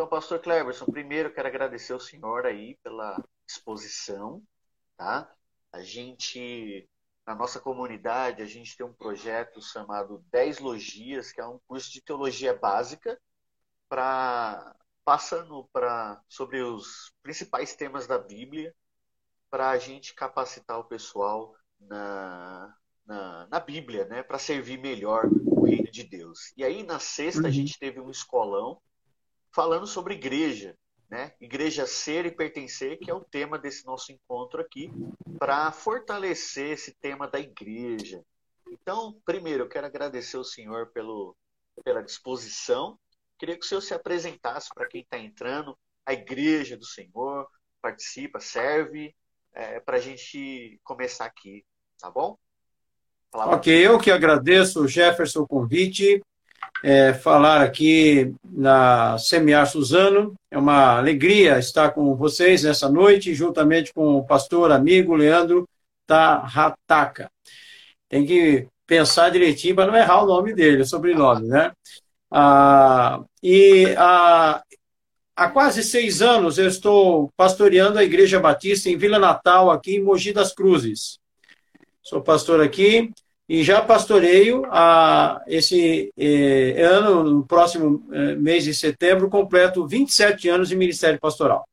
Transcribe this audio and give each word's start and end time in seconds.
Então, 0.00 0.08
pastor 0.08 0.38
Cleverson, 0.38 0.86
primeiro 0.86 1.30
quero 1.30 1.46
agradecer 1.46 1.92
ao 1.92 2.00
senhor 2.00 2.46
aí 2.46 2.74
pela 2.82 3.22
exposição, 3.46 4.42
tá? 4.96 5.30
A 5.70 5.82
gente, 5.82 6.88
na 7.26 7.34
nossa 7.34 7.60
comunidade, 7.60 8.40
a 8.40 8.46
gente 8.46 8.74
tem 8.74 8.86
um 8.86 8.94
projeto 8.94 9.60
chamado 9.60 10.24
10 10.32 10.58
Logias, 10.60 11.32
que 11.32 11.40
é 11.42 11.46
um 11.46 11.60
curso 11.68 11.92
de 11.92 12.00
teologia 12.00 12.54
básica, 12.54 13.20
para 13.90 14.74
passando 15.04 15.68
para 15.70 16.18
sobre 16.30 16.62
os 16.62 17.12
principais 17.22 17.74
temas 17.74 18.06
da 18.06 18.18
Bíblia, 18.18 18.74
para 19.50 19.68
a 19.68 19.76
gente 19.76 20.14
capacitar 20.14 20.78
o 20.78 20.84
pessoal 20.84 21.54
na, 21.78 22.74
na, 23.04 23.46
na 23.48 23.60
Bíblia, 23.60 24.06
né, 24.06 24.22
para 24.22 24.38
servir 24.38 24.78
melhor 24.78 25.26
o 25.26 25.66
reino 25.66 25.90
de 25.90 26.04
Deus. 26.04 26.54
E 26.56 26.64
aí, 26.64 26.82
na 26.84 26.98
sexta, 26.98 27.42
a 27.42 27.44
uhum. 27.44 27.52
gente 27.52 27.78
teve 27.78 28.00
um 28.00 28.10
escolão 28.10 28.80
falando 29.52 29.86
sobre 29.86 30.14
igreja, 30.14 30.76
né? 31.08 31.32
Igreja 31.40 31.86
ser 31.86 32.26
e 32.26 32.30
pertencer, 32.30 32.98
que 32.98 33.10
é 33.10 33.14
o 33.14 33.24
tema 33.24 33.58
desse 33.58 33.84
nosso 33.84 34.12
encontro 34.12 34.60
aqui, 34.60 34.90
para 35.38 35.72
fortalecer 35.72 36.72
esse 36.72 36.94
tema 36.94 37.26
da 37.28 37.40
igreja. 37.40 38.22
Então, 38.70 39.20
primeiro, 39.24 39.64
eu 39.64 39.68
quero 39.68 39.86
agradecer 39.86 40.36
ao 40.36 40.44
senhor 40.44 40.92
pelo, 40.92 41.36
pela 41.84 42.02
disposição. 42.02 42.98
Queria 43.38 43.58
que 43.58 43.64
o 43.64 43.68
senhor 43.68 43.80
se 43.80 43.94
apresentasse 43.94 44.68
para 44.74 44.86
quem 44.86 45.00
está 45.00 45.18
entrando, 45.18 45.76
a 46.04 46.12
igreja 46.12 46.76
do 46.76 46.84
Senhor, 46.84 47.46
participa, 47.80 48.40
serve, 48.40 49.14
é, 49.52 49.80
para 49.80 49.96
a 49.96 50.00
gente 50.00 50.78
começar 50.84 51.24
aqui, 51.24 51.64
tá 51.98 52.10
bom? 52.10 52.36
Ok, 53.32 53.86
eu 53.86 53.98
que 53.98 54.10
agradeço, 54.10 54.88
Jefferson, 54.88 55.42
o 55.42 55.48
convite 55.48 56.20
é, 56.82 57.12
falar 57.12 57.60
aqui 57.60 58.34
na 58.44 59.18
Semear 59.18 59.66
Suzano. 59.66 60.34
É 60.50 60.58
uma 60.58 60.98
alegria 60.98 61.58
estar 61.58 61.90
com 61.90 62.14
vocês 62.14 62.62
nessa 62.62 62.88
noite, 62.88 63.34
juntamente 63.34 63.92
com 63.92 64.16
o 64.16 64.24
pastor 64.24 64.72
amigo 64.72 65.14
Leandro 65.14 65.68
Tarrataca. 66.06 67.30
Tem 68.08 68.26
que 68.26 68.66
pensar 68.86 69.30
direitinho 69.30 69.76
para 69.76 69.86
não 69.86 69.96
errar 69.96 70.24
o 70.24 70.26
nome 70.26 70.54
dele, 70.54 70.82
o 70.82 70.86
sobrenome, 70.86 71.46
né? 71.46 71.70
Ah, 72.30 73.22
e 73.42 73.94
ah, 73.96 74.62
há 75.36 75.48
quase 75.48 75.82
seis 75.82 76.22
anos 76.22 76.58
eu 76.58 76.66
estou 76.66 77.30
pastoreando 77.36 77.98
a 77.98 78.04
Igreja 78.04 78.40
Batista 78.40 78.88
em 78.88 78.96
Vila 78.96 79.18
Natal, 79.18 79.70
aqui 79.70 79.96
em 79.96 80.02
Mogi 80.02 80.32
das 80.32 80.52
Cruzes. 80.52 81.18
Sou 82.02 82.20
pastor 82.20 82.60
aqui 82.60 83.12
e 83.50 83.64
já 83.64 83.82
pastoreio 83.82 84.62
a, 84.66 85.42
esse 85.48 86.14
eh, 86.16 86.80
ano, 86.82 87.24
no 87.24 87.44
próximo 87.44 88.06
eh, 88.12 88.36
mês 88.36 88.62
de 88.62 88.72
setembro, 88.72 89.28
completo 89.28 89.84
27 89.88 90.48
anos 90.48 90.68
de 90.68 90.76
ministério 90.76 91.18
pastoral. 91.18 91.68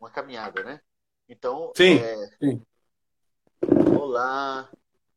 Uma 0.00 0.08
caminhada, 0.08 0.64
né? 0.64 0.80
Então, 1.28 1.72
sim, 1.76 1.98
é... 1.98 2.26
sim. 2.40 2.62
Olá, 4.00 4.66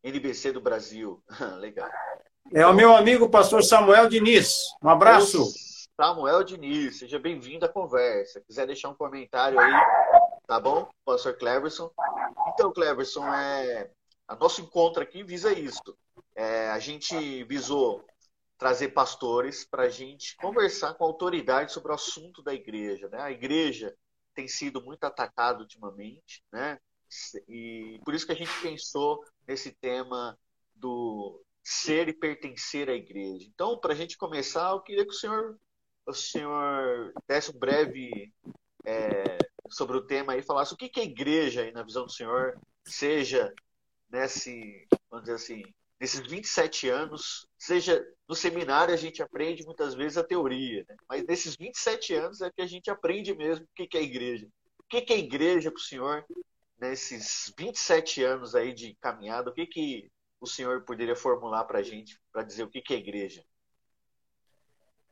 NBC 0.04 0.52
do 0.52 0.60
Brasil. 0.60 1.24
Legal. 1.60 1.90
É 2.54 2.68
o 2.68 2.74
meu 2.74 2.94
amigo 2.94 3.30
pastor 3.30 3.64
Samuel 3.64 4.10
Diniz. 4.10 4.58
Um 4.84 4.90
abraço. 4.90 5.54
Samuel 5.96 6.44
Diniz, 6.44 7.00
seja 7.00 7.18
bem-vindo 7.18 7.66
à 7.66 7.70
conversa. 7.70 8.42
Quiser 8.46 8.68
deixar 8.68 8.90
um 8.90 8.94
comentário 8.94 9.58
aí, 9.58 9.72
tá 10.46 10.60
bom? 10.60 10.90
Pastor 11.06 11.38
Cleverson. 11.38 11.90
Então, 12.50 12.74
Cleverson, 12.74 13.26
é, 13.34 13.90
a 14.28 14.36
nosso 14.36 14.62
encontro 14.62 15.02
aqui 15.02 15.24
visa 15.24 15.54
isso. 15.54 15.98
É, 16.36 16.70
a 16.70 16.80
gente 16.80 17.44
visou 17.46 18.06
trazer 18.58 18.90
pastores 18.90 19.66
para 19.66 19.84
a 19.84 19.90
gente 19.90 20.36
conversar 20.38 20.94
com 20.94 21.04
a 21.04 21.08
autoridade 21.08 21.72
sobre 21.72 21.92
o 21.92 21.96
assunto 21.96 22.42
da 22.42 22.54
igreja. 22.54 23.10
Né? 23.10 23.22
A 23.22 23.32
igreja 23.32 23.96
tem 24.34 24.48
sido 24.48 24.82
muito 24.82 25.04
atacada 25.04 25.60
ultimamente, 25.60 26.44
né? 26.52 26.80
e 27.48 28.00
por 28.04 28.14
isso 28.14 28.26
que 28.26 28.32
a 28.32 28.36
gente 28.36 28.52
pensou 28.62 29.24
nesse 29.48 29.72
tema 29.72 30.38
do 30.74 31.42
ser 31.64 32.08
e 32.10 32.14
pertencer 32.14 32.90
à 32.90 32.94
igreja. 32.94 33.46
Então, 33.48 33.78
para 33.78 33.94
a 33.94 33.96
gente 33.96 34.18
começar, 34.18 34.72
eu 34.72 34.82
queria 34.82 35.06
que 35.06 35.12
o 35.12 35.18
senhor, 35.18 35.58
o 36.06 36.14
senhor 36.14 37.14
desse 37.28 37.56
um 37.56 37.60
breve 37.60 38.34
é, 38.86 39.38
sobre 39.70 39.98
o 39.98 40.06
tema 40.06 40.36
e 40.36 40.44
falasse 40.44 40.74
o 40.74 40.78
que, 40.78 40.90
que 40.90 41.00
é 41.00 41.04
igreja 41.04 41.70
na 41.72 41.84
visão 41.84 42.06
do 42.06 42.12
senhor, 42.12 42.60
seja 42.86 43.54
nesse, 44.16 44.88
vamos 45.10 45.26
dizer 45.26 45.36
assim, 45.36 45.64
nesses 46.00 46.22
27 46.22 46.90
anos, 46.90 47.46
seja 47.58 48.04
no 48.28 48.36
seminário 48.36 48.94
a 48.94 48.98
gente 48.98 49.22
aprende 49.22 49.66
muitas 49.66 49.94
vezes 49.94 50.18
a 50.18 50.24
teoria, 50.24 50.86
né? 50.88 50.96
mas 51.08 51.26
nesses 51.26 51.56
27 51.56 52.14
anos 52.14 52.42
é 52.42 52.50
que 52.50 52.62
a 52.62 52.68
gente 52.68 52.90
aprende 52.90 53.36
mesmo 53.36 53.66
o 53.66 53.88
que 53.88 53.98
é 53.98 54.02
igreja. 54.02 54.48
O 54.80 54.84
que 54.84 55.14
é 55.14 55.18
igreja 55.18 55.70
para 55.70 55.80
o 55.80 55.84
senhor 55.84 56.26
nesses 56.80 57.54
27 57.58 58.24
anos 58.24 58.56
aí 58.56 58.74
de 58.74 58.96
caminhada? 59.02 59.50
O 59.50 59.54
que, 59.54 59.66
que 59.66 60.10
o 60.40 60.48
senhor 60.48 60.82
poderia 60.84 61.16
formular 61.16 61.66
para 61.66 61.80
a 61.80 61.84
gente 61.84 62.18
para 62.32 62.44
dizer 62.44 62.64
o 62.64 62.70
que 62.70 62.94
é 62.94 62.98
igreja? 62.98 63.44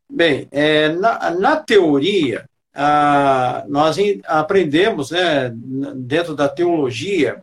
Bem, 0.10 0.48
é, 0.52 0.90
na, 0.90 1.32
na 1.32 1.56
teoria, 1.58 2.48
ah, 2.74 3.66
nós 3.68 3.98
aprendemos, 4.26 5.12
né, 5.12 5.50
dentro 5.96 6.36
da 6.36 6.48
teologia, 6.48 7.42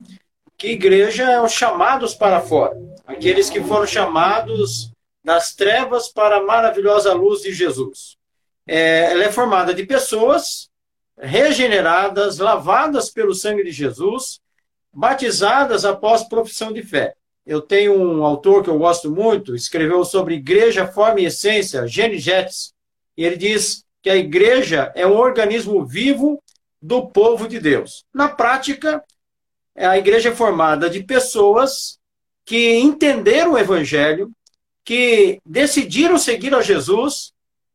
que 0.60 0.72
igreja 0.72 1.22
é 1.22 1.41
os 1.41 1.53
chamados 1.53 2.15
para 2.15 2.38
fora, 2.43 2.76
aqueles 3.06 3.48
que 3.48 3.62
foram 3.62 3.87
chamados 3.87 4.93
das 5.25 5.54
trevas 5.54 6.09
para 6.09 6.37
a 6.37 6.43
maravilhosa 6.43 7.15
luz 7.15 7.41
de 7.41 7.50
Jesus. 7.50 8.19
É, 8.66 9.10
ela 9.10 9.25
é 9.25 9.32
formada 9.32 9.72
de 9.72 9.87
pessoas 9.87 10.69
regeneradas, 11.19 12.37
lavadas 12.37 13.09
pelo 13.09 13.34
sangue 13.34 13.65
de 13.65 13.71
Jesus, 13.71 14.38
batizadas 14.93 15.87
após 15.87 16.25
profissão 16.25 16.71
de 16.71 16.82
fé. 16.82 17.15
Eu 17.47 17.62
tenho 17.62 17.94
um 17.94 18.22
autor 18.22 18.62
que 18.62 18.69
eu 18.69 18.78
gosto 18.78 19.10
muito, 19.10 19.56
escreveu 19.56 20.04
sobre 20.04 20.34
igreja, 20.34 20.87
forma 20.87 21.22
e 21.22 21.25
essência, 21.25 21.87
Jenny 21.87 22.19
Jetts, 22.19 22.75
e 23.16 23.25
ele 23.25 23.38
diz 23.38 23.82
que 24.03 24.10
a 24.10 24.16
igreja 24.16 24.92
é 24.94 25.06
um 25.06 25.16
organismo 25.16 25.87
vivo 25.87 26.38
do 26.82 27.06
povo 27.06 27.48
de 27.48 27.59
Deus. 27.59 28.04
Na 28.12 28.28
prática, 28.28 29.03
a 29.86 29.98
igreja 29.98 30.30
é 30.30 30.34
formada 30.34 30.88
de 30.88 31.02
pessoas 31.02 31.98
que 32.44 32.76
entenderam 32.76 33.52
o 33.52 33.58
evangelho, 33.58 34.30
que 34.84 35.41
decidiram 35.44 36.18
seguir 36.18 36.54
a 36.54 36.62
Jesus 36.62 37.32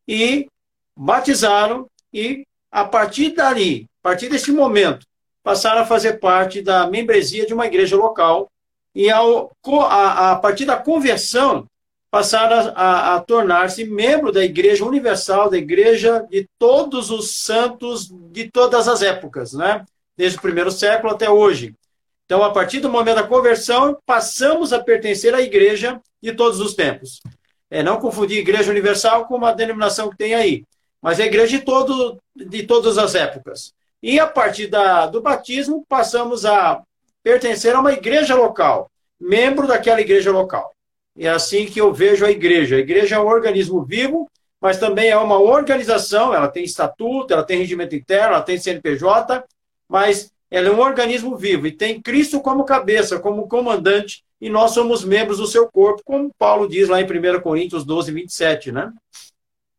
e 0.07 0.47
batizaram 0.95 1.87
e 2.13 2.45
a 2.71 2.83
partir 2.83 3.31
dali, 3.31 3.87
a 4.01 4.09
partir 4.09 4.29
desse 4.29 4.51
momento, 4.51 5.05
passaram 5.43 5.81
a 5.81 5.85
fazer 5.85 6.19
parte 6.19 6.61
da 6.61 6.87
membresia 6.87 7.45
de 7.45 7.53
uma 7.53 7.67
igreja 7.67 7.95
local 7.95 8.49
e 8.93 9.09
ao, 9.09 9.51
a, 9.89 10.31
a 10.31 10.35
partir 10.37 10.65
da 10.65 10.77
conversão 10.77 11.67
passaram 12.09 12.71
a, 12.75 12.81
a, 12.81 13.15
a 13.15 13.19
tornar-se 13.19 13.83
membro 13.83 14.31
da 14.31 14.43
Igreja 14.43 14.85
Universal, 14.85 15.49
da 15.49 15.57
Igreja 15.57 16.25
de 16.29 16.47
todos 16.57 17.11
os 17.11 17.41
santos 17.41 18.07
de 18.31 18.49
todas 18.49 18.87
as 18.87 19.01
épocas, 19.01 19.51
né? 19.51 19.85
desde 20.15 20.37
o 20.37 20.41
primeiro 20.41 20.71
século 20.71 21.11
até 21.11 21.29
hoje. 21.29 21.75
Então, 22.25 22.43
a 22.43 22.51
partir 22.51 22.79
do 22.79 22.89
momento 22.89 23.15
da 23.15 23.23
conversão, 23.23 23.97
passamos 24.05 24.73
a 24.73 24.83
pertencer 24.83 25.33
à 25.35 25.41
igreja 25.41 26.01
de 26.21 26.33
todos 26.33 26.59
os 26.59 26.73
tempos. 26.73 27.21
É 27.69 27.83
não 27.83 27.99
confundir 27.99 28.39
igreja 28.39 28.71
universal 28.71 29.25
com 29.25 29.35
uma 29.35 29.53
denominação 29.53 30.09
que 30.09 30.17
tem 30.17 30.33
aí, 30.33 30.63
mas 31.01 31.19
é 31.19 31.25
igreja 31.25 31.57
de, 31.57 31.63
todo, 31.63 32.19
de 32.35 32.63
todas 32.63 32.97
as 32.97 33.13
épocas. 33.13 33.73
E 34.01 34.19
a 34.19 34.27
partir 34.27 34.67
da, 34.67 35.05
do 35.05 35.21
batismo, 35.21 35.85
passamos 35.87 36.45
a 36.45 36.81
pertencer 37.23 37.75
a 37.75 37.79
uma 37.79 37.93
igreja 37.93 38.35
local, 38.35 38.89
membro 39.19 39.67
daquela 39.67 40.01
igreja 40.01 40.31
local. 40.31 40.75
É 41.17 41.29
assim 41.29 41.65
que 41.65 41.79
eu 41.79 41.93
vejo 41.93 42.25
a 42.25 42.31
igreja. 42.31 42.75
A 42.75 42.79
igreja 42.79 43.15
é 43.15 43.19
um 43.19 43.27
organismo 43.27 43.83
vivo, 43.83 44.29
mas 44.59 44.79
também 44.79 45.09
é 45.09 45.17
uma 45.17 45.39
organização, 45.39 46.33
ela 46.33 46.47
tem 46.47 46.63
estatuto, 46.63 47.33
ela 47.33 47.43
tem 47.43 47.59
regimento 47.59 47.95
interno, 47.95 48.33
ela 48.33 48.41
tem 48.41 48.57
CNPJ, 48.57 49.43
mas 49.87 50.31
ela 50.55 50.69
é 50.69 50.71
um 50.71 50.79
organismo 50.79 51.35
vivo 51.35 51.67
e 51.67 51.71
tem 51.75 52.01
Cristo 52.01 52.39
como 52.39 52.63
cabeça, 52.63 53.19
como 53.19 53.45
comandante, 53.45 54.23
e 54.39 54.49
nós 54.49 54.71
somos 54.71 55.03
membros 55.03 55.39
do 55.39 55.45
seu 55.45 55.69
corpo, 55.69 56.01
como 56.05 56.33
Paulo 56.33 56.65
diz 56.65 56.87
lá 56.87 57.01
em 57.01 57.03
1 57.03 57.41
Coríntios 57.41 57.83
12, 57.83 58.13
27, 58.13 58.71
né? 58.71 58.93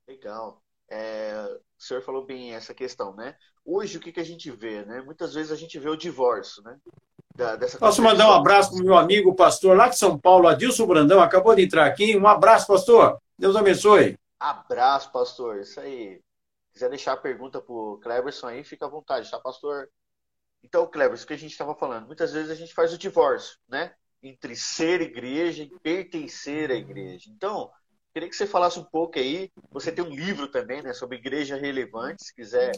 Legal. 0.07 0.61
É, 0.91 1.49
o 1.79 1.83
senhor 1.83 2.03
falou 2.03 2.27
bem 2.27 2.55
essa 2.55 2.75
questão, 2.75 3.15
né? 3.15 3.37
Hoje, 3.65 3.97
o 3.97 4.01
que, 4.01 4.13
que 4.13 4.21
a 4.21 4.25
gente 4.25 4.51
vê, 4.51 4.85
né? 4.85 5.01
Muitas 5.01 5.33
vezes 5.33 5.51
a 5.51 5.57
gente 5.57 5.79
vê 5.79 5.89
o 5.89 5.97
divórcio, 5.97 6.63
né? 6.63 6.77
Da, 7.35 7.57
Posso 7.79 8.03
mandar 8.03 8.29
um 8.29 8.35
abraço 8.35 8.73
para 8.73 8.83
o 8.83 8.85
meu 8.85 8.99
amigo 8.99 9.35
pastor 9.35 9.75
lá 9.75 9.89
de 9.89 9.97
São 9.97 10.19
Paulo, 10.19 10.47
Adilson 10.47 10.87
Brandão, 10.87 11.23
acabou 11.23 11.55
de 11.55 11.65
entrar 11.65 11.87
aqui. 11.87 12.15
Um 12.19 12.27
abraço, 12.27 12.67
pastor. 12.67 13.19
Deus 13.39 13.57
abençoe. 13.57 14.19
Abraço, 14.39 15.11
pastor. 15.11 15.59
Isso 15.59 15.81
aí. 15.81 16.21
Se 16.67 16.73
quiser 16.75 16.91
deixar 16.91 17.13
a 17.15 17.17
pergunta 17.17 17.63
para 17.63 17.75
o 17.75 17.99
Cleverson 18.03 18.49
aí, 18.49 18.63
fica 18.63 18.85
à 18.85 18.91
vontade, 18.91 19.31
tá, 19.31 19.41
pastor? 19.41 19.89
Então, 20.63 20.87
Cleber, 20.87 21.15
isso 21.15 21.27
que 21.27 21.33
a 21.33 21.39
gente 21.39 21.53
estava 21.53 21.75
falando, 21.75 22.07
muitas 22.07 22.33
vezes 22.33 22.51
a 22.51 22.55
gente 22.55 22.75
faz 22.75 22.93
o 22.93 22.99
divórcio, 22.99 23.59
né? 23.69 23.95
Entre 24.23 24.57
ser 24.57 25.01
igreja 25.01 25.63
e 25.63 25.81
pertencer 25.81 26.71
à 26.71 26.75
igreja. 26.75 27.31
Então, 27.31 27.71
Queria 28.17 28.31
que 28.31 28.35
você 28.35 28.47
falasse 28.47 28.79
um 28.79 28.85
pouco 28.85 29.19
aí. 29.19 29.53
Você 29.71 29.93
tem 29.93 30.03
um 30.03 30.09
livro 30.09 30.49
também, 30.49 30.81
né, 30.81 30.95
sobre 30.95 31.19
igreja 31.19 31.55
relevante, 31.55 32.25
se 32.25 32.35
quiser 32.35 32.73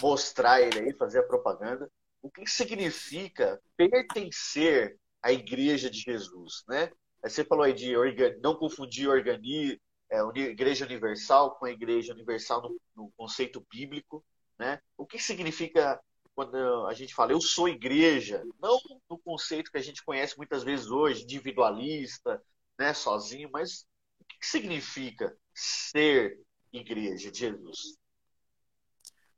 mostrar 0.00 0.62
ele 0.62 0.78
aí, 0.78 0.94
fazer 0.94 1.18
a 1.18 1.26
propaganda. 1.26 1.90
O 2.22 2.30
que 2.30 2.46
significa 2.46 3.60
pertencer 3.76 4.96
à 5.20 5.32
igreja 5.32 5.90
de 5.90 5.98
Jesus, 5.98 6.62
né? 6.68 6.88
Você 7.20 7.44
falou 7.44 7.64
aí 7.64 7.72
de 7.72 7.96
não 8.40 8.54
confundir 8.54 9.08
organi, 9.08 9.76
é, 10.08 10.20
igreja 10.36 10.84
universal 10.84 11.56
com 11.56 11.66
a 11.66 11.72
igreja 11.72 12.12
universal 12.12 12.62
no, 12.62 12.80
no 12.94 13.12
conceito 13.16 13.66
bíblico, 13.68 14.24
né? 14.56 14.80
O 14.96 15.04
que 15.04 15.18
significa 15.18 16.00
quando 16.36 16.86
a 16.86 16.92
gente 16.92 17.14
fala 17.14 17.32
eu 17.32 17.40
sou 17.40 17.66
igreja, 17.66 18.44
não 18.60 18.78
no 19.08 19.18
conceito 19.18 19.72
que 19.72 19.78
a 19.78 19.82
gente 19.82 20.04
conhece 20.04 20.36
muitas 20.36 20.62
vezes 20.62 20.90
hoje, 20.90 21.22
individualista, 21.22 22.40
né, 22.78 22.92
sozinho, 22.92 23.48
mas 23.50 23.86
o 24.20 24.24
que 24.24 24.46
significa 24.46 25.34
ser 25.54 26.38
igreja 26.70 27.32
de 27.32 27.38
Jesus? 27.38 27.96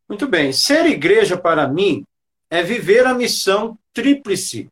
Muito 0.09 0.27
bem. 0.27 0.53
Ser 0.53 0.87
igreja 0.87 1.39
para 1.39 1.69
mim 1.69 2.05
é 2.51 2.65
viver 2.65 3.07
a 3.07 3.15
missão 3.15 3.79
tríplice, 3.93 4.69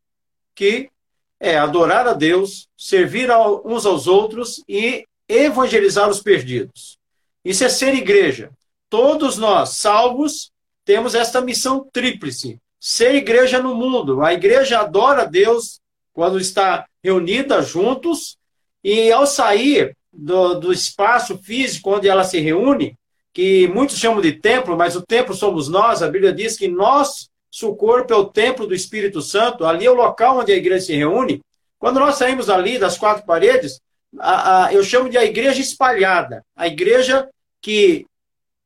que 0.52 0.90
é 1.38 1.56
adorar 1.56 2.08
a 2.08 2.12
Deus, 2.12 2.68
servir 2.76 3.30
uns 3.64 3.86
aos 3.86 4.08
outros 4.08 4.64
e 4.68 5.06
evangelizar 5.28 6.08
os 6.08 6.20
perdidos. 6.20 6.98
Isso 7.44 7.62
é 7.62 7.68
ser 7.68 7.94
igreja. 7.94 8.50
Todos 8.88 9.36
nós, 9.36 9.76
salvos, 9.76 10.50
temos 10.86 11.14
esta 11.14 11.42
missão 11.42 11.86
tríplice: 11.92 12.58
ser 12.80 13.14
igreja 13.14 13.60
no 13.60 13.74
mundo. 13.74 14.22
A 14.22 14.32
igreja 14.32 14.80
adora 14.80 15.26
Deus 15.26 15.80
quando 16.14 16.40
está 16.40 16.86
reunida 17.04 17.60
juntos, 17.60 18.38
e 18.82 19.12
ao 19.12 19.26
sair 19.26 19.94
do, 20.10 20.54
do 20.54 20.72
espaço 20.72 21.36
físico 21.36 21.94
onde 21.94 22.08
ela 22.08 22.24
se 22.24 22.40
reúne, 22.40 22.96
que 23.34 23.68
muitos 23.68 23.98
chamam 23.98 24.22
de 24.22 24.32
templo, 24.32 24.74
mas 24.78 24.96
o 24.96 25.02
templo 25.02 25.34
somos 25.34 25.68
nós, 25.68 26.02
a 26.02 26.08
Bíblia 26.08 26.32
diz 26.32 26.56
que 26.56 26.68
nós, 26.68 27.28
o 27.62 27.74
corpo 27.74 28.14
é 28.14 28.16
o 28.16 28.24
templo 28.24 28.66
do 28.66 28.74
Espírito 28.74 29.20
Santo, 29.20 29.66
ali 29.66 29.84
é 29.84 29.90
o 29.90 29.94
local 29.94 30.38
onde 30.38 30.52
a 30.52 30.56
igreja 30.56 30.86
se 30.86 30.96
reúne. 30.96 31.42
Quando 31.78 32.00
nós 32.00 32.14
saímos 32.14 32.48
ali 32.48 32.78
das 32.78 32.96
quatro 32.96 33.26
paredes, 33.26 33.78
a, 34.18 34.66
a, 34.66 34.72
eu 34.72 34.82
chamo 34.82 35.10
de 35.10 35.18
a 35.18 35.24
igreja 35.24 35.60
espalhada, 35.60 36.42
a 36.56 36.66
igreja 36.66 37.28
que 37.60 38.06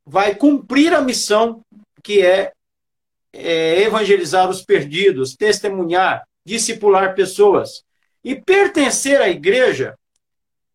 vai 0.06 0.34
cumprir 0.34 0.94
a 0.94 1.00
missão 1.00 1.62
que 2.02 2.24
é, 2.24 2.52
é 3.32 3.82
evangelizar 3.82 4.48
os 4.48 4.62
perdidos, 4.62 5.36
testemunhar, 5.36 6.24
discipular 6.44 7.14
pessoas. 7.14 7.82
E 8.22 8.34
pertencer 8.34 9.20
à 9.20 9.28
igreja 9.28 9.94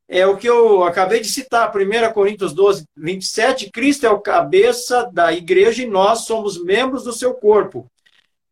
é 0.08 0.26
o 0.26 0.38
que 0.38 0.48
eu 0.48 0.84
acabei 0.84 1.20
de 1.20 1.28
citar, 1.28 1.72
1 1.76 2.14
Coríntios 2.14 2.54
12, 2.54 2.86
27, 2.96 3.72
Cristo 3.72 4.06
é 4.06 4.10
o 4.10 4.20
cabeça 4.20 5.10
da 5.12 5.34
igreja 5.34 5.84
e 5.84 5.88
nós 5.88 6.26
somos 6.26 6.64
membros 6.64 7.04
do 7.04 7.14
seu 7.14 7.34
corpo. 7.34 7.90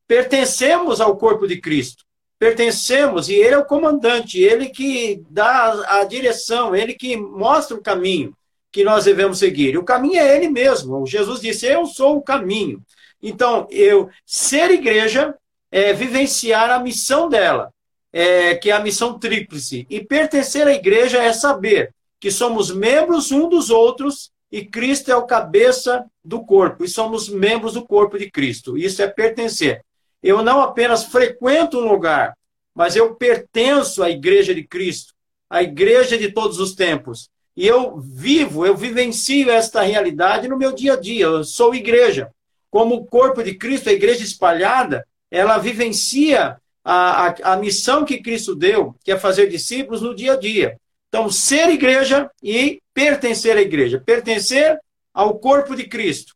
Pertencemos 0.08 1.00
ao 1.00 1.16
corpo 1.18 1.48
de 1.48 1.62
Cristo. 1.62 2.04
Pertencemos, 2.40 3.30
e 3.30 3.36
ele 3.36 3.56
é 3.56 3.58
o 3.58 3.66
comandante, 3.66 4.42
ele 4.42 4.70
que 4.70 5.24
dá 5.30 6.00
a 6.00 6.04
direção, 6.04 6.76
ele 6.76 6.94
que 6.94 7.16
mostra 7.16 7.78
o 7.78 7.82
caminho 7.82 8.36
que 8.74 8.84
nós 8.84 9.06
devemos 9.06 9.38
seguir. 9.38 9.78
O 9.78 9.84
caminho 9.84 10.20
é 10.20 10.36
ele 10.36 10.50
mesmo. 10.50 11.06
Jesus 11.06 11.40
disse: 11.40 11.68
Eu 11.68 11.86
sou 11.86 12.18
o 12.18 12.22
caminho. 12.22 12.82
Então, 13.22 13.68
eu 13.70 14.10
ser 14.26 14.72
igreja 14.72 15.36
é 15.72 15.94
vivenciar 15.94 16.70
a 16.72 16.80
missão 16.80 17.30
dela, 17.30 17.72
é, 18.12 18.56
que 18.56 18.72
é 18.72 18.74
a 18.74 18.82
missão 18.82 19.18
tríplice. 19.18 19.86
E 19.90 20.04
pertencer 20.04 20.68
à 20.68 20.74
igreja 20.74 21.24
é 21.24 21.32
saber 21.32 21.94
que 22.20 22.32
somos 22.32 22.72
membros 22.72 23.32
um 23.32 23.48
dos 23.48 23.70
outros 23.70 24.32
e 24.52 24.66
Cristo 24.66 25.12
é 25.12 25.16
o 25.16 25.26
cabeça 25.26 26.06
do 26.24 26.46
corpo, 26.46 26.84
e 26.84 26.88
somos 26.88 27.28
membros 27.28 27.74
do 27.74 27.84
corpo 27.84 28.20
de 28.20 28.30
Cristo. 28.30 28.78
Isso 28.78 29.02
é 29.02 29.08
pertencer. 29.08 29.84
Eu 30.22 30.44
não 30.44 30.62
apenas 30.62 31.04
frequento 31.04 31.80
um 31.80 31.88
lugar, 31.88 32.38
mas 32.74 32.96
eu 32.96 33.16
pertenço 33.16 34.04
à 34.04 34.12
igreja 34.12 34.54
de 34.54 34.64
Cristo, 34.64 35.14
à 35.50 35.64
igreja 35.64 36.20
de 36.20 36.32
todos 36.32 36.60
os 36.60 36.76
tempos. 36.76 37.32
E 37.56 37.68
eu 37.68 37.98
vivo, 38.00 38.66
eu 38.66 38.76
vivencio 38.76 39.50
esta 39.50 39.82
realidade 39.82 40.48
no 40.48 40.58
meu 40.58 40.72
dia 40.72 40.94
a 40.94 41.00
dia. 41.00 41.26
Eu 41.26 41.44
sou 41.44 41.76
igreja. 41.76 42.32
Como 42.70 42.96
o 42.96 43.06
corpo 43.06 43.44
de 43.44 43.56
Cristo, 43.56 43.90
a 43.90 43.94
igreja 43.94 44.24
espalhada, 44.24 45.06
ela 45.30 45.60
vivencia 45.60 46.58
a, 46.84 47.28
a, 47.28 47.54
a 47.54 47.58
missão 47.58 48.04
que 48.04 48.22
Cristo 48.22 48.56
deu, 48.56 48.96
que 49.04 49.12
é 49.12 49.18
fazer 49.18 49.48
discípulos 49.48 50.02
no 50.02 50.16
dia 50.16 50.34
a 50.34 50.36
dia. 50.36 50.78
Então, 51.08 51.30
ser 51.30 51.70
igreja 51.70 52.30
e 52.42 52.82
pertencer 52.94 53.56
à 53.56 53.62
igreja. 53.62 54.02
Pertencer 54.04 54.80
ao 55.14 55.38
corpo 55.38 55.76
de 55.76 55.88
Cristo. 55.88 56.34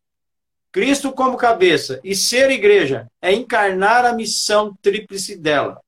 Cristo 0.72 1.12
como 1.12 1.38
cabeça 1.38 2.00
e 2.04 2.16
ser 2.16 2.52
igreja 2.52 3.08
é 3.20 3.34
encarnar 3.34 4.06
a 4.06 4.14
missão 4.14 4.78
tríplice 4.80 5.36
dela. 5.36 5.82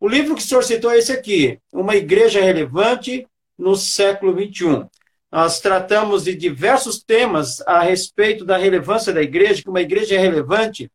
O 0.00 0.08
livro 0.08 0.34
que 0.34 0.40
o 0.40 0.44
senhor 0.44 0.64
citou 0.64 0.90
é 0.90 0.96
esse 0.96 1.12
aqui, 1.12 1.58
Uma 1.70 1.94
Igreja 1.94 2.40
Relevante 2.40 3.26
no 3.60 3.76
século 3.76 4.32
XXI. 4.32 4.86
Nós 5.30 5.60
tratamos 5.60 6.24
de 6.24 6.34
diversos 6.34 7.02
temas 7.02 7.60
a 7.66 7.80
respeito 7.80 8.44
da 8.44 8.56
relevância 8.56 9.12
da 9.12 9.22
igreja, 9.22 9.62
que 9.62 9.68
uma 9.68 9.80
igreja 9.80 10.16
é 10.16 10.18
relevante 10.18 10.90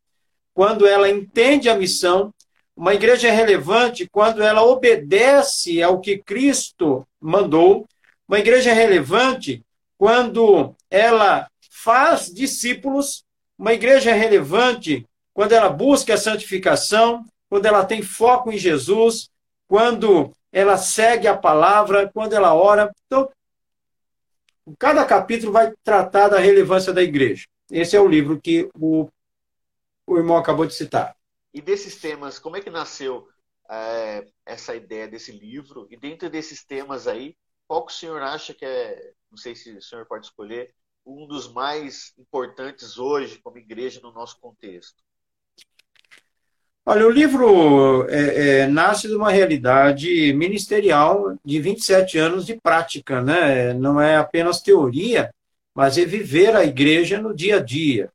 quando 0.52 0.86
ela 0.86 1.08
entende 1.08 1.68
a 1.68 1.76
missão, 1.76 2.34
uma 2.76 2.92
igreja 2.92 3.28
é 3.28 3.30
relevante 3.30 4.06
quando 4.10 4.42
ela 4.42 4.62
obedece 4.62 5.82
ao 5.82 6.00
que 6.00 6.18
Cristo 6.18 7.06
mandou, 7.20 7.86
uma 8.28 8.38
igreja 8.38 8.70
é 8.70 8.74
relevante 8.74 9.62
quando 9.96 10.74
ela 10.90 11.48
faz 11.70 12.26
discípulos, 12.26 13.24
uma 13.58 13.72
igreja 13.72 14.10
é 14.10 14.14
relevante 14.14 15.06
quando 15.32 15.52
ela 15.52 15.70
busca 15.70 16.14
a 16.14 16.18
santificação, 16.18 17.24
quando 17.48 17.66
ela 17.66 17.84
tem 17.84 18.02
foco 18.02 18.50
em 18.50 18.58
Jesus, 18.58 19.30
quando 19.68 20.34
ela 20.56 20.78
segue 20.78 21.28
a 21.28 21.36
palavra, 21.36 22.10
quando 22.10 22.32
ela 22.32 22.54
ora. 22.54 22.90
Então, 23.04 23.30
cada 24.78 25.04
capítulo 25.04 25.52
vai 25.52 25.70
tratar 25.84 26.28
da 26.28 26.38
relevância 26.38 26.94
da 26.94 27.02
igreja. 27.02 27.46
Esse 27.70 27.94
é 27.94 28.00
o 28.00 28.08
livro 28.08 28.40
que 28.40 28.66
o, 28.74 29.06
o 30.06 30.16
irmão 30.16 30.38
acabou 30.38 30.64
de 30.64 30.72
citar. 30.72 31.14
E 31.52 31.60
desses 31.60 31.96
temas, 31.96 32.38
como 32.38 32.56
é 32.56 32.62
que 32.62 32.70
nasceu 32.70 33.28
é, 33.68 34.26
essa 34.46 34.74
ideia 34.74 35.06
desse 35.06 35.30
livro? 35.30 35.86
E 35.90 35.96
dentro 35.98 36.30
desses 36.30 36.64
temas 36.64 37.06
aí, 37.06 37.36
qual 37.68 37.84
que 37.84 37.92
o 37.92 37.94
senhor 37.94 38.22
acha 38.22 38.54
que 38.54 38.64
é, 38.64 39.12
não 39.30 39.36
sei 39.36 39.54
se 39.54 39.76
o 39.76 39.82
senhor 39.82 40.06
pode 40.06 40.24
escolher, 40.24 40.74
um 41.04 41.26
dos 41.26 41.52
mais 41.52 42.14
importantes 42.16 42.96
hoje 42.96 43.38
como 43.40 43.58
igreja 43.58 44.00
no 44.00 44.10
nosso 44.10 44.40
contexto? 44.40 45.04
Olha, 46.88 47.04
o 47.04 47.10
livro 47.10 48.08
é, 48.08 48.60
é, 48.60 48.66
nasce 48.68 49.08
de 49.08 49.14
uma 49.16 49.32
realidade 49.32 50.32
ministerial 50.34 51.36
de 51.44 51.60
27 51.60 52.16
anos 52.16 52.46
de 52.46 52.60
prática, 52.60 53.20
né? 53.20 53.74
Não 53.74 54.00
é 54.00 54.16
apenas 54.16 54.62
teoria, 54.62 55.34
mas 55.74 55.98
é 55.98 56.04
viver 56.04 56.54
a 56.54 56.64
igreja 56.64 57.20
no 57.20 57.34
dia 57.34 57.56
a 57.56 57.60
dia. 57.60 58.08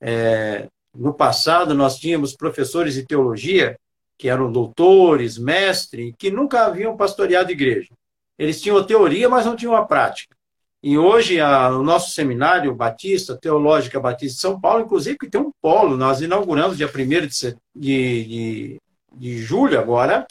É, 0.00 0.68
no 0.94 1.12
passado, 1.12 1.74
nós 1.74 1.98
tínhamos 1.98 2.36
professores 2.36 2.94
de 2.94 3.04
teologia 3.04 3.76
que 4.16 4.28
eram 4.28 4.52
doutores, 4.52 5.36
mestres, 5.36 6.14
que 6.16 6.30
nunca 6.30 6.66
haviam 6.66 6.96
pastoreado 6.96 7.50
igreja. 7.50 7.90
Eles 8.38 8.62
tinham 8.62 8.78
a 8.78 8.84
teoria, 8.84 9.28
mas 9.28 9.44
não 9.44 9.56
tinham 9.56 9.74
a 9.74 9.84
prática. 9.84 10.36
E 10.86 10.98
hoje, 10.98 11.40
a, 11.40 11.70
o 11.70 11.82
nosso 11.82 12.10
seminário 12.10 12.74
Batista, 12.74 13.34
Teológica 13.34 13.98
Batista 13.98 14.34
de 14.34 14.40
São 14.42 14.60
Paulo, 14.60 14.84
inclusive, 14.84 15.16
que 15.16 15.30
tem 15.30 15.40
um 15.40 15.50
polo, 15.62 15.96
nós 15.96 16.20
inauguramos 16.20 16.76
dia 16.76 16.86
1 16.86 16.90
de, 17.26 17.56
de, 17.74 18.80
de, 19.14 19.38
julho 19.38 19.80
agora, 19.80 20.26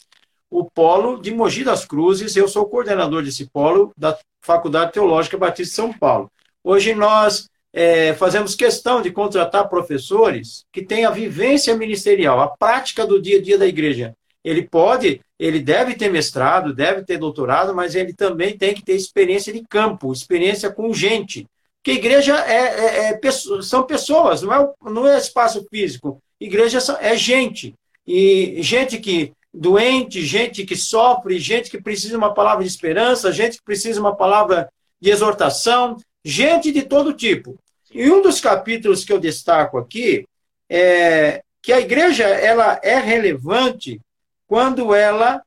o 0.48 0.64
polo 0.64 1.20
de 1.20 1.32
Mogi 1.34 1.64
das 1.64 1.84
Cruzes. 1.84 2.36
Eu 2.36 2.46
sou 2.46 2.68
coordenador 2.68 3.24
desse 3.24 3.50
polo 3.50 3.92
da 3.96 4.16
Faculdade 4.42 4.92
Teológica 4.92 5.36
Batista 5.36 5.70
de 5.70 5.74
São 5.74 5.92
Paulo. 5.92 6.30
Hoje 6.62 6.94
nós 6.94 7.48
é, 7.72 8.14
fazemos 8.14 8.54
questão 8.54 9.02
de 9.02 9.10
contratar 9.10 9.68
professores 9.68 10.64
que 10.72 10.82
têm 10.82 11.04
a 11.04 11.10
vivência 11.10 11.76
ministerial, 11.76 12.40
a 12.40 12.56
prática 12.56 13.04
do 13.04 13.20
dia 13.20 13.38
a 13.38 13.42
dia 13.42 13.58
da 13.58 13.66
igreja. 13.66 14.14
Ele 14.44 14.62
pode, 14.62 15.20
ele 15.38 15.60
deve 15.60 15.94
ter 15.94 16.10
mestrado, 16.10 16.74
deve 16.74 17.04
ter 17.04 17.18
doutorado, 17.18 17.74
mas 17.74 17.94
ele 17.94 18.12
também 18.12 18.56
tem 18.56 18.74
que 18.74 18.84
ter 18.84 18.94
experiência 18.94 19.52
de 19.52 19.64
campo, 19.68 20.12
experiência 20.12 20.70
com 20.70 20.92
gente. 20.92 21.46
Porque 21.82 21.98
igreja 21.98 22.38
é, 22.46 23.10
é, 23.10 23.20
é 23.20 23.20
são 23.62 23.82
pessoas, 23.82 24.42
não 24.42 24.54
é, 24.54 24.72
não 24.84 25.06
é 25.06 25.18
espaço 25.18 25.66
físico. 25.70 26.18
Igreja 26.40 26.78
é 27.00 27.16
gente. 27.16 27.74
E 28.06 28.62
gente 28.62 28.98
que 28.98 29.32
doente, 29.52 30.24
gente 30.24 30.64
que 30.64 30.76
sofre, 30.76 31.38
gente 31.38 31.70
que 31.70 31.80
precisa 31.80 32.10
de 32.10 32.16
uma 32.16 32.34
palavra 32.34 32.64
de 32.64 32.70
esperança, 32.70 33.32
gente 33.32 33.58
que 33.58 33.64
precisa 33.64 33.94
de 33.94 34.00
uma 34.00 34.16
palavra 34.16 34.68
de 35.00 35.10
exortação, 35.10 35.96
gente 36.24 36.72
de 36.72 36.82
todo 36.82 37.12
tipo. 37.12 37.58
E 37.92 38.10
um 38.10 38.22
dos 38.22 38.40
capítulos 38.40 39.04
que 39.04 39.12
eu 39.12 39.20
destaco 39.20 39.78
aqui 39.78 40.26
é 40.68 41.42
que 41.62 41.72
a 41.72 41.80
igreja 41.80 42.24
ela 42.24 42.80
é 42.82 42.98
relevante 42.98 44.00
quando 44.46 44.94
ela 44.94 45.42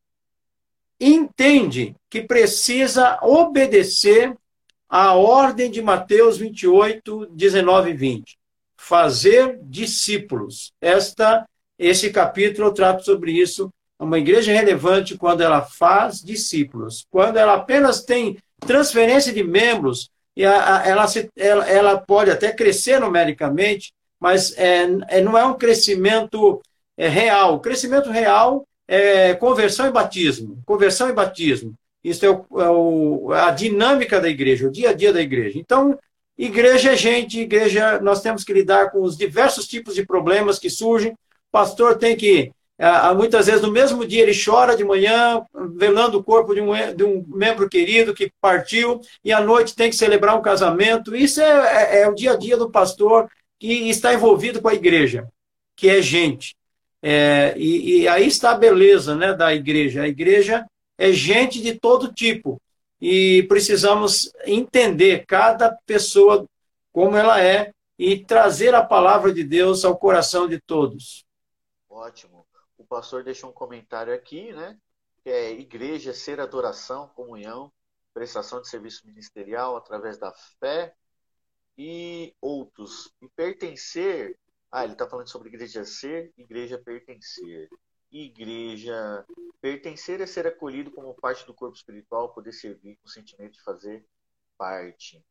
entende 1.00 1.96
que 2.10 2.22
precisa 2.22 3.20
obedecer 3.22 4.36
a 4.90 5.14
ordem 5.14 5.70
de 5.70 5.82
Mateus 5.82 6.38
28, 6.38 7.28
19 7.28 7.92
e 7.92 7.94
20. 7.94 8.38
Fazer 8.78 9.60
discípulos. 9.64 10.72
Esta, 10.82 11.46
esse 11.78 12.10
capítulo 12.10 12.70
eu 12.70 12.74
trato 12.74 13.04
sobre 13.04 13.32
isso. 13.32 13.72
Uma 14.00 14.20
igreja 14.20 14.54
relevante 14.54 15.18
quando 15.18 15.42
ela 15.42 15.62
faz 15.62 16.22
discípulos. 16.22 17.06
Quando 17.10 17.38
ela 17.38 17.56
apenas 17.56 18.04
tem 18.04 18.38
transferência 18.60 19.34
de 19.34 19.44
membros, 19.44 20.10
e 20.36 20.44
ela, 20.44 21.08
se, 21.08 21.30
ela, 21.36 21.68
ela, 21.68 21.98
pode 21.98 22.30
até 22.30 22.52
crescer 22.52 23.00
numericamente, 23.00 23.92
mas 24.20 24.56
é, 24.56 24.88
é 25.08 25.22
não 25.22 25.36
é 25.36 25.44
um 25.44 25.56
crescimento 25.56 26.62
é, 26.96 27.08
real. 27.08 27.56
O 27.56 27.60
crescimento 27.60 28.12
real 28.12 28.68
é 28.88 29.34
conversão 29.36 29.88
e 29.88 29.92
batismo. 29.92 30.62
Conversão 30.66 31.10
e 31.10 31.14
batismo. 31.14 31.74
Isso 32.04 32.26
é, 32.26 32.30
o, 32.30 32.62
é 32.62 32.70
o, 32.70 33.32
a 33.34 33.52
dinâmica 33.52 34.22
da 34.22 34.30
igreja, 34.30 34.68
o 34.68 34.72
dia 34.72 34.92
a 34.92 34.94
dia 34.94 35.12
da 35.12 35.22
igreja. 35.22 35.60
Então, 35.60 35.98
igreja 36.38 36.94
é 36.94 36.96
gente, 36.96 37.42
igreja, 37.42 38.00
nós 38.00 38.22
temos 38.22 38.44
que 38.44 38.54
lidar 38.54 38.92
com 38.92 39.02
os 39.02 39.18
diversos 39.18 39.68
tipos 39.68 39.96
de 39.96 40.06
problemas 40.06 40.58
que 40.58 40.70
surgem. 40.70 41.14
Pastor 41.52 41.98
tem 41.98 42.16
que, 42.16 42.52
muitas 43.18 43.48
vezes, 43.48 43.62
no 43.62 43.72
mesmo 43.72 44.06
dia, 44.06 44.22
ele 44.22 44.32
chora 44.34 44.78
de 44.78 44.86
manhã, 44.86 45.44
velando 45.76 46.20
o 46.20 46.24
corpo 46.24 46.54
de 46.54 46.62
um, 46.62 46.72
de 46.96 47.04
um 47.04 47.26
membro 47.28 47.68
querido 47.68 48.14
que 48.14 48.32
partiu, 48.40 49.02
e 49.24 49.34
à 49.34 49.42
noite 49.42 49.76
tem 49.76 49.90
que 49.90 49.96
celebrar 49.96 50.38
um 50.38 50.42
casamento. 50.42 51.16
Isso 51.16 51.42
é, 51.42 51.98
é, 51.98 52.02
é 52.02 52.08
o 52.08 52.16
dia 52.16 52.34
a 52.34 52.38
dia 52.38 52.56
do 52.56 52.70
pastor 52.70 53.28
que 53.60 53.90
está 53.90 54.14
envolvido 54.14 54.62
com 54.62 54.70
a 54.70 54.76
igreja, 54.76 55.28
que 55.76 55.90
é 55.90 56.02
gente. 56.02 56.56
É, 57.02 57.54
e, 57.58 58.02
e, 58.02 58.08
aí 58.08 58.28
está 58.28 58.52
a 58.52 58.58
beleza 58.58 59.16
né, 59.16 59.34
da 59.34 59.54
igreja. 59.54 60.04
A 60.04 60.08
igreja 60.08 60.66
é 60.98 61.12
gente 61.12 61.62
de 61.62 61.80
todo 61.80 62.14
tipo. 62.14 62.62
E 63.00 63.44
precisamos 63.48 64.32
entender 64.46 65.26
cada 65.26 65.72
pessoa 65.86 66.48
como 66.92 67.16
ela 67.16 67.42
é 67.42 67.72
e 67.98 68.24
trazer 68.26 68.74
a 68.74 68.84
palavra 68.84 69.32
de 69.32 69.44
Deus 69.44 69.86
ao 69.86 69.98
coração 69.98 70.48
de 70.48 70.60
todos. 70.60 71.24
Ótimo. 71.88 72.46
O 72.78 72.84
pastor 72.84 73.24
deixou 73.24 73.50
um 73.50 73.54
comentário 73.54 74.14
aqui, 74.14 74.52
né? 74.54 74.78
Que 75.24 75.30
é 75.30 75.52
igreja, 75.52 76.14
ser 76.14 76.40
adoração, 76.40 77.08
comunhão, 77.10 77.72
prestação 78.14 78.62
de 78.62 78.68
serviço 78.68 79.06
ministerial 79.06 79.76
através 79.76 80.18
da 80.18 80.32
fé 80.60 80.96
e 81.78 82.34
outros. 82.42 83.12
E 83.22 83.30
pertencer. 83.30 84.38
Ah, 84.72 84.84
ele 84.84 84.94
está 84.94 85.10
falando 85.10 85.30
sobre 85.30 85.50
igreja 85.50 85.84
ser, 85.86 86.34
igreja 86.38 86.78
pertencer 86.78 87.70
igreja. 88.12 89.26
Pertencer 89.62 90.22
é 90.22 90.26
ser 90.26 90.48
acolhido 90.48 90.92
como 90.92 91.14
parte 91.16 91.46
do 91.46 91.54
corpo 91.54 91.76
espiritual, 91.76 92.34
poder 92.34 92.54
servir 92.54 92.96
com 92.98 93.08
o 93.08 93.12
sentimento 93.12 93.54
de 93.54 93.64
fazer 93.64 94.06
parte. 94.58 95.24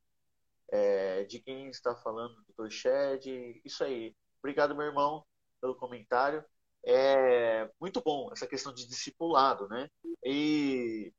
É, 0.68 1.24
de 1.24 1.38
quem 1.40 1.68
está 1.68 1.94
falando, 1.94 2.42
doutor 2.46 2.70
Shed, 2.70 3.60
isso 3.64 3.84
aí. 3.84 4.14
Obrigado, 4.38 4.74
meu 4.74 4.86
irmão, 4.86 5.24
pelo 5.60 5.76
comentário. 5.76 6.44
É 6.84 7.70
muito 7.80 8.00
bom 8.00 8.30
essa 8.32 8.46
questão 8.46 8.72
de 8.72 8.86
discipulado, 8.86 9.68
né? 9.68 9.88
E 10.24 11.12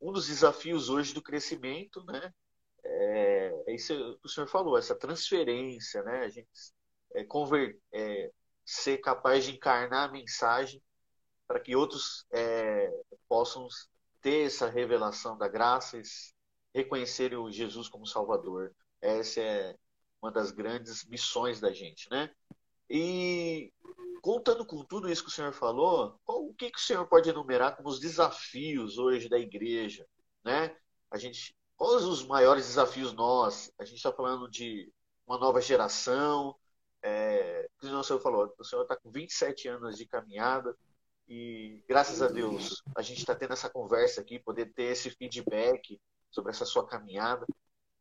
um 0.00 0.12
dos 0.12 0.28
desafios 0.28 0.88
hoje 0.88 1.14
do 1.14 1.22
crescimento, 1.22 2.04
né? 2.04 2.32
É, 2.84 3.64
é 3.68 3.74
isso 3.74 3.94
que 4.20 4.26
o 4.26 4.28
senhor 4.28 4.46
falou, 4.46 4.78
essa 4.78 4.94
transferência, 4.94 6.02
né? 6.02 6.20
A 6.24 6.28
gente 6.28 6.48
é, 7.14 7.24
conver, 7.24 7.80
é, 7.92 8.30
ser 8.64 8.98
capaz 8.98 9.44
de 9.44 9.52
encarnar 9.52 10.08
a 10.08 10.12
mensagem 10.12 10.82
para 11.46 11.60
que 11.60 11.74
outros 11.74 12.24
é, 12.32 12.90
possam 13.28 13.66
ter 14.20 14.46
essa 14.46 14.68
revelação 14.68 15.36
da 15.36 15.48
graça 15.48 15.98
e 15.98 16.02
reconhecerem 16.74 17.38
o 17.38 17.50
Jesus 17.50 17.88
como 17.88 18.06
Salvador. 18.06 18.72
Essa 19.00 19.40
é 19.40 19.76
uma 20.22 20.30
das 20.30 20.50
grandes 20.50 21.04
missões 21.06 21.60
da 21.60 21.72
gente, 21.72 22.08
né? 22.10 22.30
E 22.88 23.72
contando 24.20 24.66
com 24.66 24.84
tudo 24.84 25.10
isso 25.10 25.22
que 25.24 25.30
o 25.30 25.32
senhor 25.32 25.52
falou, 25.52 26.18
qual, 26.24 26.44
o 26.44 26.54
que, 26.54 26.70
que 26.70 26.78
o 26.78 26.82
senhor 26.82 27.06
pode 27.06 27.30
enumerar 27.30 27.76
como 27.76 27.88
os 27.88 27.98
desafios 27.98 28.98
hoje 28.98 29.28
da 29.28 29.38
igreja, 29.38 30.06
né? 30.44 30.76
A 31.10 31.18
gente, 31.18 31.56
quais 31.76 32.04
os 32.04 32.24
maiores 32.24 32.66
desafios 32.66 33.12
nós? 33.12 33.72
A 33.78 33.84
gente 33.84 33.96
está 33.96 34.12
falando 34.12 34.48
de 34.48 34.92
uma 35.26 35.38
nova 35.38 35.60
geração. 35.60 36.54
É, 37.02 37.68
o 37.82 38.02
senhor 38.02 38.20
falou, 38.20 38.52
o 38.58 38.64
senhor 38.64 38.82
está 38.82 38.96
com 38.96 39.10
27 39.10 39.68
anos 39.68 39.96
de 39.96 40.06
caminhada. 40.06 40.76
E 41.28 41.82
graças 41.88 42.20
a 42.20 42.26
Deus 42.26 42.82
a 42.96 43.02
gente 43.02 43.18
está 43.18 43.34
tendo 43.34 43.52
essa 43.52 43.70
conversa 43.70 44.20
aqui, 44.20 44.38
poder 44.38 44.72
ter 44.72 44.84
esse 44.84 45.10
feedback 45.10 46.00
sobre 46.30 46.50
essa 46.50 46.64
sua 46.64 46.86
caminhada. 46.86 47.46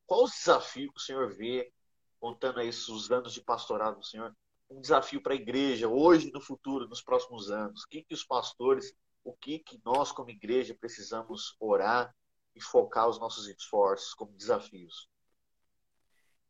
Qual 0.05 0.23
o 0.23 0.29
desafio 0.29 0.91
que 0.91 0.99
o 0.99 1.03
senhor 1.03 1.29
vê, 1.29 1.71
contando 2.19 2.59
aí 2.59 2.69
os 2.69 3.11
anos 3.11 3.33
de 3.33 3.41
pastorado 3.41 3.99
do 3.99 4.05
senhor, 4.05 4.35
um 4.69 4.81
desafio 4.81 5.21
para 5.21 5.33
a 5.33 5.35
igreja 5.35 5.87
hoje, 5.87 6.31
no 6.31 6.41
futuro, 6.41 6.87
nos 6.87 7.01
próximos 7.01 7.51
anos? 7.51 7.83
O 7.83 7.87
que, 7.87 8.01
que 8.01 8.13
os 8.13 8.23
pastores, 8.23 8.93
o 9.23 9.33
que, 9.33 9.59
que 9.59 9.79
nós 9.85 10.11
como 10.11 10.31
igreja 10.31 10.75
precisamos 10.79 11.55
orar 11.59 12.13
e 12.55 12.61
focar 12.61 13.07
os 13.07 13.19
nossos 13.19 13.47
esforços 13.47 14.13
como 14.15 14.35
desafios? 14.35 15.07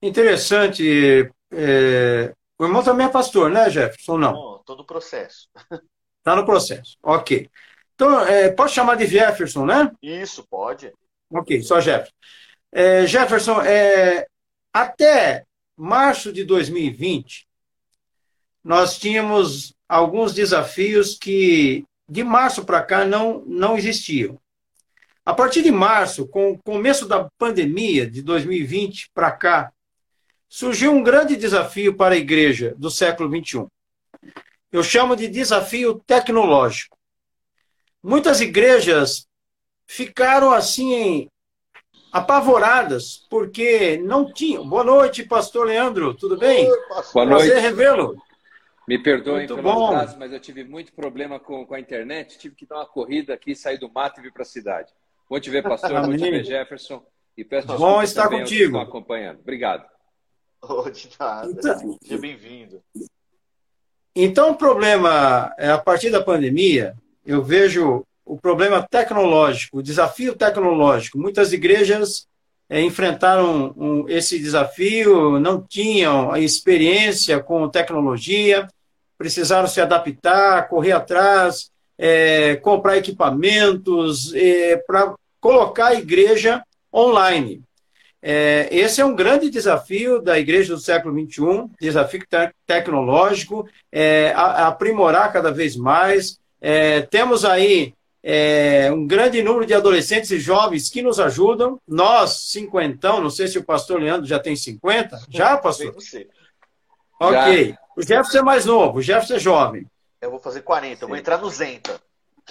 Interessante. 0.01 1.29
É... 1.51 2.33
O 2.59 2.65
irmão 2.65 2.83
também 2.83 3.07
é 3.07 3.09
pastor, 3.09 3.49
né, 3.49 3.69
Jefferson? 3.69 4.17
Não, 4.17 4.57
estou 4.57 4.75
no 4.75 4.85
processo. 4.85 5.47
Está 6.19 6.35
no 6.35 6.45
processo. 6.45 6.97
Ok. 7.01 7.49
Então, 7.95 8.19
é, 8.27 8.49
posso 8.51 8.75
chamar 8.75 8.95
de 8.95 9.07
Jefferson, 9.07 9.65
né? 9.65 9.89
Isso, 10.01 10.45
pode. 10.49 10.91
Ok, 11.31 11.61
só 11.61 11.79
Jefferson. 11.79 12.13
É, 12.71 13.07
Jefferson, 13.07 13.61
é, 13.61 14.27
até 14.73 15.45
março 15.75 16.33
de 16.33 16.43
2020, 16.43 17.47
nós 18.61 18.99
tínhamos 18.99 19.73
alguns 19.87 20.33
desafios 20.33 21.17
que 21.17 21.85
de 22.09 22.23
março 22.23 22.65
para 22.65 22.81
cá 22.83 23.05
não, 23.05 23.41
não 23.45 23.77
existiam. 23.77 24.37
A 25.25 25.33
partir 25.33 25.61
de 25.61 25.71
março, 25.71 26.27
com 26.27 26.51
o 26.51 26.57
começo 26.57 27.07
da 27.07 27.29
pandemia 27.37 28.09
de 28.09 28.21
2020 28.21 29.09
para 29.13 29.31
cá, 29.31 29.71
surgiu 30.49 30.91
um 30.91 31.03
grande 31.03 31.37
desafio 31.37 31.95
para 31.95 32.15
a 32.15 32.17
igreja 32.17 32.73
do 32.77 32.89
século 32.89 33.29
21 33.29 33.67
eu 34.71 34.83
chamo 34.83 35.15
de 35.15 35.27
desafio 35.27 35.99
tecnológico. 36.05 36.97
Muitas 38.03 38.39
igrejas 38.39 39.27
ficaram 39.85 40.51
assim 40.51 41.27
apavoradas 42.11 43.25
porque 43.29 43.97
não 43.97 44.31
tinham. 44.31 44.67
Boa 44.67 44.83
noite, 44.83 45.23
pastor 45.23 45.67
Leandro, 45.67 46.13
tudo 46.13 46.37
bem? 46.37 46.67
Boa 47.13 47.25
noite. 47.25 47.47
Prazer 47.47 47.57
revê-lo. 47.61 48.15
Me 48.87 48.97
perdoem 48.97 49.47
muito 49.47 49.55
pelo 49.55 49.73
bom. 49.73 49.87
atraso, 49.87 50.17
mas 50.17 50.31
eu 50.31 50.39
tive 50.39 50.63
muito 50.63 50.93
problema 50.93 51.39
com, 51.39 51.63
com 51.65 51.75
a 51.75 51.79
internet, 51.79 52.39
tive 52.39 52.55
que 52.55 52.65
dar 52.65 52.77
uma 52.77 52.87
corrida 52.87 53.35
aqui, 53.35 53.55
sair 53.55 53.77
do 53.77 53.91
mato 53.91 54.19
e 54.19 54.23
vir 54.23 54.33
para 54.33 54.41
a 54.41 54.45
cidade. 54.45 54.91
Bom 55.29 55.39
te 55.39 55.49
ver, 55.49 55.61
pastor, 55.61 55.91
bom 56.01 56.15
te 56.15 56.29
ver, 56.29 56.43
Jefferson. 56.43 57.05
E 57.37 57.43
peço 57.43 57.67
bom 57.67 58.01
estar 58.01 58.27
contigo. 58.27 58.77
Estão 58.77 58.81
acompanhando. 58.81 59.39
Obrigado. 59.39 59.85
Oh, 60.61 60.89
de 60.89 61.09
nada. 61.19 61.51
Então, 61.51 61.97
Seja 62.03 62.17
bem-vindo. 62.19 62.81
Então, 64.15 64.51
o 64.51 64.55
problema, 64.55 65.53
é, 65.57 65.69
a 65.69 65.77
partir 65.77 66.09
da 66.09 66.21
pandemia, 66.21 66.95
eu 67.25 67.43
vejo 67.43 68.05
o 68.25 68.37
problema 68.37 68.85
tecnológico, 68.87 69.77
o 69.77 69.83
desafio 69.83 70.35
tecnológico. 70.35 71.17
Muitas 71.17 71.53
igrejas 71.53 72.27
é, 72.69 72.81
enfrentaram 72.81 73.73
um, 73.75 74.07
esse 74.07 74.37
desafio, 74.37 75.39
não 75.39 75.61
tinham 75.61 76.31
a 76.31 76.39
experiência 76.39 77.41
com 77.41 77.69
tecnologia, 77.69 78.67
precisaram 79.17 79.67
se 79.67 79.81
adaptar, 79.81 80.67
correr 80.69 80.91
atrás, 80.91 81.71
é, 81.97 82.55
comprar 82.57 82.97
equipamentos 82.97 84.33
é, 84.33 84.77
para 84.77 85.15
colocar 85.41 85.87
a 85.87 85.95
igreja 85.95 86.63
online. 86.93 87.63
É, 88.21 88.67
esse 88.71 88.99
é 88.99 89.05
um 89.05 89.15
grande 89.15 89.49
desafio 89.49 90.21
da 90.21 90.37
igreja 90.37 90.75
do 90.75 90.81
século 90.81 91.17
XXI, 91.17 91.69
desafio 91.79 92.19
te 92.19 92.53
tecnológico, 92.65 93.67
é, 93.91 94.33
a, 94.35 94.41
a 94.41 94.67
aprimorar 94.67 95.31
cada 95.31 95.51
vez 95.51 95.75
mais. 95.75 96.39
É, 96.61 97.01
temos 97.01 97.45
aí 97.45 97.93
é, 98.21 98.91
um 98.91 99.07
grande 99.07 99.41
número 99.41 99.65
de 99.65 99.73
adolescentes 99.73 100.31
e 100.31 100.39
jovens 100.39 100.89
que 100.89 101.01
nos 101.01 101.19
ajudam. 101.19 101.79
Nós, 101.87 102.49
cinquentão, 102.51 103.21
não 103.21 103.29
sei 103.29 103.47
se 103.47 103.57
o 103.57 103.63
pastor 103.63 104.01
Leandro 104.01 104.27
já 104.27 104.39
tem 104.39 104.55
50. 104.55 105.17
Já, 105.29 105.57
pastor? 105.57 105.95
Ok. 107.19 107.69
Já. 107.69 107.77
O 107.95 108.01
Jefferson 108.01 108.37
é 108.37 108.43
mais 108.43 108.65
novo, 108.65 108.99
o 108.99 109.01
Jefferson 109.01 109.35
é 109.35 109.39
jovem. 109.39 109.85
Eu 110.21 110.31
vou 110.31 110.39
fazer 110.39 110.61
40, 110.61 111.03
eu 111.03 111.07
vou 111.07 111.17
entrar 111.17 111.37
no 111.37 111.49
Zenta. 111.49 111.99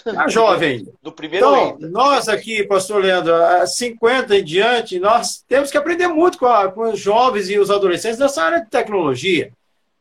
Tá 0.05 0.29
jovem 0.29 0.79
ainda. 0.79 0.93
Do 1.03 1.13
primeiro 1.13 1.47
então, 1.47 1.91
nós 1.91 2.29
aqui, 2.29 2.65
pastor 2.65 3.03
Leandro, 3.03 3.35
a 3.35 3.67
50 3.67 4.37
em 4.37 4.45
diante, 4.45 4.99
nós 4.99 5.45
temos 5.49 5.71
que 5.71 5.79
aprender 5.79 6.09
muito 6.09 6.39
com, 6.39 6.47
a, 6.47 6.71
com 6.71 6.91
os 6.93 6.99
jovens 6.99 7.49
e 7.51 7.59
os 7.59 7.71
adolescentes 7.71 8.19
nessa 8.19 8.43
área 8.43 8.61
de 8.61 8.71
tecnologia. 8.71 9.53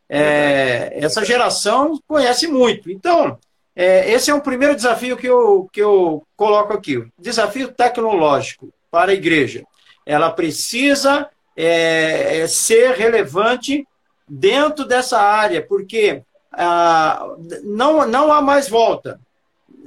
É, 0.10 0.98
essa 1.02 1.26
geração 1.26 2.00
conhece 2.08 2.48
muito. 2.48 2.90
Então, 2.90 3.38
é, 3.76 4.12
esse 4.12 4.32
é 4.32 4.34
um 4.34 4.40
primeiro 4.40 4.76
desafio 4.76 5.18
que 5.18 5.28
eu, 5.28 5.70
que 5.72 5.82
eu 5.82 6.26
coloco 6.36 6.74
aqui. 6.74 7.06
Desafio 7.20 7.72
tecnológico 7.72 8.74
para 8.90 9.12
a 9.12 9.16
igreja. 9.16 9.64
ela 10.06 10.32
precisa 10.32 11.30
é, 11.56 12.40
é, 12.40 12.48
ser 12.48 12.94
relevante 12.96 13.86
dentro 14.28 14.86
dessa 14.86 15.20
área, 15.20 15.62
porque 15.62 16.24
ah, 16.52 17.36
não, 17.64 18.08
não 18.08 18.32
há 18.34 18.42
mais 18.42 18.68
volta. 18.68 19.20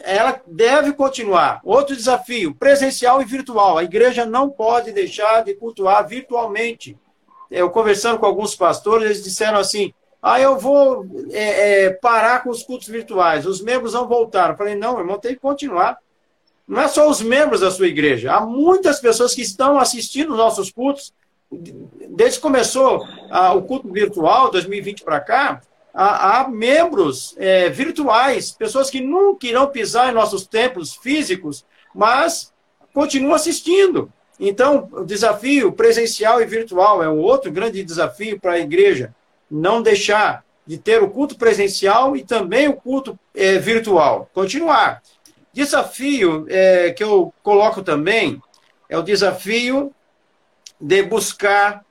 Ela 0.03 0.41
deve 0.47 0.93
continuar. 0.93 1.61
Outro 1.65 1.97
desafio, 1.97 2.55
presencial 2.55 3.21
e 3.21 3.25
virtual. 3.25 3.79
A 3.79 3.85
igreja 3.85 4.25
não 4.25 4.51
pode 4.51 4.93
deixar 4.93 5.45
de 5.45 5.55
cultuar 5.55 6.07
virtualmente. 6.07 6.97
Eu 7.51 7.71
conversando 7.71 8.19
com 8.19 8.27
alguns 8.27 8.55
pastores, 8.55 9.05
eles 9.05 9.25
disseram 9.25 9.59
assim: 9.59 9.93
ah, 10.23 10.39
eu 10.39 10.59
vou 10.59 11.07
é, 11.33 11.85
é, 11.85 11.91
parar 11.91 12.43
com 12.43 12.51
os 12.51 12.63
cultos 12.63 12.89
virtuais, 12.89 13.47
os 13.47 13.63
membros 13.63 13.95
não 13.95 14.07
voltaram. 14.07 14.53
Eu 14.53 14.59
falei, 14.59 14.75
não, 14.75 14.99
irmão, 14.99 15.19
tem 15.19 15.35
que 15.35 15.41
continuar. 15.41 15.99
Não 16.69 16.81
é 16.81 16.89
só 16.89 17.09
os 17.09 17.21
membros 17.21 17.61
da 17.61 17.71
sua 17.71 17.89
igreja, 17.89 18.33
há 18.33 18.41
muitas 18.47 19.01
pessoas 19.01 19.35
que 19.35 19.43
estão 19.43 19.79
assistindo 19.79 20.31
os 20.31 20.37
nossos 20.37 20.71
cultos. 20.71 21.13
Desde 21.51 22.39
que 22.39 22.43
começou 22.43 23.05
ah, 23.29 23.55
o 23.55 23.63
culto 23.63 23.91
virtual, 23.91 24.53
2020 24.53 25.03
para 25.03 25.19
cá, 25.19 25.61
há 25.93 26.49
membros 26.49 27.35
é, 27.39 27.69
virtuais, 27.69 28.53
pessoas 28.53 28.91
que 28.91 29.01
nunca 29.01 29.47
irão 29.47 29.67
pisar 29.67 30.11
em 30.11 30.15
nossos 30.15 30.47
templos 30.47 30.95
físicos, 30.95 31.65
mas 31.95 32.53
continuam 32.95 33.35
assistindo. 33.35 34.13
Então, 34.39 34.89
o 34.93 35.05
desafio 35.05 35.73
presencial 35.73 36.41
e 36.41 36.47
virtual 36.47 37.03
é 37.03 37.09
um 37.09 37.19
outro 37.19 37.53
grande 37.53 37.85
desafio 37.85 38.41
para 38.41 38.53
a 38.53 38.59
igreja 38.59 39.15
não 39.51 39.83
deixar 39.83 40.45
de 40.67 40.79
ter 40.79 41.03
o 41.03 41.11
culto 41.11 41.37
presencial 41.37 42.17
e 42.17 42.25
também 42.25 42.69
o 42.69 42.75
culto 42.75 43.19
é, 43.35 43.59
virtual. 43.59 44.31
Continuar. 44.33 45.03
Desafio 45.53 46.47
é, 46.49 46.93
que 46.93 47.03
eu 47.03 47.35
coloco 47.43 47.83
também 47.83 48.41
é 48.89 48.97
o 48.97 49.03
desafio 49.03 49.93
de 50.81 51.03
buscar 51.03 51.85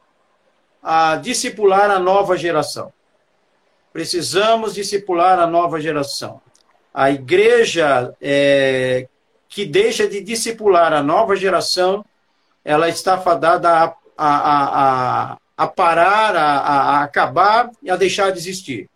a 0.82 1.18
discipular 1.18 1.92
a 1.92 2.00
nova 2.00 2.38
geração. 2.38 2.94
Precisamos 4.00 4.76
discipular 4.76 5.38
a 5.38 5.46
nova 5.46 5.78
geração. 5.82 6.40
A 6.94 7.12
igreja 7.12 8.16
é, 8.22 9.10
que 9.50 9.66
deixa 9.66 10.08
de 10.08 10.22
discipular 10.22 10.94
a 10.94 11.04
nova 11.04 11.36
geração, 11.36 12.06
ela 12.64 12.88
está 12.88 13.18
fadada 13.18 13.70
a, 13.70 13.94
a, 14.18 15.34
a, 15.34 15.38
a 15.58 15.68
parar, 15.68 16.34
a, 16.34 16.60
a, 16.60 17.04
acabar 17.04 17.72
e 17.84 17.92
a 17.92 17.98
deixar 17.98 18.32
de 18.32 18.38
existir. 18.38 18.90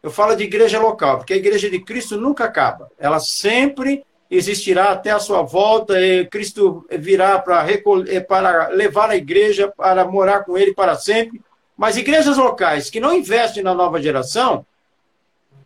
Eu 0.00 0.12
falo 0.12 0.36
de 0.36 0.44
igreja 0.44 0.78
local, 0.78 1.18
porque 1.18 1.32
a 1.32 1.36
igreja 1.36 1.68
de 1.68 1.80
Cristo 1.80 2.16
nunca 2.16 2.44
acaba. 2.44 2.88
Ela 2.96 3.18
sempre 3.18 4.04
existirá 4.30 4.92
até 4.92 5.10
a 5.10 5.18
sua 5.18 5.42
volta, 5.42 6.00
e 6.00 6.26
Cristo 6.26 6.86
virá 6.92 7.40
para, 7.40 7.66
eh, 7.68 8.20
para 8.20 8.68
levar 8.68 9.10
a 9.10 9.16
igreja 9.16 9.66
para 9.76 10.04
morar 10.04 10.44
com 10.44 10.56
ele 10.56 10.72
para 10.72 10.94
sempre. 10.94 11.42
Mas 11.76 11.96
igrejas 11.96 12.36
locais 12.36 12.88
que 12.88 13.00
não 13.00 13.14
investem 13.14 13.62
na 13.62 13.74
nova 13.74 14.00
geração, 14.00 14.64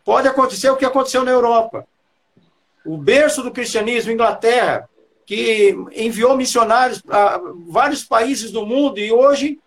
pode 0.03 0.27
acontecer 0.27 0.69
o 0.69 0.77
que 0.77 0.85
aconteceu 0.85 1.23
na 1.23 1.31
Europa. 1.31 1.87
O 2.85 2.97
berço 2.97 3.43
do 3.43 3.51
cristianismo, 3.51 4.11
Inglaterra, 4.11 4.89
que 5.25 5.75
enviou 5.95 6.35
missionários 6.35 7.03
a 7.07 7.39
vários 7.67 8.03
países 8.03 8.51
do 8.51 8.65
mundo 8.65 8.99
e 8.99 9.11
hoje 9.11 9.59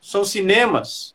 são 0.00 0.22
cinemas, 0.22 1.14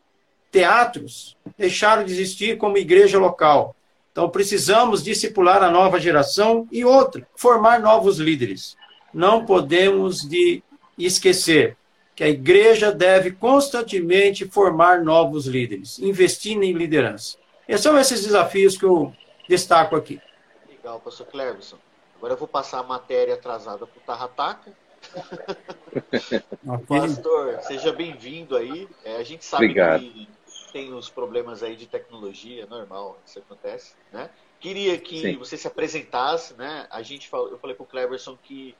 teatros, 0.51 1.37
deixaram 1.55 2.03
de 2.03 2.11
existir 2.11 2.57
como 2.57 2.77
igreja 2.77 3.19
local. 3.19 3.75
Então 4.11 4.27
precisamos 4.27 5.03
discipular 5.03 5.61
a 5.61 5.69
nova 5.69 5.99
geração 5.99 6.67
e 6.71 6.83
outra, 6.83 7.27
formar 7.35 7.79
novos 7.79 8.17
líderes. 8.17 8.75
Não 9.13 9.45
podemos 9.45 10.27
de 10.27 10.63
esquecer 10.97 11.77
que 12.19 12.23
a 12.25 12.27
igreja 12.27 12.91
deve 12.91 13.31
constantemente 13.31 14.45
formar 14.45 15.01
novos 15.05 15.45
líderes, 15.45 15.97
investir 15.99 16.61
em 16.61 16.73
liderança. 16.73 17.37
Esses 17.65 17.81
são 17.81 17.97
esses 17.97 18.21
desafios 18.25 18.75
que 18.77 18.83
eu 18.83 19.15
destaco 19.47 19.95
aqui. 19.95 20.21
Legal, 20.67 20.99
pastor 20.99 21.27
Cleverson. 21.27 21.77
Agora 22.17 22.33
eu 22.33 22.37
vou 22.37 22.45
passar 22.45 22.79
a 22.79 22.83
matéria 22.83 23.35
atrasada 23.35 23.87
para 23.87 23.97
o 23.97 24.01
Tarrataca 24.01 24.73
Pastor, 26.89 27.61
seja 27.61 27.93
bem-vindo 27.93 28.57
aí. 28.57 28.89
É, 29.05 29.15
a 29.15 29.23
gente 29.23 29.45
sabe 29.45 29.67
Obrigado. 29.67 30.01
que 30.01 30.27
tem 30.73 30.93
os 30.93 31.09
problemas 31.09 31.63
aí 31.63 31.77
de 31.77 31.87
tecnologia, 31.87 32.65
normal, 32.65 33.17
isso 33.25 33.39
acontece, 33.39 33.93
né? 34.11 34.29
Queria 34.59 34.97
que 34.97 35.21
Sim. 35.21 35.37
você 35.37 35.55
se 35.55 35.67
apresentasse, 35.67 36.53
né? 36.55 36.85
A 36.89 37.01
gente 37.01 37.29
falou, 37.29 37.47
eu 37.47 37.57
falei 37.57 37.77
para 37.77 37.83
o 37.83 37.87
Cleverson 37.87 38.37
que 38.43 38.75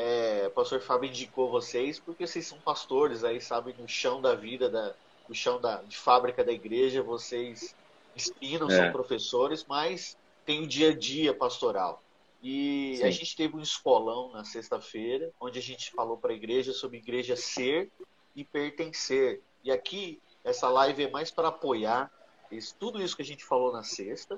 é, 0.00 0.46
o 0.46 0.50
pastor 0.50 0.80
Fábio 0.80 1.10
indicou 1.10 1.50
vocês 1.50 1.98
porque 1.98 2.26
vocês 2.26 2.46
são 2.46 2.58
pastores 2.58 3.22
aí, 3.22 3.38
sabe, 3.38 3.74
no 3.78 3.86
chão 3.86 4.22
da 4.22 4.34
vida, 4.34 4.70
da, 4.70 4.94
no 5.28 5.34
chão 5.34 5.60
da, 5.60 5.82
de 5.82 5.96
fábrica 5.96 6.42
da 6.42 6.50
igreja, 6.50 7.02
vocês 7.02 7.74
ensinam, 8.16 8.70
é. 8.70 8.76
são 8.76 8.92
professores, 8.92 9.64
mas 9.68 10.16
tem 10.46 10.62
o 10.62 10.66
dia 10.66 10.90
a 10.90 10.96
dia 10.96 11.34
pastoral. 11.34 12.02
E 12.42 12.94
Sim. 12.96 13.04
a 13.04 13.10
gente 13.10 13.36
teve 13.36 13.54
um 13.54 13.60
escolão 13.60 14.32
na 14.32 14.42
sexta-feira, 14.42 15.30
onde 15.38 15.58
a 15.58 15.62
gente 15.62 15.90
falou 15.90 16.16
para 16.16 16.32
a 16.32 16.34
igreja 16.34 16.72
sobre 16.72 16.96
igreja 16.96 17.36
ser 17.36 17.90
e 18.34 18.42
pertencer. 18.42 19.42
E 19.62 19.70
aqui, 19.70 20.18
essa 20.42 20.70
live 20.70 21.04
é 21.04 21.10
mais 21.10 21.30
para 21.30 21.48
apoiar 21.48 22.10
isso, 22.50 22.74
tudo 22.80 23.02
isso 23.02 23.14
que 23.14 23.22
a 23.22 23.24
gente 23.24 23.44
falou 23.44 23.70
na 23.70 23.82
sexta 23.82 24.36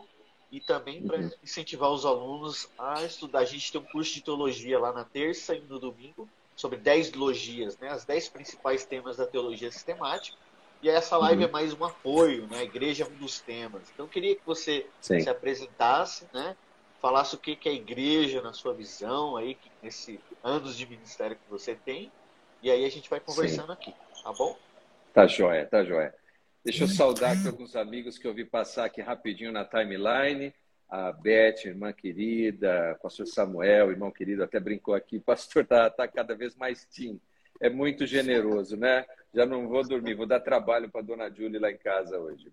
e 0.53 0.61
também 0.61 1.03
para 1.03 1.17
uhum. 1.19 1.31
incentivar 1.43 1.91
os 1.91 2.05
alunos 2.05 2.69
a 2.79 3.03
estudar. 3.03 3.41
A 3.41 3.45
gente 3.45 3.73
tem 3.73 3.81
um 3.81 3.85
curso 3.85 4.13
de 4.13 4.23
teologia 4.23 4.79
lá 4.79 4.93
na 4.93 5.03
terça 5.03 5.55
e 5.55 5.61
no 5.61 5.81
domingo 5.81 6.29
sobre 6.55 6.79
10 6.79 7.15
logias, 7.15 7.79
né? 7.79 7.89
as 7.89 8.05
10 8.05 8.29
principais 8.29 8.85
temas 8.85 9.17
da 9.17 9.27
teologia 9.27 9.73
sistemática. 9.73 10.37
E 10.83 10.91
essa 10.91 11.17
live 11.17 11.43
uhum. 11.43 11.49
é 11.49 11.53
mais 11.53 11.73
um 11.73 11.85
apoio, 11.85 12.47
né? 12.49 12.59
A 12.59 12.65
igreja 12.65 13.05
é 13.05 13.07
um 13.07 13.17
dos 13.17 13.41
temas. 13.41 13.83
Então, 13.95 14.05
eu 14.05 14.11
queria 14.11 14.35
que 14.35 14.45
você 14.45 14.85
Sim. 15.01 15.21
se 15.21 15.31
apresentasse, 15.31 16.27
né? 16.35 16.57
falasse 17.03 17.35
o 17.35 17.39
que 17.39 17.59
é 17.69 17.73
a 17.73 17.75
igreja 17.75 18.41
na 18.41 18.53
sua 18.53 18.73
visão 18.73 19.37
aí, 19.37 19.59
nesse 19.83 20.21
anos 20.43 20.77
de 20.77 20.87
ministério 20.87 21.37
que 21.37 21.51
você 21.51 21.75
tem. 21.75 22.13
E 22.63 22.71
aí 22.71 22.85
a 22.85 22.91
gente 22.91 23.11
vai 23.11 23.19
conversando 23.19 23.67
Sim. 23.67 23.73
aqui, 23.73 23.95
tá 24.23 24.33
bom? 24.33 24.57
Tá 25.13 25.27
joia, 25.27 25.67
tá 25.67 25.85
joia. 25.85 26.15
Deixa 26.65 26.85
eu 26.85 26.89
saudar 26.89 27.37
aqui 27.37 27.47
alguns 27.47 27.75
amigos 27.75 28.19
que 28.19 28.27
eu 28.27 28.35
vi 28.35 28.45
passar 28.45 28.85
aqui 28.85 29.01
rapidinho 29.01 29.53
na 29.53 29.65
timeline. 29.65 30.55
A 30.89 31.11
Beth, 31.11 31.65
irmã 31.65 31.93
querida, 31.93 32.99
pastor 33.03 33.27
Samuel, 33.27 33.91
irmão 33.91 34.11
querido, 34.11 34.45
até 34.45 34.61
brincou 34.61 34.95
aqui, 34.95 35.19
pastor 35.19 35.65
tá, 35.65 35.89
tá 35.89 36.07
cada 36.07 36.35
vez 36.35 36.55
mais 36.55 36.87
tim. 36.91 37.19
É 37.61 37.71
muito 37.71 38.07
generoso, 38.07 38.77
né? 38.77 39.07
já 39.35 39.47
não 39.47 39.67
vou 39.67 39.83
dormir, 39.87 40.15
vou 40.15 40.27
dar 40.27 40.41
trabalho 40.41 40.91
para 40.91 41.01
dona 41.01 41.31
Julie 41.31 41.59
lá 41.59 41.71
em 41.71 41.77
casa 41.79 42.19
hoje. 42.19 42.51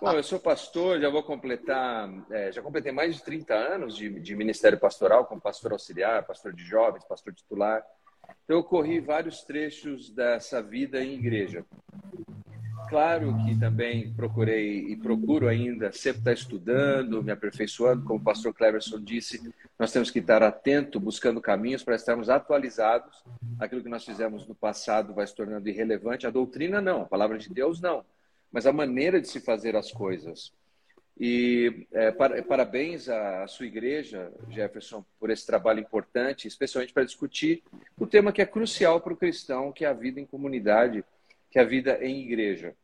Bom, 0.00 0.12
eu 0.12 0.22
sou 0.22 0.40
pastor, 0.40 1.00
já 1.00 1.08
vou 1.08 1.22
completar, 1.22 2.10
é, 2.30 2.50
já 2.50 2.60
completei 2.60 2.90
mais 2.90 3.14
de 3.14 3.22
30 3.22 3.54
anos 3.54 3.96
de, 3.96 4.10
de, 4.20 4.34
ministério 4.34 4.78
pastoral, 4.78 5.26
como 5.26 5.40
pastor 5.40 5.72
auxiliar, 5.72 6.26
pastor 6.26 6.52
de 6.52 6.64
jovens, 6.64 7.04
pastor 7.04 7.32
titular. 7.32 7.84
Então, 8.44 8.56
eu 8.56 8.64
corri 8.64 8.98
vários 8.98 9.42
trechos 9.42 10.10
dessa 10.10 10.60
vida 10.60 11.02
em 11.02 11.14
igreja. 11.14 11.64
Claro 12.88 13.36
que 13.44 13.58
também 13.58 14.12
procurei 14.14 14.86
e 14.88 14.96
procuro 14.96 15.46
ainda 15.46 15.92
sempre 15.92 16.20
estar 16.20 16.32
estudando, 16.32 17.22
me 17.22 17.30
aperfeiçoando, 17.30 18.04
como 18.04 18.18
o 18.18 18.22
pastor 18.22 18.54
Cleverson 18.54 18.98
disse, 18.98 19.52
nós 19.78 19.92
temos 19.92 20.10
que 20.10 20.20
estar 20.20 20.42
atento, 20.42 20.98
buscando 20.98 21.40
caminhos 21.40 21.84
para 21.84 21.96
estarmos 21.96 22.30
atualizados. 22.30 23.22
Aquilo 23.58 23.82
que 23.82 23.90
nós 23.90 24.04
fizemos 24.04 24.46
no 24.46 24.54
passado 24.54 25.12
vai 25.12 25.26
se 25.26 25.34
tornando 25.34 25.68
irrelevante. 25.68 26.26
A 26.26 26.30
doutrina 26.30 26.80
não, 26.80 27.02
a 27.02 27.06
palavra 27.06 27.36
de 27.36 27.52
Deus 27.52 27.80
não, 27.80 28.04
mas 28.50 28.66
a 28.66 28.72
maneira 28.72 29.20
de 29.20 29.28
se 29.28 29.40
fazer 29.40 29.76
as 29.76 29.92
coisas. 29.92 30.52
E 31.20 31.86
é, 31.92 32.12
parabéns 32.42 33.08
à 33.08 33.46
sua 33.48 33.66
igreja, 33.66 34.32
Jefferson, 34.48 35.04
por 35.18 35.30
esse 35.30 35.44
trabalho 35.44 35.80
importante, 35.80 36.46
especialmente 36.46 36.92
para 36.92 37.04
discutir 37.04 37.62
o 37.98 38.06
tema 38.06 38.32
que 38.32 38.40
é 38.40 38.46
crucial 38.46 39.00
para 39.00 39.12
o 39.12 39.16
cristão, 39.16 39.72
que 39.72 39.84
é 39.84 39.88
a 39.88 39.92
vida 39.92 40.20
em 40.20 40.24
comunidade 40.24 41.04
que 41.50 41.58
a 41.58 41.64
vida 41.64 41.98
em 42.04 42.22
igreja. 42.22 42.74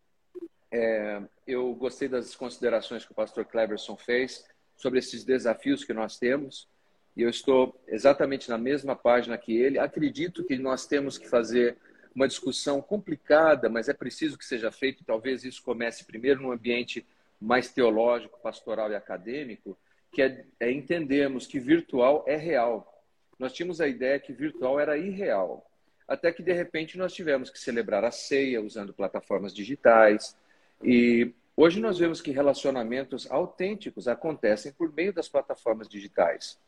É, 0.70 1.22
eu 1.46 1.72
gostei 1.74 2.08
das 2.08 2.34
considerações 2.34 3.04
que 3.04 3.12
o 3.12 3.14
pastor 3.14 3.44
Cleverson 3.44 3.96
fez 3.96 4.44
sobre 4.76 4.98
esses 4.98 5.24
desafios 5.24 5.84
que 5.84 5.92
nós 5.92 6.18
temos, 6.18 6.68
e 7.16 7.22
eu 7.22 7.30
estou 7.30 7.80
exatamente 7.86 8.48
na 8.48 8.58
mesma 8.58 8.96
página 8.96 9.38
que 9.38 9.56
ele. 9.56 9.78
Acredito 9.78 10.42
que 10.44 10.58
nós 10.58 10.84
temos 10.84 11.16
que 11.16 11.28
fazer 11.28 11.76
uma 12.14 12.26
discussão 12.26 12.82
complicada, 12.82 13.68
mas 13.68 13.88
é 13.88 13.92
preciso 13.92 14.36
que 14.36 14.44
seja 14.44 14.72
feito. 14.72 15.04
Talvez 15.04 15.44
isso 15.44 15.62
comece 15.62 16.04
primeiro 16.04 16.42
num 16.42 16.50
ambiente 16.50 17.06
mais 17.40 17.70
teológico, 17.70 18.40
pastoral 18.40 18.90
e 18.90 18.96
acadêmico, 18.96 19.78
que 20.10 20.22
é, 20.22 20.44
é 20.58 20.72
entendermos 20.72 21.46
que 21.46 21.60
virtual 21.60 22.24
é 22.26 22.36
real. 22.36 23.04
Nós 23.38 23.52
tínhamos 23.52 23.80
a 23.80 23.86
ideia 23.86 24.18
que 24.18 24.32
virtual 24.32 24.80
era 24.80 24.98
irreal 24.98 25.64
até 26.06 26.32
que 26.32 26.42
de 26.42 26.52
repente 26.52 26.98
nós 26.98 27.12
tivemos 27.12 27.50
que 27.50 27.58
celebrar 27.58 28.04
a 28.04 28.10
ceia 28.10 28.62
usando 28.62 28.92
plataformas 28.92 29.54
digitais. 29.54 30.36
E 30.82 31.32
hoje 31.56 31.80
nós 31.80 31.98
vemos 31.98 32.20
que 32.20 32.30
relacionamentos 32.30 33.30
autênticos 33.30 34.06
acontecem 34.08 34.72
por 34.72 34.92
meio 34.92 35.12
das 35.12 35.28
plataformas 35.28 35.88
digitais. 35.88 36.58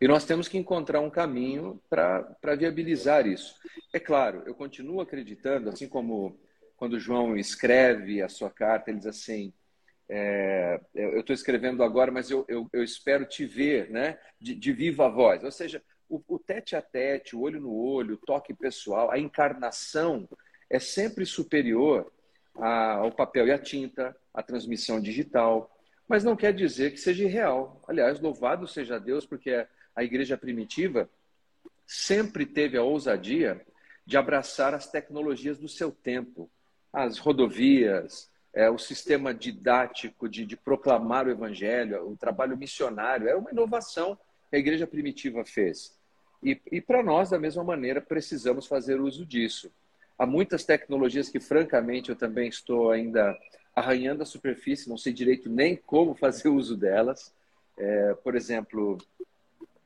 E 0.00 0.06
nós 0.06 0.24
temos 0.24 0.46
que 0.46 0.56
encontrar 0.56 1.00
um 1.00 1.10
caminho 1.10 1.80
para 1.90 2.54
viabilizar 2.56 3.26
isso. 3.26 3.56
É 3.92 3.98
claro, 3.98 4.42
eu 4.46 4.54
continuo 4.54 5.00
acreditando, 5.00 5.68
assim 5.70 5.88
como 5.88 6.38
quando 6.76 7.00
João 7.00 7.36
escreve 7.36 8.22
a 8.22 8.28
sua 8.28 8.48
carta, 8.48 8.90
ele 8.90 8.98
diz 8.98 9.08
assim: 9.08 9.52
é, 10.08 10.80
eu 10.94 11.20
estou 11.20 11.34
escrevendo 11.34 11.82
agora, 11.82 12.12
mas 12.12 12.30
eu, 12.30 12.44
eu, 12.48 12.68
eu, 12.72 12.84
espero 12.84 13.26
te 13.26 13.44
ver, 13.44 13.90
né? 13.90 14.18
De, 14.40 14.54
de 14.54 14.72
viva 14.72 15.08
voz. 15.08 15.42
Ou 15.42 15.50
seja, 15.50 15.82
tete 16.48 16.74
a 16.74 16.80
tete, 16.80 17.36
o 17.36 17.42
olho 17.42 17.60
no 17.60 17.74
olho, 17.74 18.14
o 18.14 18.26
toque 18.26 18.54
pessoal, 18.54 19.10
a 19.10 19.18
encarnação 19.18 20.26
é 20.70 20.78
sempre 20.78 21.26
superior 21.26 22.10
ao 22.54 23.12
papel 23.12 23.46
e 23.46 23.52
à 23.52 23.58
tinta, 23.58 24.16
à 24.32 24.42
transmissão 24.42 24.98
digital. 24.98 25.70
Mas 26.08 26.24
não 26.24 26.34
quer 26.34 26.54
dizer 26.54 26.90
que 26.90 26.96
seja 26.96 27.24
irreal. 27.24 27.82
Aliás, 27.86 28.18
louvado 28.18 28.66
seja 28.66 28.98
Deus, 28.98 29.26
porque 29.26 29.66
a 29.94 30.02
igreja 30.02 30.38
primitiva 30.38 31.08
sempre 31.86 32.46
teve 32.46 32.78
a 32.78 32.82
ousadia 32.82 33.60
de 34.06 34.16
abraçar 34.16 34.72
as 34.72 34.90
tecnologias 34.90 35.58
do 35.58 35.68
seu 35.68 35.92
tempo, 35.92 36.50
as 36.90 37.18
rodovias, 37.18 38.30
é, 38.54 38.70
o 38.70 38.78
sistema 38.78 39.34
didático 39.34 40.26
de, 40.26 40.46
de, 40.46 40.56
proclamar 40.56 41.26
o 41.26 41.30
evangelho, 41.30 42.08
o 42.08 42.16
trabalho 42.16 42.56
missionário, 42.56 43.28
era 43.28 43.38
uma 43.38 43.50
inovação 43.50 44.18
que 44.48 44.56
a 44.56 44.58
igreja 44.58 44.86
primitiva 44.86 45.44
fez. 45.44 45.97
E, 46.42 46.60
e 46.70 46.80
para 46.80 47.02
nós, 47.02 47.30
da 47.30 47.38
mesma 47.38 47.64
maneira, 47.64 48.00
precisamos 48.00 48.66
fazer 48.66 49.00
uso 49.00 49.26
disso. 49.26 49.70
Há 50.18 50.26
muitas 50.26 50.64
tecnologias 50.64 51.28
que, 51.28 51.40
francamente, 51.40 52.10
eu 52.10 52.16
também 52.16 52.48
estou 52.48 52.90
ainda 52.90 53.36
arranhando 53.74 54.22
a 54.22 54.26
superfície, 54.26 54.88
não 54.88 54.98
sei 54.98 55.12
direito 55.12 55.48
nem 55.48 55.76
como 55.76 56.14
fazer 56.14 56.48
uso 56.50 56.76
delas. 56.76 57.32
É, 57.76 58.14
por 58.14 58.34
exemplo, 58.34 58.98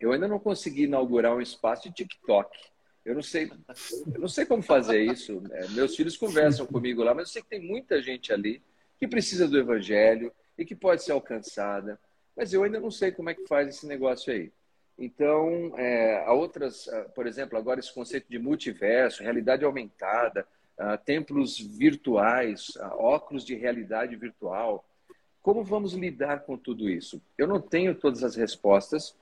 eu 0.00 0.12
ainda 0.12 0.26
não 0.26 0.38
consegui 0.38 0.84
inaugurar 0.84 1.34
um 1.34 1.40
espaço 1.40 1.88
de 1.88 1.94
TikTok. 1.94 2.58
Eu 3.04 3.14
não 3.14 3.22
sei, 3.22 3.50
eu 4.14 4.20
não 4.20 4.28
sei 4.28 4.46
como 4.46 4.62
fazer 4.62 5.02
isso. 5.02 5.42
É, 5.50 5.68
meus 5.68 5.96
filhos 5.96 6.16
conversam 6.16 6.66
comigo 6.66 7.02
lá, 7.02 7.12
mas 7.14 7.28
eu 7.28 7.32
sei 7.32 7.42
que 7.42 7.48
tem 7.48 7.60
muita 7.60 8.00
gente 8.00 8.32
ali 8.32 8.62
que 8.98 9.08
precisa 9.08 9.48
do 9.48 9.58
evangelho 9.58 10.32
e 10.56 10.64
que 10.64 10.74
pode 10.74 11.02
ser 11.02 11.12
alcançada. 11.12 11.98
Mas 12.36 12.52
eu 12.52 12.62
ainda 12.62 12.80
não 12.80 12.90
sei 12.90 13.12
como 13.12 13.28
é 13.28 13.34
que 13.34 13.46
faz 13.46 13.68
esse 13.68 13.86
negócio 13.86 14.32
aí. 14.32 14.52
Então, 15.04 15.76
é, 15.76 16.24
há 16.24 16.32
outras, 16.32 16.86
ah, 16.86 17.06
por 17.12 17.26
exemplo, 17.26 17.58
agora 17.58 17.80
esse 17.80 17.92
conceito 17.92 18.28
de 18.30 18.38
multiverso, 18.38 19.24
realidade 19.24 19.64
aumentada, 19.64 20.46
uh, 20.78 20.96
templos 21.04 21.58
virtuais, 21.58 22.68
uh, 22.76 23.02
óculos 23.02 23.44
de 23.44 23.56
realidade 23.56 24.14
virtual. 24.14 24.84
Como 25.42 25.64
vamos 25.64 25.92
lidar 25.94 26.44
com 26.44 26.56
tudo 26.56 26.88
isso? 26.88 27.20
Eu 27.36 27.48
não 27.48 27.60
tenho 27.60 27.96
todas 27.96 28.22
as 28.22 28.36
respostas, 28.36 29.16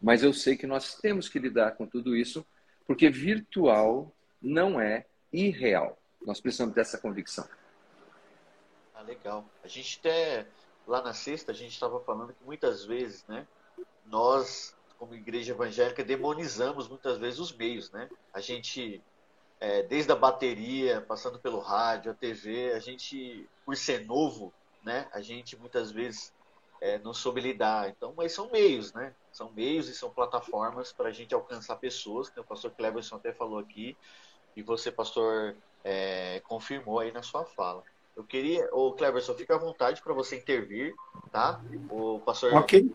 mas 0.00 0.22
eu 0.22 0.32
sei 0.32 0.56
que 0.56 0.68
nós 0.68 0.94
temos 0.94 1.28
que 1.28 1.40
lidar 1.40 1.72
com 1.72 1.84
tudo 1.84 2.14
isso, 2.14 2.46
porque 2.86 3.10
virtual 3.10 4.14
não 4.40 4.80
é 4.80 5.04
irreal. 5.32 5.98
Nós 6.24 6.40
precisamos 6.40 6.76
dessa 6.76 6.96
convicção. 6.96 7.48
Ah, 8.94 9.02
legal. 9.02 9.44
A 9.64 9.66
gente 9.66 9.98
até, 9.98 10.46
lá 10.86 11.02
na 11.02 11.12
sexta, 11.12 11.50
a 11.50 11.54
gente 11.56 11.72
estava 11.72 11.98
falando 11.98 12.32
que 12.32 12.44
muitas 12.44 12.84
vezes, 12.84 13.26
né, 13.26 13.44
nós, 14.06 14.76
como 15.02 15.16
igreja 15.16 15.52
evangélica, 15.52 16.04
demonizamos 16.04 16.86
muitas 16.86 17.18
vezes 17.18 17.40
os 17.40 17.52
meios, 17.52 17.90
né? 17.90 18.08
A 18.32 18.40
gente, 18.40 19.02
é, 19.58 19.82
desde 19.82 20.12
a 20.12 20.14
bateria, 20.14 21.00
passando 21.00 21.40
pelo 21.40 21.58
rádio, 21.58 22.12
a 22.12 22.14
TV, 22.14 22.72
a 22.72 22.78
gente, 22.78 23.44
por 23.66 23.76
ser 23.76 24.06
novo, 24.06 24.54
né, 24.80 25.08
a 25.12 25.20
gente 25.20 25.56
muitas 25.56 25.90
vezes 25.90 26.32
é, 26.80 27.00
não 27.00 27.12
soube 27.12 27.40
lidar. 27.40 27.88
Então, 27.88 28.14
mas 28.16 28.30
são 28.30 28.48
meios, 28.52 28.92
né? 28.92 29.12
São 29.32 29.50
meios 29.50 29.88
e 29.88 29.94
são 29.94 30.08
plataformas 30.08 30.92
para 30.92 31.08
a 31.08 31.12
gente 31.12 31.34
alcançar 31.34 31.74
pessoas, 31.76 32.30
que 32.30 32.38
o 32.38 32.44
pastor 32.44 32.70
Cleverson 32.70 33.16
até 33.16 33.32
falou 33.32 33.58
aqui, 33.58 33.96
e 34.54 34.62
você, 34.62 34.92
pastor, 34.92 35.56
é, 35.82 36.40
confirmou 36.46 37.00
aí 37.00 37.10
na 37.10 37.24
sua 37.24 37.44
fala. 37.44 37.82
Eu 38.14 38.22
queria, 38.22 38.68
o 38.72 38.92
Cleverson, 38.92 39.34
fica 39.34 39.56
à 39.56 39.58
vontade 39.58 40.00
para 40.00 40.14
você 40.14 40.36
intervir, 40.36 40.94
tá? 41.32 41.60
O 41.90 42.20
pastor, 42.20 42.54
okay. 42.54 42.88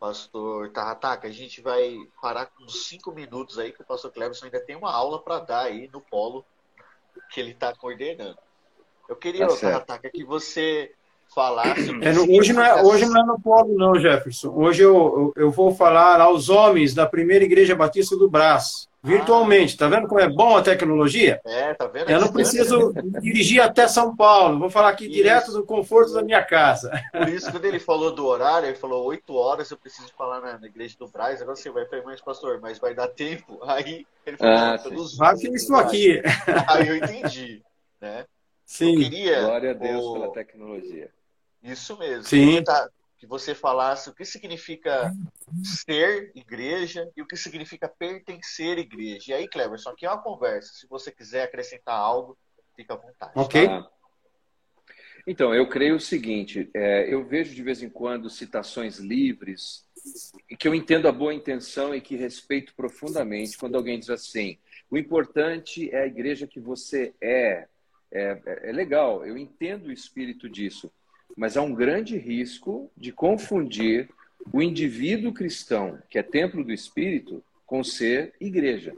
Pastor 0.00 0.72
Tarrataca, 0.72 1.28
a 1.28 1.30
gente 1.30 1.60
vai 1.60 1.94
parar 2.22 2.46
com 2.46 2.64
uns 2.64 2.86
cinco 2.86 3.12
minutos 3.12 3.58
aí, 3.58 3.70
que 3.70 3.82
o 3.82 3.84
pastor 3.84 4.10
Cleverson 4.10 4.46
ainda 4.46 4.64
tem 4.64 4.74
uma 4.74 4.90
aula 4.90 5.22
para 5.22 5.40
dar 5.40 5.64
aí 5.64 5.88
no 5.92 6.00
polo 6.00 6.44
que 7.30 7.38
ele 7.38 7.50
está 7.50 7.76
coordenando. 7.76 8.38
Eu 9.06 9.14
queria, 9.14 9.46
tá 9.46 9.56
Tarrataca, 9.56 10.10
que 10.10 10.24
você 10.24 10.94
falasse. 11.34 11.90
É, 12.02 12.10
hoje, 12.36 12.52
não 12.52 12.62
é, 12.62 12.82
hoje 12.82 13.06
não 13.06 13.20
é 13.20 13.24
no 13.24 13.40
polo, 13.40 13.76
não, 13.76 13.98
Jefferson. 13.98 14.52
Hoje 14.54 14.82
eu, 14.82 15.32
eu, 15.36 15.44
eu, 15.44 15.50
vou 15.50 15.74
falar 15.74 16.20
aos 16.20 16.48
homens 16.48 16.94
da 16.94 17.06
primeira 17.06 17.44
igreja 17.44 17.74
batista 17.74 18.16
do 18.16 18.28
Brás, 18.28 18.88
virtualmente. 19.02 19.74
Ah. 19.76 19.78
Tá 19.78 19.88
vendo 19.88 20.08
como 20.08 20.20
é 20.20 20.28
bom 20.28 20.56
a 20.56 20.62
tecnologia? 20.62 21.40
É, 21.44 21.72
tá 21.74 21.86
vendo? 21.86 22.10
Eu 22.10 22.20
não 22.20 22.32
preciso 22.32 22.92
dirigir 23.20 23.60
até 23.60 23.86
São 23.86 24.16
Paulo, 24.16 24.58
vou 24.58 24.70
falar 24.70 24.90
aqui 24.90 25.04
isso. 25.04 25.14
direto 25.14 25.52
do 25.52 25.64
conforto 25.64 26.12
da 26.12 26.22
minha 26.22 26.42
casa. 26.42 26.90
Por 27.12 27.28
isso, 27.28 27.50
quando 27.50 27.64
ele 27.64 27.78
falou 27.78 28.12
do 28.12 28.26
horário, 28.26 28.68
ele 28.68 28.76
falou 28.76 29.04
oito 29.06 29.34
horas, 29.34 29.70
eu 29.70 29.76
preciso 29.76 30.12
falar 30.16 30.40
na, 30.40 30.58
na 30.58 30.66
igreja 30.66 30.96
do 30.98 31.08
Brás. 31.08 31.40
Agora 31.40 31.56
você 31.56 31.70
vai 31.70 31.86
falar, 31.86 32.02
mas 32.04 32.20
pastor, 32.20 32.60
mas 32.60 32.78
vai 32.78 32.94
dar 32.94 33.08
tempo? 33.08 33.60
Aí 33.66 34.04
ele 34.26 34.36
falou, 34.36 34.56
ah, 34.56 34.78
pelos 34.78 35.16
Vai 35.16 35.36
que 35.36 35.46
eu 35.46 35.54
estou 35.54 35.76
aqui. 35.76 36.20
Aí 36.68 36.88
eu 36.88 36.96
entendi, 36.96 37.62
né? 38.00 38.24
Sim. 38.66 38.94
Eu 38.94 39.10
queria, 39.10 39.40
Glória 39.42 39.70
a 39.70 39.74
Deus 39.74 40.04
o... 40.04 40.12
pela 40.12 40.32
tecnologia. 40.32 41.10
Isso 41.62 41.98
mesmo. 41.98 42.24
Sim. 42.24 42.62
Tá, 42.64 42.88
que 43.20 43.26
você 43.26 43.54
falasse 43.54 44.08
o 44.08 44.14
que 44.14 44.24
significa 44.24 45.12
ser 45.62 46.32
igreja 46.34 47.06
e 47.14 47.20
o 47.20 47.26
que 47.26 47.36
significa 47.36 47.86
pertencer 47.86 48.78
à 48.78 48.80
igreja. 48.80 49.32
E 49.32 49.34
aí, 49.34 49.48
Cleverson, 49.48 49.90
aqui 49.90 50.06
é 50.06 50.10
uma 50.10 50.22
conversa. 50.22 50.72
Se 50.72 50.86
você 50.88 51.12
quiser 51.12 51.42
acrescentar 51.42 51.94
algo, 51.94 52.36
fica 52.74 52.94
à 52.94 52.96
vontade. 52.96 53.32
Ok. 53.34 53.66
Tá? 53.66 53.90
Então, 55.26 55.54
eu 55.54 55.68
creio 55.68 55.96
o 55.96 56.00
seguinte: 56.00 56.70
é, 56.72 57.12
eu 57.12 57.22
vejo 57.22 57.54
de 57.54 57.62
vez 57.62 57.82
em 57.82 57.90
quando 57.90 58.30
citações 58.30 58.98
livres 58.98 59.86
que 60.58 60.66
eu 60.66 60.74
entendo 60.74 61.06
a 61.06 61.12
boa 61.12 61.34
intenção 61.34 61.94
e 61.94 62.00
que 62.00 62.16
respeito 62.16 62.74
profundamente 62.74 63.58
quando 63.58 63.74
alguém 63.74 63.98
diz 63.98 64.08
assim: 64.08 64.58
o 64.90 64.96
importante 64.96 65.90
é 65.94 66.04
a 66.04 66.06
igreja 66.06 66.46
que 66.46 66.58
você 66.58 67.14
é. 67.20 67.68
É, 68.12 68.40
é, 68.44 68.70
é 68.70 68.72
legal, 68.72 69.24
eu 69.24 69.38
entendo 69.38 69.86
o 69.86 69.92
espírito 69.92 70.48
disso 70.48 70.90
mas 71.40 71.56
há 71.56 71.62
um 71.62 71.74
grande 71.74 72.18
risco 72.18 72.92
de 72.94 73.10
confundir 73.10 74.10
o 74.52 74.60
indivíduo 74.60 75.32
cristão, 75.32 75.98
que 76.10 76.18
é 76.18 76.22
templo 76.22 76.62
do 76.62 76.70
Espírito, 76.70 77.42
com 77.64 77.82
ser 77.82 78.34
igreja. 78.38 78.94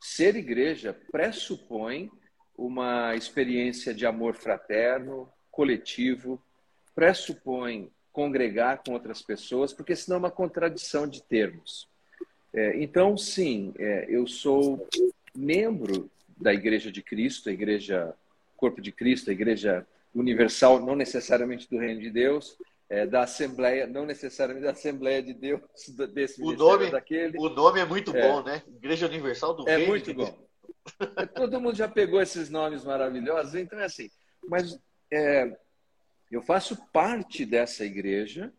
Ser 0.00 0.34
igreja 0.34 0.92
pressupõe 1.12 2.10
uma 2.58 3.14
experiência 3.14 3.94
de 3.94 4.04
amor 4.04 4.34
fraterno, 4.34 5.28
coletivo, 5.52 6.42
pressupõe 6.96 7.92
congregar 8.12 8.82
com 8.84 8.92
outras 8.92 9.22
pessoas, 9.22 9.72
porque 9.72 9.94
senão 9.94 10.16
é 10.16 10.18
uma 10.18 10.30
contradição 10.32 11.06
de 11.06 11.22
termos. 11.22 11.88
É, 12.52 12.82
então, 12.82 13.16
sim, 13.16 13.72
é, 13.78 14.06
eu 14.08 14.26
sou 14.26 14.84
membro 15.32 16.10
da 16.36 16.52
Igreja 16.52 16.90
de 16.90 17.02
Cristo, 17.02 17.48
a 17.50 17.52
Igreja 17.52 18.12
Corpo 18.56 18.80
de 18.80 18.90
Cristo, 18.90 19.30
a 19.30 19.32
Igreja 19.32 19.86
universal, 20.14 20.80
não 20.80 20.94
necessariamente 20.94 21.68
do 21.68 21.78
reino 21.78 22.00
de 22.00 22.10
Deus, 22.10 22.56
é, 22.88 23.06
da 23.06 23.22
Assembleia, 23.22 23.86
não 23.86 24.06
necessariamente 24.06 24.64
da 24.64 24.72
Assembleia 24.72 25.22
de 25.22 25.34
Deus, 25.34 25.60
desse 26.14 26.42
o 26.42 26.52
nome, 26.52 26.90
daquele. 26.90 27.38
O 27.38 27.48
nome 27.48 27.80
é 27.80 27.84
muito 27.84 28.16
é, 28.16 28.28
bom, 28.28 28.42
né? 28.42 28.62
Igreja 28.68 29.06
Universal 29.06 29.54
do 29.54 29.68
é 29.68 29.76
Reino. 29.76 29.84
É 29.84 29.88
muito 29.88 30.14
bom. 30.14 30.44
Todo 31.34 31.60
mundo 31.60 31.76
já 31.76 31.88
pegou 31.88 32.20
esses 32.20 32.50
nomes 32.50 32.84
maravilhosos, 32.84 33.54
então 33.54 33.78
é 33.78 33.84
assim. 33.84 34.10
Mas 34.46 34.78
é, 35.10 35.56
eu 36.30 36.42
faço 36.42 36.76
parte 36.92 37.46
dessa 37.46 37.84
igreja 37.84 38.52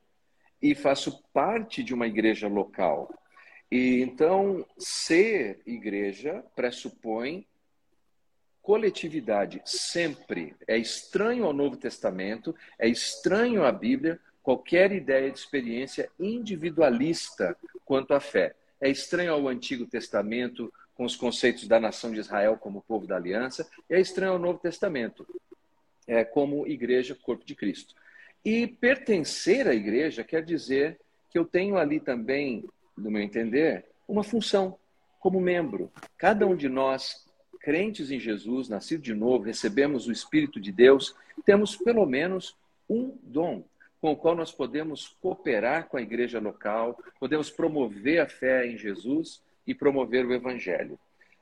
e 0.61 0.73
faço 0.73 1.23
parte 1.31 1.83
de 1.83 1.93
uma 1.93 2.07
igreja 2.07 2.47
local. 2.47 3.13
E 3.71 4.01
então 4.01 4.65
ser 4.77 5.61
igreja 5.65 6.43
pressupõe 6.55 7.47
coletividade 8.65 9.61
sempre. 9.63 10.55
É 10.67 10.75
estranho 10.75 11.45
ao 11.45 11.53
Novo 11.53 11.77
Testamento, 11.77 12.55
é 12.79 12.87
estranho 12.89 13.63
à 13.63 13.71
Bíblia 13.71 14.19
qualquer 14.41 14.91
ideia 14.91 15.29
de 15.29 15.37
experiência 15.37 16.09
individualista 16.19 17.55
quanto 17.85 18.15
à 18.15 18.19
fé. 18.19 18.55
É 18.81 18.89
estranho 18.89 19.33
ao 19.33 19.47
Antigo 19.47 19.85
Testamento, 19.85 20.73
com 20.95 21.05
os 21.05 21.15
conceitos 21.15 21.67
da 21.67 21.79
nação 21.79 22.11
de 22.11 22.19
Israel 22.19 22.57
como 22.57 22.81
povo 22.81 23.05
da 23.05 23.15
aliança, 23.15 23.69
é 23.87 23.99
estranho 23.99 24.33
ao 24.33 24.39
Novo 24.39 24.57
Testamento, 24.57 25.27
é, 26.07 26.23
como 26.23 26.65
igreja, 26.65 27.15
corpo 27.15 27.45
de 27.45 27.53
Cristo. 27.53 27.93
E 28.43 28.65
pertencer 28.65 29.67
à 29.67 29.75
igreja 29.75 30.23
quer 30.23 30.43
dizer 30.43 30.99
que 31.29 31.37
eu 31.37 31.45
tenho 31.45 31.77
ali 31.77 31.99
também, 31.99 32.67
no 32.97 33.11
meu 33.11 33.21
entender, 33.21 33.85
uma 34.07 34.23
função 34.23 34.79
como 35.19 35.39
membro. 35.39 35.91
Cada 36.17 36.47
um 36.47 36.55
de 36.55 36.67
nós 36.67 37.25
crentes 37.65 38.11
em 38.11 38.19
Jesus, 38.19 38.69
nascidos 38.69 39.03
de 39.03 39.15
novo, 39.15 39.45
recebemos 39.45 40.07
o 40.07 40.11
Espírito 40.11 40.61
de 40.61 40.71
Deus, 40.71 41.15
temos 41.43 41.75
pelo 41.75 42.05
menos 42.05 42.55
um 42.87 43.17
dom. 43.23 43.63
com 43.99 44.11
o 44.11 44.15
qual 44.15 44.35
nós 44.35 44.51
podemos 44.51 45.17
cooperar 45.19 45.87
com 45.87 45.97
a 45.97 46.01
igreja 46.01 46.39
local, 46.39 47.01
podemos 47.19 47.49
promover 47.49 48.19
a 48.19 48.27
fé 48.27 48.67
em 48.67 48.77
Jesus 48.77 49.41
e 49.65 49.73
promover 49.73 50.27
o 50.27 50.33
evangelho. 50.33 50.99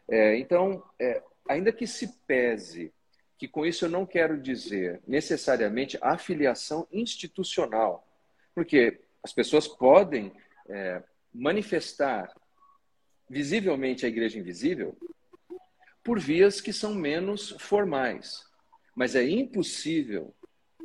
É, 0.08 0.38
então, 0.38 0.82
é, 0.98 1.22
ainda 1.46 1.74
que 1.74 1.86
se 1.86 2.08
pese 2.26 2.94
que 3.38 3.46
com 3.46 3.66
isso 3.66 3.84
eu 3.84 3.90
não 3.90 4.06
quero 4.06 4.40
dizer 4.40 5.02
necessariamente 5.06 5.98
afiliação 6.02 6.88
institucional, 6.90 8.08
porque 8.56 9.02
as 9.22 9.34
pessoas 9.34 9.68
podem 9.68 10.32
é, 10.70 11.04
manifestar 11.34 12.34
visivelmente 13.30 14.06
a 14.06 14.10
igreja 14.10 14.40
invisível 14.40 14.96
por 16.04 16.20
vias 16.20 16.60
que 16.60 16.74
são 16.74 16.94
menos 16.94 17.56
formais. 17.60 18.46
Mas 18.96 19.16
é 19.16 19.24
impossível 19.24 20.34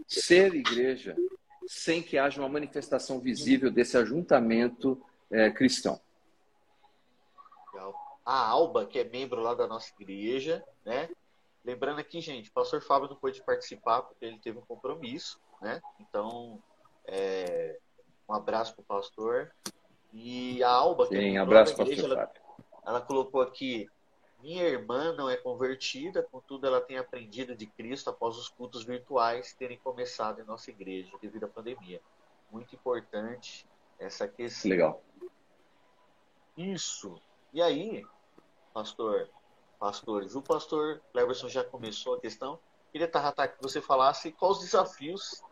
ser 0.07 0.55
igreja 0.55 1.17
sem 1.67 2.03
que 2.03 2.17
haja 2.17 2.41
uma 2.41 2.49
manifestação 2.49 3.21
visível 3.21 3.71
desse 3.71 3.97
ajuntamento 3.97 5.03
é, 5.31 5.51
cristão. 5.51 6.01
A 8.25 8.47
Alba, 8.47 8.85
que 8.85 8.99
é 8.99 9.05
membro 9.05 9.41
lá 9.41 9.55
da 9.55 9.67
nossa 9.67 9.91
igreja, 9.99 10.63
né? 10.85 11.09
Lembrando 11.65 11.99
aqui, 11.99 12.21
gente, 12.21 12.51
o 12.51 12.53
pastor 12.53 12.83
Fábio 12.83 13.09
não 13.09 13.17
pôde 13.17 13.43
participar 13.43 14.03
porque 14.03 14.25
ele 14.25 14.39
teve 14.39 14.59
um 14.59 14.63
compromisso, 14.63 15.41
né? 15.63 15.81
Então, 15.99 16.63
é, 17.07 17.79
um 18.29 18.35
abraço 18.35 18.75
para 18.75 18.83
o 18.83 18.85
pastor. 18.85 19.51
E 20.13 20.63
a 20.63 20.69
Alba, 20.69 21.09
que 21.09 21.17
Sim, 21.17 21.37
é 21.37 21.41
abraço, 21.41 21.75
da 21.77 21.85
igreja, 21.85 22.05
ela, 22.05 22.33
ela 22.87 23.01
colocou 23.01 23.41
aqui 23.41 23.89
minha 24.41 24.65
irmã 24.65 25.13
não 25.13 25.29
é 25.29 25.37
convertida, 25.37 26.23
contudo, 26.23 26.67
ela 26.67 26.81
tem 26.81 26.97
aprendido 26.97 27.57
de 27.57 27.67
Cristo 27.67 28.11
após 28.11 28.37
os 28.37 28.49
cultos 28.49 28.85
virtuais 28.85 29.53
terem 29.55 29.79
começado 29.79 30.41
em 30.41 30.45
nossa 30.45 30.71
igreja 30.71 31.11
devido 31.21 31.45
à 31.45 31.49
pandemia. 31.49 32.01
Muito 32.51 32.75
importante 32.75 33.67
essa 33.99 34.29
questão. 34.29 34.71
Legal. 34.71 35.03
Isso. 36.57 37.21
E 37.53 37.61
aí, 37.61 38.07
pastor, 38.73 39.29
pastores, 39.79 40.35
o 40.35 40.43
pastor 40.43 41.01
Cleverson 41.13 41.49
já 41.49 41.65
começou 41.65 42.15
a 42.15 42.21
questão. 42.21 42.59
Queria, 42.93 43.09
Tarrata, 43.09 43.47
que 43.47 43.63
você 43.63 43.81
falasse 43.81 44.33
quais 44.33 44.59
os 44.59 44.65
desafios 44.65 45.43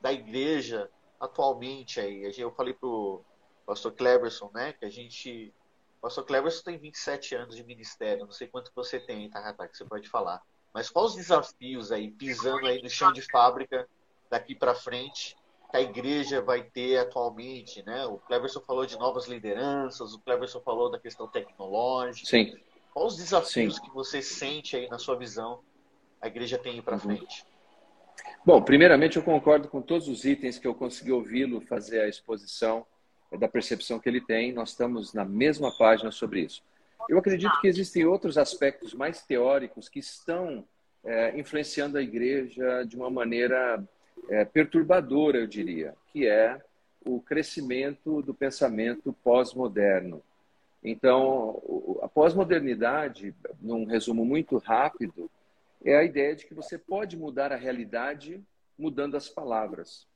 da 0.00 0.12
igreja 0.12 0.90
atualmente 1.18 1.98
aí. 1.98 2.30
Eu 2.38 2.50
falei 2.52 2.74
para 2.74 2.88
o 2.88 3.24
pastor 3.64 3.92
Cleverson, 3.92 4.50
né, 4.52 4.72
que 4.74 4.84
a 4.84 4.90
gente 4.90 5.52
Pastor 6.00 6.24
Cleverson 6.24 6.62
tem 6.62 6.78
27 6.78 7.34
anos 7.34 7.56
de 7.56 7.64
ministério, 7.64 8.24
não 8.24 8.32
sei 8.32 8.46
quanto 8.46 8.70
você 8.74 9.00
tem, 9.00 9.28
tá, 9.30 9.52
que 9.68 9.76
você 9.76 9.84
pode 9.84 10.08
falar. 10.08 10.42
Mas 10.72 10.90
quais 10.90 11.10
os 11.10 11.16
desafios 11.16 11.90
aí, 11.90 12.10
pisando 12.10 12.66
aí 12.66 12.82
no 12.82 12.90
chão 12.90 13.12
de 13.12 13.22
fábrica 13.22 13.88
daqui 14.30 14.54
para 14.54 14.74
frente, 14.74 15.36
que 15.70 15.76
a 15.76 15.80
igreja 15.80 16.40
vai 16.40 16.62
ter 16.62 16.98
atualmente, 16.98 17.82
né? 17.84 18.06
O 18.06 18.18
Cleverson 18.18 18.60
falou 18.60 18.86
de 18.86 18.98
novas 18.98 19.26
lideranças, 19.26 20.12
o 20.12 20.20
Cleverson 20.20 20.60
falou 20.60 20.90
da 20.90 20.98
questão 20.98 21.26
tecnológica. 21.26 22.28
Sim. 22.28 22.54
Quais 22.92 23.12
os 23.12 23.18
desafios 23.18 23.76
Sim. 23.76 23.82
que 23.82 23.90
você 23.90 24.22
sente 24.22 24.76
aí 24.76 24.88
na 24.88 24.98
sua 24.98 25.16
visão 25.16 25.60
a 26.20 26.26
igreja 26.28 26.58
tem 26.58 26.80
para 26.80 26.94
uhum. 26.94 27.00
frente? 27.00 27.44
Bom, 28.44 28.62
primeiramente 28.62 29.16
eu 29.16 29.22
concordo 29.22 29.68
com 29.68 29.82
todos 29.82 30.08
os 30.08 30.24
itens 30.24 30.58
que 30.58 30.66
eu 30.66 30.74
consegui 30.74 31.12
ouvi-lo 31.12 31.60
fazer 31.60 32.00
a 32.00 32.08
exposição 32.08 32.86
da 33.38 33.48
percepção 33.48 33.98
que 33.98 34.08
ele 34.08 34.20
tem, 34.20 34.52
nós 34.52 34.70
estamos 34.70 35.12
na 35.12 35.24
mesma 35.24 35.76
página 35.76 36.10
sobre 36.10 36.40
isso. 36.40 36.62
Eu 37.08 37.18
acredito 37.18 37.60
que 37.60 37.68
existem 37.68 38.04
outros 38.04 38.36
aspectos 38.36 38.94
mais 38.94 39.22
teóricos 39.22 39.88
que 39.88 39.98
estão 39.98 40.64
é, 41.04 41.38
influenciando 41.38 41.98
a 41.98 42.02
igreja 42.02 42.84
de 42.84 42.96
uma 42.96 43.10
maneira 43.10 43.82
é, 44.28 44.44
perturbadora, 44.44 45.38
eu 45.38 45.46
diria, 45.46 45.94
que 46.12 46.26
é 46.26 46.60
o 47.04 47.20
crescimento 47.20 48.22
do 48.22 48.34
pensamento 48.34 49.12
pós-moderno. 49.22 50.22
Então, 50.82 51.62
a 52.02 52.08
pós-modernidade, 52.08 53.34
num 53.60 53.84
resumo 53.84 54.24
muito 54.24 54.58
rápido, 54.58 55.30
é 55.84 55.96
a 55.96 56.04
ideia 56.04 56.34
de 56.34 56.46
que 56.46 56.54
você 56.54 56.76
pode 56.76 57.16
mudar 57.16 57.52
a 57.52 57.56
realidade 57.56 58.40
mudando 58.78 59.16
as 59.16 59.28
palavras 59.28 60.06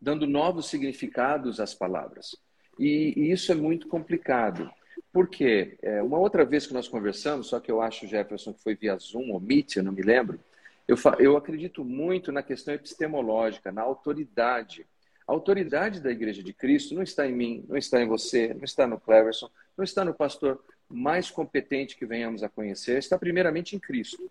dando 0.00 0.26
novos 0.26 0.68
significados 0.68 1.60
às 1.60 1.74
palavras. 1.74 2.36
E, 2.78 3.14
e 3.16 3.30
isso 3.32 3.50
é 3.50 3.54
muito 3.54 3.88
complicado. 3.88 4.70
Por 5.12 5.28
quê? 5.28 5.78
É, 5.82 6.02
uma 6.02 6.18
outra 6.18 6.44
vez 6.44 6.66
que 6.66 6.74
nós 6.74 6.88
conversamos, 6.88 7.48
só 7.48 7.58
que 7.58 7.70
eu 7.70 7.80
acho, 7.80 8.06
Jefferson, 8.06 8.52
que 8.52 8.62
foi 8.62 8.74
via 8.74 8.96
Zoom 8.98 9.32
ou 9.32 9.40
Meet, 9.40 9.76
eu 9.76 9.82
não 9.82 9.92
me 9.92 10.02
lembro, 10.02 10.38
eu, 10.86 10.96
eu 11.18 11.36
acredito 11.36 11.84
muito 11.84 12.30
na 12.30 12.42
questão 12.42 12.74
epistemológica, 12.74 13.72
na 13.72 13.82
autoridade. 13.82 14.86
A 15.26 15.32
autoridade 15.32 16.00
da 16.00 16.10
Igreja 16.10 16.42
de 16.42 16.52
Cristo 16.52 16.94
não 16.94 17.02
está 17.02 17.26
em 17.26 17.32
mim, 17.32 17.64
não 17.68 17.76
está 17.76 18.00
em 18.00 18.06
você, 18.06 18.54
não 18.54 18.64
está 18.64 18.86
no 18.86 19.00
Cleverson, 19.00 19.50
não 19.76 19.84
está 19.84 20.04
no 20.04 20.14
pastor 20.14 20.62
mais 20.88 21.30
competente 21.30 21.96
que 21.96 22.06
venhamos 22.06 22.44
a 22.44 22.48
conhecer, 22.48 22.98
está 22.98 23.18
primeiramente 23.18 23.74
em 23.74 23.78
Cristo. 23.78 24.30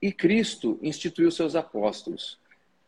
E 0.00 0.10
Cristo 0.10 0.78
instituiu 0.80 1.30
seus 1.30 1.54
apóstolos. 1.54 2.39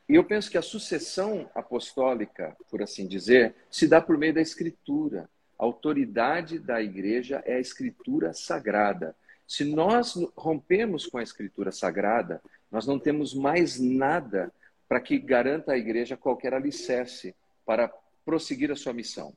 E 0.08 0.14
eu 0.14 0.24
penso 0.24 0.50
que 0.50 0.58
a 0.58 0.62
sucessão 0.62 1.48
apostólica, 1.54 2.56
por 2.70 2.82
assim 2.82 3.06
dizer, 3.06 3.54
se 3.70 3.86
dá 3.86 4.00
por 4.00 4.18
meio 4.18 4.34
da 4.34 4.40
Escritura. 4.40 5.28
A 5.58 5.64
autoridade 5.64 6.58
da 6.58 6.82
igreja 6.82 7.42
é 7.46 7.54
a 7.54 7.60
Escritura 7.60 8.32
sagrada. 8.32 9.14
Se 9.46 9.64
nós 9.64 10.14
rompemos 10.36 11.06
com 11.06 11.18
a 11.18 11.22
Escritura 11.22 11.70
sagrada, 11.70 12.42
nós 12.70 12.86
não 12.86 12.98
temos 12.98 13.34
mais 13.34 13.78
nada 13.78 14.52
para 14.88 15.00
que 15.00 15.18
garanta 15.18 15.72
à 15.72 15.78
igreja 15.78 16.16
qualquer 16.16 16.52
alicerce 16.52 17.34
para 17.64 17.92
prosseguir 18.24 18.70
a 18.70 18.76
sua 18.76 18.92
missão. 18.92 19.32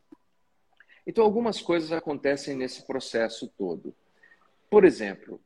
Então, 1.06 1.23
algumas 1.23 1.62
coisas 1.62 1.91
acontecem 1.91 2.56
nesse 2.56 2.86
processo 2.86 3.47
todo. 3.58 3.95
Por 4.69 4.84
exemplo, 4.84 5.39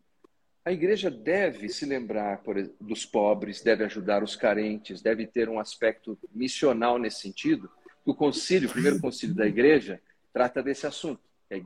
a 0.65 0.71
igreja 0.71 1.09
deve 1.09 1.69
se 1.69 1.85
lembrar 1.85 2.41
dos 2.79 3.05
pobres, 3.05 3.61
deve 3.61 3.83
ajudar 3.85 4.23
os 4.23 4.35
carentes, 4.35 5.01
deve 5.01 5.25
ter 5.25 5.49
um 5.49 5.59
aspecto 5.59 6.17
missional 6.31 6.97
nesse 6.97 7.21
sentido. 7.21 7.69
O 8.05 8.13
concílio, 8.13 8.69
o 8.69 8.71
primeiro 8.71 8.99
concílio 8.99 9.35
da 9.35 9.47
igreja, 9.47 10.01
trata 10.33 10.61
desse 10.61 10.85
assunto. 10.85 11.21
É, 11.49 11.61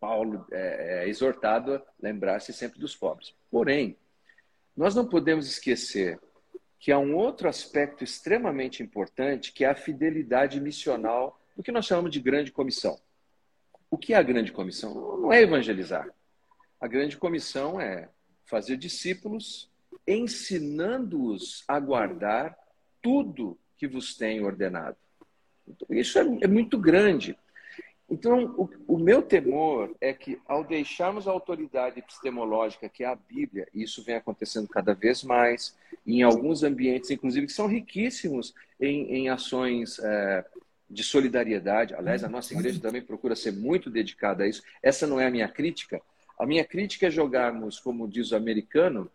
Paulo 0.00 0.46
é, 0.50 1.04
é 1.04 1.08
exortado 1.08 1.74
a 1.74 1.82
lembrar-se 2.00 2.52
sempre 2.52 2.78
dos 2.78 2.94
pobres. 2.94 3.34
Porém, 3.50 3.96
nós 4.76 4.94
não 4.94 5.06
podemos 5.06 5.46
esquecer 5.46 6.18
que 6.78 6.92
há 6.92 6.98
um 6.98 7.14
outro 7.14 7.48
aspecto 7.48 8.04
extremamente 8.04 8.82
importante, 8.82 9.52
que 9.52 9.64
é 9.64 9.68
a 9.68 9.74
fidelidade 9.74 10.60
missional 10.60 11.40
do 11.56 11.62
que 11.62 11.72
nós 11.72 11.86
chamamos 11.86 12.10
de 12.10 12.20
grande 12.20 12.52
comissão. 12.52 13.00
O 13.90 13.96
que 13.96 14.12
é 14.12 14.16
a 14.16 14.22
grande 14.22 14.52
comissão? 14.52 14.92
Não 15.18 15.32
é 15.32 15.40
evangelizar. 15.40 16.08
A 16.80 16.86
grande 16.86 17.16
comissão 17.16 17.80
é 17.80 18.10
fazer 18.54 18.76
discípulos, 18.76 19.68
ensinando-os 20.06 21.64
a 21.66 21.80
guardar 21.80 22.56
tudo 23.02 23.58
que 23.76 23.88
vos 23.88 24.16
tenho 24.16 24.44
ordenado. 24.44 24.96
Então, 25.66 25.88
isso 25.90 26.16
é, 26.20 26.22
é, 26.42 26.46
muito 26.46 26.78
grande. 26.78 27.36
Então, 28.08 28.54
o, 28.56 28.94
o, 28.94 28.96
meu 28.96 29.22
temor 29.22 29.92
é 30.00 30.12
que, 30.12 30.40
ao 30.46 30.62
deixarmos 30.62 31.26
a 31.26 31.32
autoridade 31.32 31.98
epistemológica, 31.98 32.88
que 32.88 33.02
é 33.02 33.08
a 33.08 33.16
Bíblia, 33.16 33.66
e 33.74 33.82
isso 33.82 34.04
vem 34.04 34.14
acontecendo 34.14 34.68
cada 34.68 34.94
vez 34.94 35.24
mais, 35.24 35.76
em 36.06 36.22
alguns 36.22 36.62
ambientes, 36.62 37.10
inclusive, 37.10 37.48
que 37.48 37.52
são 37.52 37.66
riquíssimos 37.66 38.54
em, 38.80 39.16
em 39.16 39.28
ações 39.30 39.98
é, 39.98 40.44
de 40.88 41.02
solidariedade. 41.02 41.92
Aliás, 41.92 42.22
a 42.22 42.28
nossa 42.28 42.54
igreja 42.54 42.78
também 42.78 43.02
procura 43.02 43.34
ser 43.34 43.50
muito 43.52 43.90
dedicada 43.90 44.44
a 44.44 44.48
isso. 44.48 44.62
Essa 44.80 45.08
não 45.08 45.18
é 45.18 45.26
a 45.26 45.30
minha 45.30 45.48
crítica, 45.48 46.00
a 46.38 46.46
minha 46.46 46.64
crítica 46.64 47.06
é 47.06 47.10
jogarmos, 47.10 47.78
como 47.78 48.08
diz 48.08 48.32
o 48.32 48.36
americano, 48.36 49.10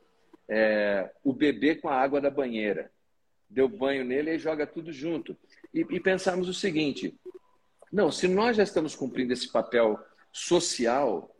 é, 0.47 1.12
o 1.23 1.34
bebê 1.34 1.75
com 1.75 1.89
a 1.89 1.95
água 1.95 2.19
da 2.19 2.29
banheira. 2.29 2.91
Deu 3.49 3.67
banho 3.67 4.03
nele 4.03 4.32
e 4.32 4.39
joga 4.39 4.65
tudo 4.65 4.91
junto. 4.91 5.36
E, 5.73 5.82
e 5.82 5.99
pensarmos 5.99 6.47
o 6.47 6.53
seguinte: 6.53 7.17
não, 7.91 8.12
se 8.12 8.27
nós 8.27 8.58
já 8.58 8.63
estamos 8.63 8.95
cumprindo 8.95 9.34
esse 9.34 9.51
papel 9.51 9.99
social, 10.32 11.36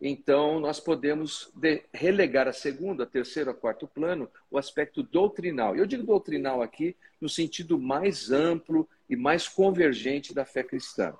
então 0.00 0.60
nós 0.60 0.78
podemos 0.78 1.50
de, 1.54 1.82
relegar 1.92 2.46
a 2.46 2.52
segundo, 2.52 3.02
a 3.02 3.06
terceiro, 3.06 3.50
a 3.50 3.54
quarto 3.54 3.86
plano 3.86 4.30
o 4.50 4.58
aspecto 4.58 5.02
doutrinal. 5.02 5.76
Eu 5.76 5.86
digo 5.86 6.04
doutrinal 6.04 6.62
aqui 6.62 6.96
no 7.20 7.28
sentido 7.28 7.78
mais 7.78 8.30
amplo 8.30 8.88
e 9.08 9.16
mais 9.16 9.48
convergente 9.48 10.34
da 10.34 10.44
fé 10.44 10.62
cristã. 10.62 11.14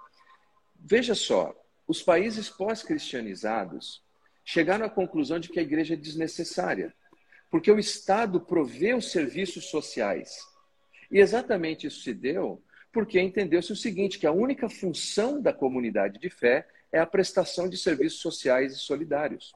Veja 0.77 1.15
só, 1.15 1.55
os 1.89 2.03
países 2.03 2.51
pós-cristianizados 2.51 4.03
chegaram 4.45 4.85
à 4.85 4.91
conclusão 4.91 5.41
de 5.41 5.49
que 5.49 5.59
a 5.59 5.63
igreja 5.63 5.95
é 5.95 5.97
desnecessária, 5.97 6.95
porque 7.51 7.73
o 7.73 7.79
Estado 7.79 8.41
provê 8.41 8.95
os 8.95 9.11
serviços 9.11 9.71
sociais. 9.71 10.37
E 11.11 11.19
exatamente 11.19 11.87
isso 11.87 12.03
se 12.03 12.13
deu 12.13 12.63
porque 12.93 13.21
entendeu-se 13.21 13.73
o 13.73 13.77
seguinte, 13.77 14.19
que 14.19 14.27
a 14.27 14.33
única 14.33 14.69
função 14.69 15.41
da 15.41 15.53
comunidade 15.53 16.19
de 16.19 16.31
fé 16.31 16.67
é 16.91 16.99
a 16.99 17.07
prestação 17.07 17.69
de 17.69 17.77
serviços 17.77 18.21
sociais 18.21 18.73
e 18.73 18.79
solidários. 18.79 19.53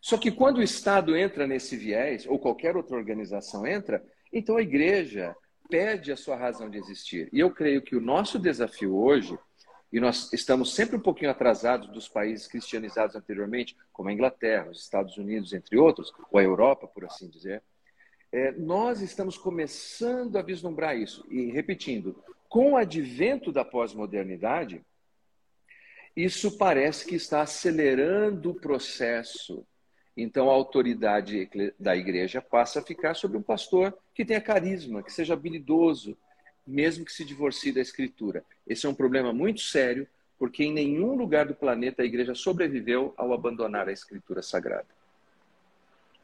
Só 0.00 0.18
que 0.18 0.30
quando 0.30 0.58
o 0.58 0.62
Estado 0.62 1.16
entra 1.16 1.46
nesse 1.46 1.76
viés, 1.76 2.26
ou 2.26 2.38
qualquer 2.38 2.76
outra 2.76 2.96
organização 2.96 3.66
entra, 3.66 4.04
então 4.32 4.56
a 4.56 4.62
igreja 4.62 5.34
perde 5.70 6.12
a 6.12 6.16
sua 6.16 6.36
razão 6.36 6.68
de 6.68 6.76
existir. 6.76 7.28
E 7.32 7.40
eu 7.40 7.50
creio 7.50 7.80
que 7.80 7.96
o 7.96 8.00
nosso 8.00 8.38
desafio 8.38 8.94
hoje, 8.94 9.38
e 9.92 10.00
nós 10.00 10.32
estamos 10.32 10.74
sempre 10.74 10.96
um 10.96 11.00
pouquinho 11.00 11.30
atrasados 11.30 11.88
dos 11.88 12.08
países 12.08 12.46
cristianizados 12.46 13.14
anteriormente, 13.14 13.76
como 13.92 14.08
a 14.08 14.12
Inglaterra, 14.12 14.70
os 14.70 14.80
Estados 14.80 15.18
Unidos, 15.18 15.52
entre 15.52 15.76
outros, 15.76 16.12
ou 16.30 16.40
a 16.40 16.42
Europa, 16.42 16.86
por 16.86 17.04
assim 17.04 17.28
dizer, 17.28 17.62
é, 18.32 18.52
nós 18.52 19.02
estamos 19.02 19.36
começando 19.36 20.36
a 20.36 20.42
vislumbrar 20.42 20.96
isso. 20.96 21.26
E 21.30 21.50
repetindo, 21.50 22.22
com 22.48 22.72
o 22.72 22.76
advento 22.76 23.52
da 23.52 23.64
pós-modernidade, 23.64 24.82
isso 26.16 26.56
parece 26.56 27.06
que 27.06 27.14
está 27.14 27.42
acelerando 27.42 28.50
o 28.50 28.54
processo 28.54 29.66
então 30.16 30.50
a 30.50 30.54
autoridade 30.54 31.48
da 31.78 31.96
igreja 31.96 32.42
passa 32.42 32.80
a 32.80 32.82
ficar 32.82 33.14
sobre 33.14 33.38
um 33.38 33.42
pastor 33.42 33.96
que 34.14 34.24
tenha 34.24 34.40
carisma, 34.40 35.02
que 35.02 35.12
seja 35.12 35.32
habilidoso, 35.34 36.16
mesmo 36.66 37.04
que 37.04 37.12
se 37.12 37.24
divorcie 37.24 37.72
da 37.72 37.80
escritura. 37.80 38.44
Esse 38.66 38.86
é 38.86 38.88
um 38.88 38.94
problema 38.94 39.32
muito 39.32 39.60
sério, 39.60 40.06
porque 40.38 40.64
em 40.64 40.72
nenhum 40.72 41.14
lugar 41.14 41.46
do 41.46 41.54
planeta 41.54 42.02
a 42.02 42.04
igreja 42.04 42.34
sobreviveu 42.34 43.14
ao 43.16 43.32
abandonar 43.32 43.88
a 43.88 43.92
escritura 43.92 44.42
sagrada. 44.42 44.88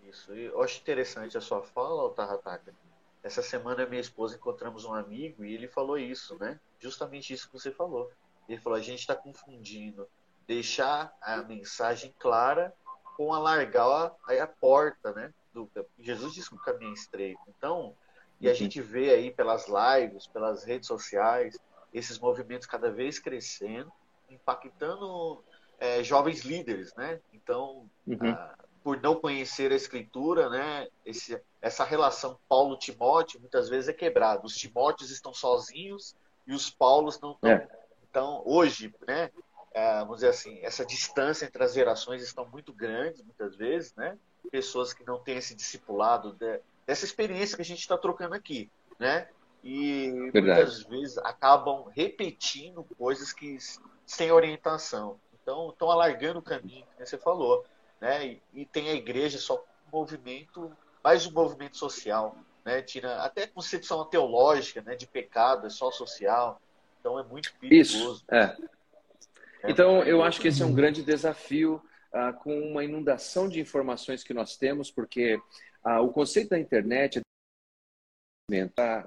Isso. 0.09 0.33
Eu 0.33 0.63
acho 0.63 0.81
interessante 0.81 1.37
a 1.37 1.41
sua 1.41 1.63
fala, 1.63 2.05
Otahataka. 2.05 2.75
Essa 3.23 3.43
semana 3.43 3.85
minha 3.87 4.01
esposa 4.01 4.37
encontramos 4.37 4.85
um 4.85 4.95
amigo 4.95 5.45
e 5.45 5.53
ele 5.53 5.69
falou 5.69 5.99
isso, 5.99 6.39
né? 6.39 6.59
Justamente 6.79 7.33
isso 7.33 7.47
que 7.47 7.53
você 7.53 7.71
falou. 7.71 8.11
Ele 8.49 8.61
falou: 8.61 8.79
a 8.79 8.83
gente 8.83 9.01
está 9.01 9.15
confundindo 9.15 10.09
deixar 10.47 11.15
a 11.21 11.43
mensagem 11.43 12.15
clara 12.19 12.73
com 13.17 13.35
alargar 13.35 14.17
a, 14.27 14.43
a 14.43 14.47
porta, 14.47 15.13
né? 15.13 15.35
Do, 15.53 15.71
Jesus 15.99 16.33
disse 16.33 16.49
que 16.49 16.57
o 16.57 16.61
caminho 16.61 16.93
é 16.93 16.95
estreito. 16.95 17.41
Então, 17.49 17.95
e 18.41 18.49
a 18.49 18.55
gente 18.55 18.81
vê 18.81 19.11
aí 19.11 19.31
pelas 19.31 19.67
lives, 19.67 20.27
pelas 20.27 20.65
redes 20.65 20.87
sociais, 20.87 21.59
esses 21.93 22.19
movimentos 22.19 22.67
cada 22.67 22.91
vez 22.91 23.19
crescendo, 23.19 23.91
impactando 24.31 25.43
é, 25.79 26.03
jovens 26.03 26.45
líderes, 26.45 26.95
né? 26.95 27.21
Então, 27.33 27.89
uhum. 28.07 28.31
ah, 28.31 28.55
por 28.83 29.01
não 29.01 29.17
conhecer 29.17 29.73
a 29.73 29.77
escritura, 29.77 30.49
né? 30.49 30.89
Esse, 31.05 31.41
essa 31.61 31.85
relação 31.85 32.39
Paulo-Timóteo 32.49 33.41
muitas 33.41 33.69
vezes 33.69 33.89
é 33.89 33.93
quebrada. 33.93 34.45
Os 34.45 34.57
Timóteos 34.57 35.11
estão 35.11 35.33
sozinhos 35.33 36.15
e 36.47 36.55
os 36.55 36.71
Paulos 36.71 37.19
não 37.21 37.33
estão. 37.33 37.51
É. 37.51 37.69
Então, 38.09 38.43
hoje, 38.47 38.95
né? 39.07 39.31
é, 39.73 39.99
vamos 40.01 40.17
dizer 40.17 40.29
assim, 40.29 40.59
essa 40.63 40.85
distância 40.85 41.45
entre 41.45 41.63
as 41.63 41.73
gerações 41.73 42.23
estão 42.23 42.47
muito 42.49 42.73
grandes, 42.73 43.23
muitas 43.23 43.57
vezes, 43.57 43.95
né? 43.95 44.19
Pessoas 44.51 44.93
que 44.93 45.05
não 45.05 45.19
têm 45.19 45.37
esse 45.37 45.55
discipulado 45.55 46.33
de, 46.33 46.61
dessa 46.89 47.05
experiência 47.05 47.55
que 47.55 47.61
a 47.61 47.65
gente 47.67 47.81
está 47.81 47.99
trocando 47.99 48.35
aqui, 48.35 48.71
né? 48.99 49.29
E 49.63 50.31
Verdade. 50.33 50.61
muitas 50.63 50.83
vezes 50.85 51.19
acabam 51.19 51.85
repetindo 51.95 52.83
coisas 52.97 53.31
que 53.31 53.59
sem 54.07 54.33
orientação. 54.33 55.21
Então, 55.43 55.69
estão 55.69 55.91
alargando 55.91 56.39
o 56.39 56.43
caminho, 56.43 56.87
que 56.97 57.05
você 57.05 57.19
falou, 57.19 57.63
né? 58.01 58.27
E, 58.27 58.43
e 58.55 58.65
tem 58.65 58.89
a 58.89 58.95
igreja 58.95 59.37
só 59.37 59.57
um 59.57 59.99
movimento, 59.99 60.73
mais 61.05 61.27
um 61.27 61.33
movimento 61.33 61.77
social, 61.77 62.35
né? 62.65 62.81
Tira 62.81 63.21
até 63.21 63.43
a 63.43 63.49
concepção 63.49 64.03
teológica, 64.07 64.81
né? 64.81 64.97
De 64.97 65.07
pecado, 65.07 65.67
é 65.67 65.71
só 65.71 65.91
social. 65.91 66.59
Então 67.01 67.19
é 67.19 67.23
muito 67.23 67.53
perigoso. 67.61 68.15
Isso, 68.15 68.25
é. 68.31 68.57
Então, 69.65 70.03
eu 70.05 70.23
acho 70.23 70.41
que 70.41 70.49
esse 70.49 70.63
é 70.63 70.65
um 70.65 70.75
grande 70.75 71.03
desafio 71.03 71.83
ah, 72.11 72.33
com 72.33 72.59
uma 72.59 72.83
inundação 72.83 73.47
de 73.47 73.61
informações 73.61 74.25
que 74.25 74.33
nós 74.33 74.57
temos, 74.57 74.91
porque 74.91 75.39
ah, 75.89 76.03
o 76.03 76.13
conceito 76.13 76.51
da 76.51 76.59
internet 76.59 77.19
é 78.53 79.05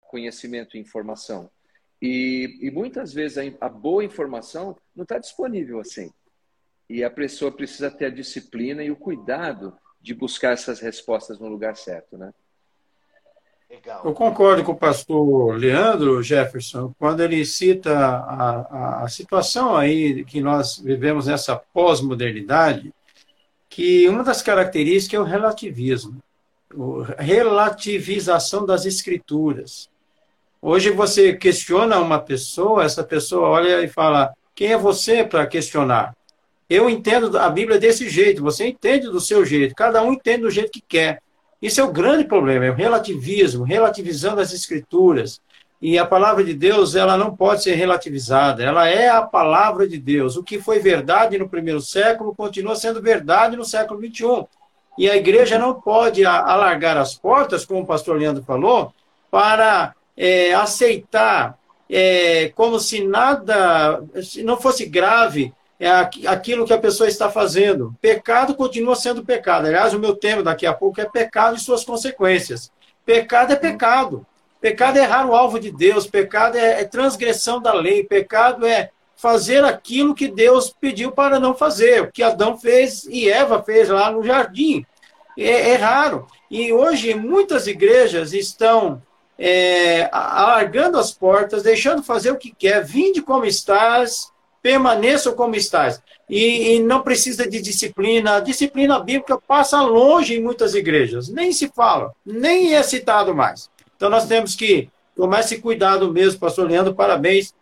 conhecimento 0.00 0.76
e 0.76 0.80
informação. 0.80 1.48
E, 2.02 2.58
e 2.60 2.72
muitas 2.72 3.12
vezes 3.12 3.38
a, 3.38 3.66
a 3.66 3.68
boa 3.68 4.04
informação 4.04 4.76
não 4.96 5.04
está 5.04 5.16
disponível 5.16 5.78
assim. 5.78 6.12
E 6.88 7.04
a 7.04 7.10
pessoa 7.10 7.52
precisa 7.52 7.88
ter 7.88 8.06
a 8.06 8.10
disciplina 8.10 8.82
e 8.82 8.90
o 8.90 8.96
cuidado 8.96 9.78
de 10.00 10.12
buscar 10.12 10.54
essas 10.54 10.80
respostas 10.80 11.38
no 11.38 11.46
lugar 11.46 11.76
certo, 11.76 12.18
né? 12.18 12.34
Legal. 13.70 14.04
Eu 14.04 14.12
concordo 14.12 14.64
com 14.64 14.72
o 14.72 14.76
pastor 14.76 15.56
Leandro 15.56 16.20
Jefferson, 16.20 16.92
quando 16.98 17.20
ele 17.20 17.44
cita 17.44 17.96
a, 17.96 18.60
a, 18.62 19.04
a 19.04 19.08
situação 19.08 19.76
aí 19.76 20.24
que 20.24 20.40
nós 20.40 20.78
vivemos 20.78 21.28
nessa 21.28 21.54
pós-modernidade, 21.54 22.92
que 23.70 24.08
uma 24.08 24.24
das 24.24 24.42
características 24.42 25.18
é 25.18 25.22
o 25.22 25.24
relativismo, 25.24 26.20
a 27.16 27.22
relativização 27.22 28.66
das 28.66 28.84
escrituras. 28.84 29.88
Hoje 30.60 30.90
você 30.90 31.34
questiona 31.34 31.98
uma 32.00 32.18
pessoa, 32.18 32.84
essa 32.84 33.04
pessoa 33.04 33.48
olha 33.48 33.80
e 33.82 33.88
fala: 33.88 34.34
quem 34.54 34.72
é 34.72 34.76
você 34.76 35.24
para 35.24 35.46
questionar? 35.46 36.14
Eu 36.68 36.90
entendo 36.90 37.38
a 37.38 37.48
Bíblia 37.48 37.78
desse 37.78 38.08
jeito, 38.08 38.42
você 38.42 38.66
entende 38.66 39.06
do 39.06 39.20
seu 39.20 39.44
jeito, 39.44 39.74
cada 39.74 40.02
um 40.02 40.12
entende 40.12 40.42
do 40.42 40.50
jeito 40.50 40.70
que 40.70 40.82
quer. 40.82 41.22
Isso 41.62 41.80
é 41.80 41.84
o 41.84 41.92
grande 41.92 42.24
problema, 42.24 42.66
é 42.66 42.70
o 42.70 42.74
relativismo, 42.74 43.64
relativizando 43.64 44.40
as 44.40 44.52
escrituras. 44.52 45.40
E 45.80 45.98
a 45.98 46.04
palavra 46.04 46.44
de 46.44 46.52
Deus, 46.52 46.94
ela 46.94 47.16
não 47.16 47.34
pode 47.34 47.62
ser 47.62 47.74
relativizada, 47.74 48.62
ela 48.62 48.86
é 48.88 49.08
a 49.08 49.22
palavra 49.22 49.88
de 49.88 49.98
Deus. 49.98 50.36
O 50.36 50.44
que 50.44 50.60
foi 50.60 50.78
verdade 50.78 51.38
no 51.38 51.48
primeiro 51.48 51.80
século 51.80 52.34
continua 52.34 52.76
sendo 52.76 53.00
verdade 53.00 53.56
no 53.56 53.64
século 53.64 53.98
21. 53.98 54.46
E 54.98 55.08
a 55.08 55.16
igreja 55.16 55.58
não 55.58 55.80
pode 55.80 56.24
alargar 56.26 56.98
as 56.98 57.14
portas, 57.14 57.64
como 57.64 57.80
o 57.80 57.86
pastor 57.86 58.18
Leandro 58.18 58.42
falou, 58.42 58.92
para 59.30 59.94
é, 60.14 60.52
aceitar 60.52 61.58
é, 61.88 62.52
como 62.54 62.78
se 62.78 63.02
nada, 63.02 64.02
se 64.22 64.42
não 64.42 64.60
fosse 64.60 64.84
grave, 64.84 65.52
é 65.78 65.90
aquilo 66.26 66.66
que 66.66 66.74
a 66.74 66.78
pessoa 66.78 67.08
está 67.08 67.30
fazendo. 67.30 67.96
Pecado 68.02 68.54
continua 68.54 68.94
sendo 68.94 69.24
pecado. 69.24 69.66
Aliás, 69.66 69.94
o 69.94 69.98
meu 69.98 70.14
tema 70.14 70.42
daqui 70.42 70.66
a 70.66 70.74
pouco 70.74 71.00
é 71.00 71.06
pecado 71.06 71.56
e 71.56 71.60
suas 71.60 71.82
consequências. 71.82 72.70
Pecado 73.06 73.54
é 73.54 73.56
pecado. 73.56 74.26
Pecado 74.60 74.98
é 74.98 75.02
errar 75.02 75.26
o 75.26 75.34
alvo 75.34 75.58
de 75.58 75.70
Deus. 75.70 76.06
Pecado 76.06 76.56
é, 76.56 76.80
é 76.80 76.84
transgressão 76.84 77.60
da 77.60 77.72
lei. 77.72 78.04
Pecado 78.04 78.66
é 78.66 78.90
fazer 79.16 79.62
aquilo 79.64 80.14
que 80.14 80.28
Deus 80.28 80.74
pediu 80.80 81.12
para 81.12 81.38
não 81.38 81.54
fazer, 81.54 82.02
o 82.02 82.10
que 82.10 82.22
Adão 82.22 82.56
fez 82.56 83.04
e 83.04 83.28
Eva 83.28 83.62
fez 83.62 83.88
lá 83.88 84.10
no 84.10 84.22
jardim. 84.22 84.84
É, 85.38 85.70
é 85.70 85.74
raro. 85.76 86.26
E 86.50 86.72
hoje 86.72 87.14
muitas 87.14 87.66
igrejas 87.66 88.32
estão 88.32 89.02
é, 89.38 90.08
alargando 90.12 90.98
as 90.98 91.12
portas, 91.12 91.62
deixando 91.62 92.02
fazer 92.02 92.30
o 92.30 92.36
que 92.36 92.50
quer. 92.50 92.84
Vinde 92.84 93.22
como 93.22 93.44
estás, 93.44 94.30
permaneçam 94.62 95.34
como 95.34 95.54
estás. 95.54 96.02
E, 96.28 96.74
e, 96.74 96.82
não 96.82 97.02
precisa 97.02 97.48
de 97.48 97.60
disciplina. 97.60 98.36
A 98.36 98.40
disciplina 98.40 99.00
bíblica 99.00 99.38
passa 99.38 99.80
longe 99.82 100.34
em 100.34 100.42
muitas 100.42 100.74
igrejas. 100.74 101.28
Nem 101.28 101.52
se 101.52 101.68
fala, 101.68 102.12
nem 102.24 102.74
é 102.74 102.82
citado 102.82 103.34
mais. 103.34 103.69
Então 104.00 104.08
nós 104.08 104.26
temos 104.26 104.54
que 104.54 104.90
tomar 105.14 105.40
esse 105.40 105.60
cuidado 105.60 106.10
mesmo, 106.10 106.40
pastor 106.40 106.66
Leandro, 106.66 106.94
parabéns. 106.94 107.54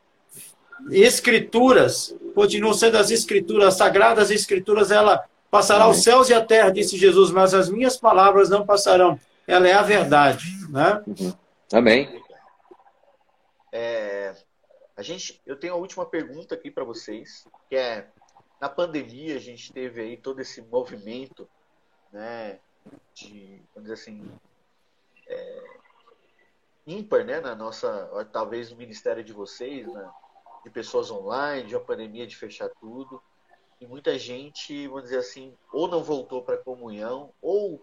Escrituras, 0.88 2.14
continuam 2.32 2.72
sendo 2.72 2.96
as 2.96 3.10
escrituras, 3.10 3.66
as 3.66 3.74
sagradas 3.74 4.30
escrituras, 4.30 4.92
ela 4.92 5.28
passará 5.50 5.82
Amém. 5.82 5.96
os 5.96 6.04
céus 6.04 6.28
e 6.28 6.34
a 6.34 6.44
terra, 6.44 6.70
disse 6.70 6.96
Jesus, 6.96 7.32
mas 7.32 7.54
as 7.54 7.68
minhas 7.68 7.96
palavras 7.96 8.48
não 8.48 8.64
passarão. 8.64 9.18
Ela 9.48 9.66
é 9.66 9.72
a 9.72 9.82
verdade. 9.82 10.44
Né? 10.70 11.02
Amém. 11.72 12.22
É, 13.72 14.32
a 14.96 15.02
gente, 15.02 15.42
eu 15.44 15.56
tenho 15.56 15.72
a 15.72 15.76
última 15.76 16.06
pergunta 16.06 16.54
aqui 16.54 16.70
para 16.70 16.84
vocês, 16.84 17.48
que 17.68 17.74
é 17.74 18.06
na 18.60 18.68
pandemia 18.68 19.34
a 19.34 19.40
gente 19.40 19.72
teve 19.72 20.02
aí 20.02 20.16
todo 20.16 20.38
esse 20.38 20.62
movimento, 20.62 21.48
né, 22.12 22.60
de, 23.12 23.60
vamos 23.74 23.90
dizer 23.90 23.94
assim, 23.94 24.30
é, 25.26 25.77
ímpar, 26.88 27.24
né, 27.24 27.40
na 27.40 27.54
nossa, 27.54 28.26
talvez 28.32 28.70
no 28.70 28.76
ministério 28.76 29.22
de 29.22 29.32
vocês, 29.32 29.86
né, 29.86 30.10
de 30.64 30.70
pessoas 30.70 31.10
online, 31.10 31.68
de 31.68 31.76
uma 31.76 31.84
pandemia 31.84 32.26
de 32.26 32.36
fechar 32.36 32.68
tudo, 32.80 33.22
e 33.80 33.86
muita 33.86 34.18
gente, 34.18 34.88
vamos 34.88 35.04
dizer 35.04 35.18
assim, 35.18 35.56
ou 35.72 35.86
não 35.86 36.02
voltou 36.02 36.42
para 36.42 36.56
a 36.56 36.62
comunhão, 36.62 37.30
ou 37.40 37.80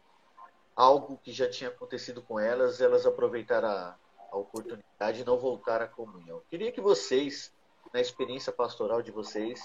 algo 0.76 1.18
que 1.24 1.32
já 1.32 1.49
tinha 1.49 1.70
acontecido 1.70 2.22
com 2.22 2.39
elas, 2.39 2.82
elas 2.82 3.06
aproveitaram 3.06 3.70
a, 3.70 3.95
a 4.32 4.36
oportunidade 4.36 5.20
de 5.20 5.26
não 5.26 5.38
voltar 5.38 5.82
à 5.82 5.88
comunhão. 5.88 6.41
Queria 6.49 6.72
que 6.72 6.82
vocês, 6.82 7.53
na 7.93 8.01
experiência 8.01 8.51
pastoral 8.51 9.01
de 9.01 9.12
vocês, 9.12 9.62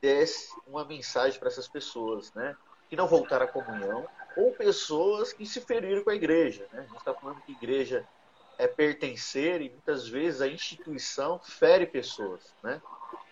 desse 0.00 0.54
uma 0.66 0.84
mensagem 0.84 1.38
para 1.38 1.48
essas 1.48 1.66
pessoas, 1.66 2.32
né? 2.34 2.56
Que 2.88 2.96
não 2.96 3.08
voltaram 3.08 3.46
à 3.46 3.48
comunhão, 3.48 4.06
ou 4.36 4.52
pessoas 4.52 5.32
que 5.32 5.44
se 5.46 5.60
feriram 5.60 6.04
com 6.04 6.10
a 6.10 6.14
igreja. 6.14 6.68
Né? 6.72 6.80
A 6.80 6.82
gente 6.82 6.98
está 6.98 7.14
falando 7.14 7.40
que 7.42 7.52
igreja 7.52 8.06
é 8.58 8.66
pertencer 8.66 9.60
e 9.60 9.70
muitas 9.70 10.08
vezes 10.08 10.40
a 10.40 10.48
instituição 10.48 11.40
fere 11.42 11.86
pessoas. 11.86 12.54
Né? 12.62 12.80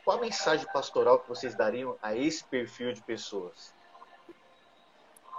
Qual 0.05 0.19
a 0.19 0.21
mensagem 0.21 0.67
pastoral 0.73 1.19
que 1.19 1.29
vocês 1.29 1.55
dariam 1.55 1.97
a 2.03 2.17
esse 2.17 2.45
perfil 2.45 2.93
de 2.93 3.03
pessoas? 3.03 3.73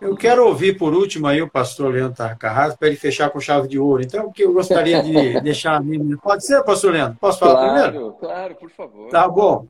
Eu 0.02 0.18
quero 0.18 0.46
ouvir 0.46 0.78
por 0.78 0.94
último 0.94 1.28
aí 1.28 1.42
o 1.42 1.50
pastor 1.50 1.94
Leandro 1.94 2.38
Carrasco 2.38 2.78
para 2.78 2.88
ele 2.90 2.98
fechar 2.98 3.30
com 3.30 3.40
chave 3.40 3.68
de 3.68 3.80
ouro. 3.80 4.04
Então, 4.04 4.28
o 4.28 4.34
que 4.34 4.44
eu 4.44 4.52
gostaria 4.52 5.02
de 5.02 5.40
deixar 5.42 5.76
a 5.76 5.80
minha. 5.80 6.18
Pode 6.18 6.46
ser, 6.46 6.62
pastor 6.64 6.92
Leandro? 6.92 7.18
Posso 7.20 7.40
falar 7.40 7.54
claro, 7.54 7.92
primeiro? 7.92 8.14
Claro, 8.14 8.56
por 8.56 8.70
favor. 8.70 9.10
Tá 9.10 9.28
bom. 9.28 9.68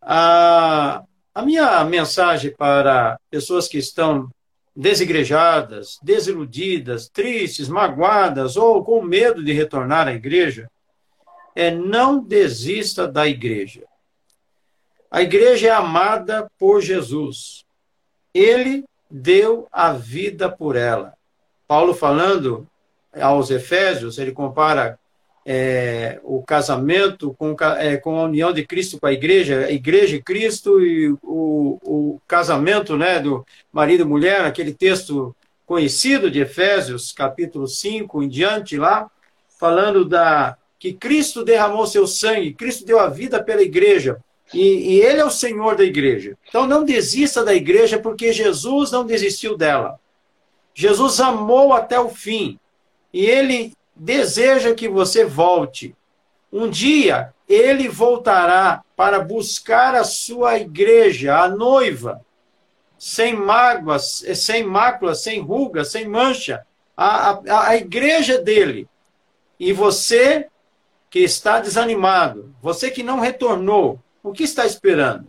A, 0.00 1.02
a 1.34 1.42
minha 1.42 1.84
mensagem 1.84 2.54
para 2.56 3.18
pessoas 3.30 3.68
que 3.68 3.76
estão 3.76 4.30
desigrejadas, 4.74 5.98
desiludidas, 6.02 7.08
tristes, 7.08 7.68
magoadas 7.68 8.56
ou 8.56 8.84
com 8.84 9.02
medo 9.02 9.42
de 9.42 9.52
retornar 9.52 10.08
à 10.08 10.12
igreja 10.12 10.70
é 11.54 11.70
não 11.70 12.22
desista 12.22 13.06
da 13.06 13.26
igreja. 13.26 13.84
A 15.10 15.22
igreja 15.22 15.68
é 15.68 15.70
amada 15.70 16.50
por 16.58 16.80
Jesus. 16.80 17.64
Ele 18.32 18.84
deu 19.10 19.66
a 19.72 19.92
vida 19.92 20.48
por 20.48 20.76
ela. 20.76 21.14
Paulo 21.66 21.92
falando 21.92 22.66
aos 23.12 23.50
Efésios, 23.50 24.18
ele 24.18 24.30
compara 24.30 24.98
é, 25.44 26.20
o 26.22 26.42
casamento 26.42 27.34
com, 27.38 27.56
é, 27.78 27.96
com 27.96 28.16
a 28.16 28.24
união 28.24 28.52
de 28.52 28.64
Cristo 28.64 28.98
com 28.98 29.06
a 29.06 29.12
igreja, 29.12 29.66
a 29.66 29.72
igreja 29.72 30.16
e 30.16 30.22
Cristo 30.22 30.80
e 30.80 31.10
o, 31.22 31.78
o 31.82 32.20
casamento 32.26 32.96
né, 32.96 33.18
do 33.18 33.44
marido 33.72 34.02
e 34.02 34.06
mulher, 34.06 34.44
aquele 34.44 34.74
texto 34.74 35.34
conhecido 35.66 36.30
de 36.30 36.40
Efésios, 36.40 37.12
capítulo 37.12 37.66
5 37.66 38.22
em 38.22 38.28
diante 38.28 38.76
lá, 38.76 39.10
falando 39.58 40.04
da 40.04 40.56
que 40.78 40.94
Cristo 40.94 41.44
derramou 41.44 41.86
seu 41.86 42.06
sangue, 42.06 42.54
Cristo 42.54 42.86
deu 42.86 42.98
a 42.98 43.08
vida 43.08 43.42
pela 43.42 43.62
igreja, 43.62 44.18
e, 44.52 44.94
e 44.94 45.00
Ele 45.00 45.20
é 45.20 45.24
o 45.24 45.30
Senhor 45.30 45.76
da 45.76 45.84
igreja. 45.84 46.36
Então 46.48 46.66
não 46.66 46.84
desista 46.84 47.44
da 47.44 47.54
igreja, 47.54 47.98
porque 47.98 48.32
Jesus 48.32 48.90
não 48.90 49.04
desistiu 49.04 49.56
dela. 49.56 50.00
Jesus 50.74 51.20
amou 51.20 51.72
até 51.72 52.00
o 52.00 52.08
fim. 52.08 52.58
E 53.12 53.26
Ele 53.26 53.72
deseja 54.00 54.74
que 54.74 54.88
você 54.88 55.26
volte. 55.26 55.94
Um 56.50 56.70
dia 56.70 57.34
ele 57.46 57.86
voltará 57.86 58.82
para 58.96 59.20
buscar 59.20 59.94
a 59.94 60.04
sua 60.04 60.58
igreja, 60.58 61.36
a 61.36 61.48
noiva, 61.48 62.24
sem 62.98 63.34
mágoas, 63.34 64.24
sem 64.34 64.64
máculas, 64.64 65.22
sem 65.22 65.40
rugas, 65.40 65.88
sem 65.88 66.08
mancha, 66.08 66.64
a, 66.96 67.30
a, 67.30 67.68
a 67.68 67.76
igreja 67.76 68.38
dele. 68.38 68.88
E 69.58 69.70
você 69.70 70.48
que 71.10 71.18
está 71.18 71.60
desanimado, 71.60 72.54
você 72.62 72.90
que 72.90 73.02
não 73.02 73.20
retornou, 73.20 74.00
o 74.22 74.32
que 74.32 74.44
está 74.44 74.64
esperando? 74.64 75.26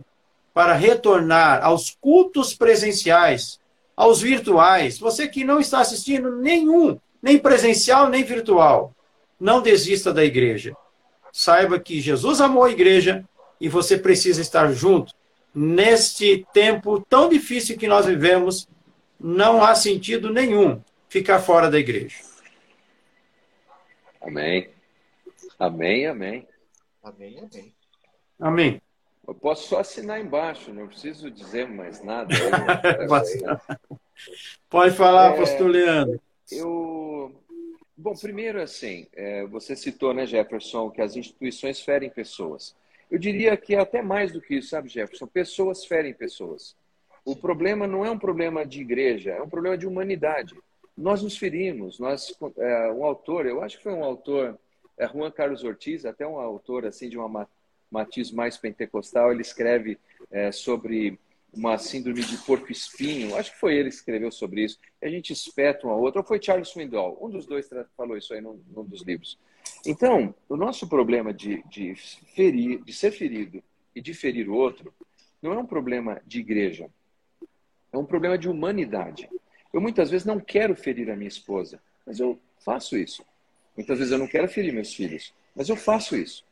Para 0.54 0.72
retornar 0.72 1.62
aos 1.62 1.90
cultos 2.00 2.54
presenciais, 2.54 3.60
aos 3.94 4.22
virtuais. 4.22 4.98
Você 4.98 5.28
que 5.28 5.44
não 5.44 5.60
está 5.60 5.80
assistindo 5.80 6.36
nenhum, 6.36 6.98
nem 7.22 7.38
presencial, 7.38 8.08
nem 8.08 8.24
virtual. 8.24 8.94
Não 9.38 9.62
desista 9.62 10.12
da 10.12 10.24
igreja. 10.24 10.76
Saiba 11.32 11.78
que 11.78 12.00
Jesus 12.00 12.40
amou 12.40 12.64
a 12.64 12.70
igreja 12.70 13.24
e 13.60 13.68
você 13.68 13.96
precisa 13.96 14.40
estar 14.40 14.72
junto. 14.72 15.14
Neste 15.54 16.46
tempo 16.52 17.00
tão 17.08 17.28
difícil 17.28 17.78
que 17.78 17.86
nós 17.86 18.06
vivemos, 18.06 18.68
não 19.18 19.62
há 19.62 19.74
sentido 19.74 20.32
nenhum 20.32 20.82
ficar 21.08 21.38
fora 21.38 21.70
da 21.70 21.78
igreja. 21.78 22.16
Amém. 24.20 24.70
Amém, 25.58 26.06
amém. 26.06 26.48
Amém, 27.02 27.38
amém. 27.38 27.74
Amém. 28.40 28.82
Eu 29.26 29.34
posso 29.34 29.68
só 29.68 29.78
assinar 29.80 30.20
embaixo, 30.20 30.72
não 30.72 30.88
preciso 30.88 31.30
dizer 31.30 31.68
mais 31.68 32.02
nada. 32.02 32.34
Pode 34.68 34.96
falar, 34.96 35.34
é, 35.34 35.36
pastor 35.36 35.70
Leandro. 35.70 36.20
Eu. 36.56 37.34
Bom, 37.96 38.14
primeiro, 38.14 38.60
assim, 38.60 39.06
é, 39.14 39.44
você 39.46 39.76
citou, 39.76 40.12
né, 40.12 40.26
Jefferson, 40.26 40.90
que 40.90 41.00
as 41.00 41.16
instituições 41.16 41.80
ferem 41.80 42.10
pessoas. 42.10 42.74
Eu 43.10 43.18
diria 43.18 43.56
que 43.56 43.74
é 43.74 43.78
até 43.78 44.00
mais 44.00 44.32
do 44.32 44.40
que 44.40 44.56
isso, 44.56 44.70
sabe, 44.70 44.88
Jefferson? 44.88 45.26
Pessoas 45.26 45.84
ferem 45.84 46.14
pessoas. 46.14 46.74
O 47.24 47.36
problema 47.36 47.86
não 47.86 48.04
é 48.04 48.10
um 48.10 48.18
problema 48.18 48.64
de 48.64 48.80
igreja, 48.80 49.32
é 49.32 49.42
um 49.42 49.48
problema 49.48 49.76
de 49.76 49.86
humanidade. 49.86 50.54
Nós 50.96 51.22
nos 51.22 51.36
ferimos. 51.36 51.98
Nós, 51.98 52.34
é, 52.58 52.90
um 52.90 53.04
autor, 53.04 53.46
eu 53.46 53.62
acho 53.62 53.76
que 53.76 53.82
foi 53.82 53.92
um 53.92 54.02
autor, 54.02 54.58
é 54.98 55.06
Juan 55.06 55.30
Carlos 55.30 55.62
Ortiz, 55.62 56.04
até 56.04 56.26
um 56.26 56.38
autor 56.38 56.86
assim 56.86 57.08
de 57.08 57.18
uma 57.18 57.48
matiz 57.90 58.32
mais 58.32 58.56
pentecostal, 58.56 59.30
ele 59.30 59.42
escreve 59.42 59.98
é, 60.30 60.50
sobre 60.50 61.18
uma 61.52 61.76
síndrome 61.76 62.22
de 62.22 62.36
porco 62.38 62.72
espinho. 62.72 63.36
Acho 63.36 63.52
que 63.52 63.60
foi 63.60 63.74
ele 63.74 63.90
que 63.90 63.96
escreveu 63.96 64.32
sobre 64.32 64.64
isso. 64.64 64.78
A 65.02 65.08
gente 65.08 65.32
espeta 65.32 65.86
um 65.86 65.90
ao 65.90 66.00
outro. 66.00 66.20
Ou 66.20 66.26
foi 66.26 66.40
Charles 66.42 66.68
Swindoll? 66.68 67.18
Um 67.20 67.28
dos 67.28 67.46
dois 67.46 67.68
falou 67.96 68.16
isso 68.16 68.32
aí 68.32 68.40
num, 68.40 68.62
num 68.74 68.84
dos 68.84 69.02
livros. 69.02 69.38
Então, 69.86 70.34
o 70.48 70.56
nosso 70.56 70.88
problema 70.88 71.32
de, 71.32 71.62
de, 71.68 71.94
ferir, 72.34 72.82
de 72.82 72.92
ser 72.92 73.10
ferido 73.10 73.62
e 73.94 74.00
de 74.00 74.14
ferir 74.14 74.48
o 74.48 74.54
outro 74.54 74.92
não 75.42 75.52
é 75.52 75.58
um 75.58 75.66
problema 75.66 76.22
de 76.26 76.40
igreja. 76.40 76.88
É 77.92 77.98
um 77.98 78.04
problema 78.04 78.38
de 78.38 78.48
humanidade. 78.48 79.28
Eu 79.72 79.80
muitas 79.80 80.10
vezes 80.10 80.26
não 80.26 80.40
quero 80.40 80.74
ferir 80.74 81.10
a 81.10 81.16
minha 81.16 81.28
esposa, 81.28 81.80
mas 82.06 82.18
eu 82.18 82.40
faço 82.64 82.96
isso. 82.96 83.24
Muitas 83.76 83.98
vezes 83.98 84.12
eu 84.12 84.18
não 84.18 84.26
quero 84.26 84.48
ferir 84.48 84.72
meus 84.72 84.94
filhos, 84.94 85.34
mas 85.54 85.68
eu 85.68 85.76
faço 85.76 86.16
isso. 86.16 86.44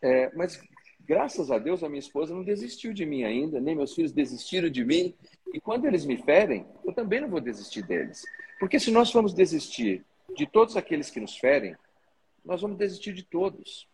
É, 0.00 0.30
mas 0.34 0.60
graças 1.06 1.50
a 1.50 1.58
Deus 1.58 1.82
a 1.82 1.88
minha 1.88 2.00
esposa 2.00 2.34
não 2.34 2.42
desistiu 2.42 2.92
de 2.92 3.06
mim 3.06 3.24
ainda, 3.24 3.60
nem 3.60 3.74
meus 3.74 3.94
filhos 3.94 4.12
desistiram 4.12 4.68
de 4.68 4.84
mim. 4.84 5.14
E 5.54 5.60
quando 5.60 5.86
eles 5.86 6.04
me 6.04 6.16
ferem, 6.16 6.66
eu 6.84 6.92
também 6.92 7.20
não 7.20 7.28
vou 7.28 7.40
desistir 7.40 7.82
deles. 7.82 8.24
Porque 8.58 8.80
se 8.80 8.90
nós 8.90 9.10
formos 9.10 9.32
desistir 9.32 10.04
de 10.36 10.46
todos 10.46 10.76
aqueles 10.76 11.10
que 11.10 11.20
nos 11.20 11.36
ferem, 11.36 11.76
nós 12.44 12.60
vamos 12.60 12.76
desistir 12.76 13.12
de 13.12 13.22
todos. 13.22 13.88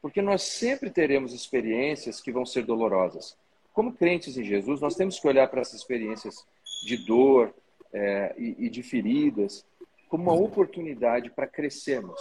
Porque 0.00 0.22
nós 0.22 0.42
sempre 0.42 0.90
teremos 0.90 1.32
experiências 1.32 2.20
que 2.20 2.32
vão 2.32 2.46
ser 2.46 2.64
dolorosas. 2.64 3.36
Como 3.72 3.92
crentes 3.92 4.38
em 4.38 4.44
Jesus, 4.44 4.80
nós 4.80 4.94
temos 4.94 5.18
que 5.18 5.28
olhar 5.28 5.48
para 5.48 5.60
essas 5.60 5.80
experiências 5.80 6.46
de 6.84 6.96
dor 6.96 7.54
é, 7.92 8.34
e, 8.38 8.66
e 8.66 8.70
de 8.70 8.82
feridas 8.82 9.64
como 10.08 10.24
uma 10.24 10.34
oportunidade 10.34 11.30
para 11.30 11.46
crescermos. 11.46 12.20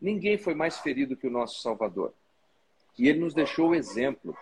Ninguém 0.00 0.36
foi 0.36 0.54
mais 0.54 0.78
ferido 0.78 1.16
que 1.16 1.26
o 1.26 1.30
nosso 1.30 1.60
Salvador. 1.60 2.12
E 2.98 3.08
ele 3.08 3.20
nos 3.20 3.34
deixou 3.34 3.70
o 3.70 3.74
exemplo. 3.74 4.36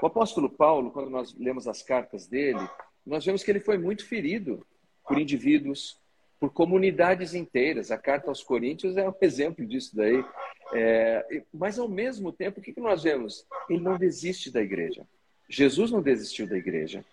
O 0.00 0.06
apóstolo 0.06 0.48
Paulo, 0.48 0.90
quando 0.90 1.10
nós 1.10 1.34
lemos 1.34 1.66
as 1.66 1.82
cartas 1.82 2.26
dele, 2.26 2.68
nós 3.04 3.24
vemos 3.24 3.42
que 3.42 3.50
ele 3.50 3.60
foi 3.60 3.78
muito 3.78 4.06
ferido 4.06 4.64
por 5.06 5.18
indivíduos, 5.18 5.98
por 6.38 6.50
comunidades 6.50 7.34
inteiras. 7.34 7.90
A 7.90 7.98
carta 7.98 8.30
aos 8.30 8.42
Coríntios 8.42 8.96
é 8.96 9.08
um 9.08 9.14
exemplo 9.20 9.64
disso 9.64 9.96
daí. 9.96 10.24
É, 10.72 11.42
mas, 11.52 11.78
ao 11.78 11.88
mesmo 11.88 12.32
tempo, 12.32 12.60
o 12.60 12.62
que 12.62 12.78
nós 12.80 13.02
vemos? 13.02 13.46
Ele 13.68 13.80
não 13.80 13.96
desiste 13.96 14.50
da 14.50 14.60
igreja. 14.60 15.06
Jesus 15.48 15.90
não 15.90 16.02
desistiu 16.02 16.46
da 16.46 16.56
igreja. 16.56 17.04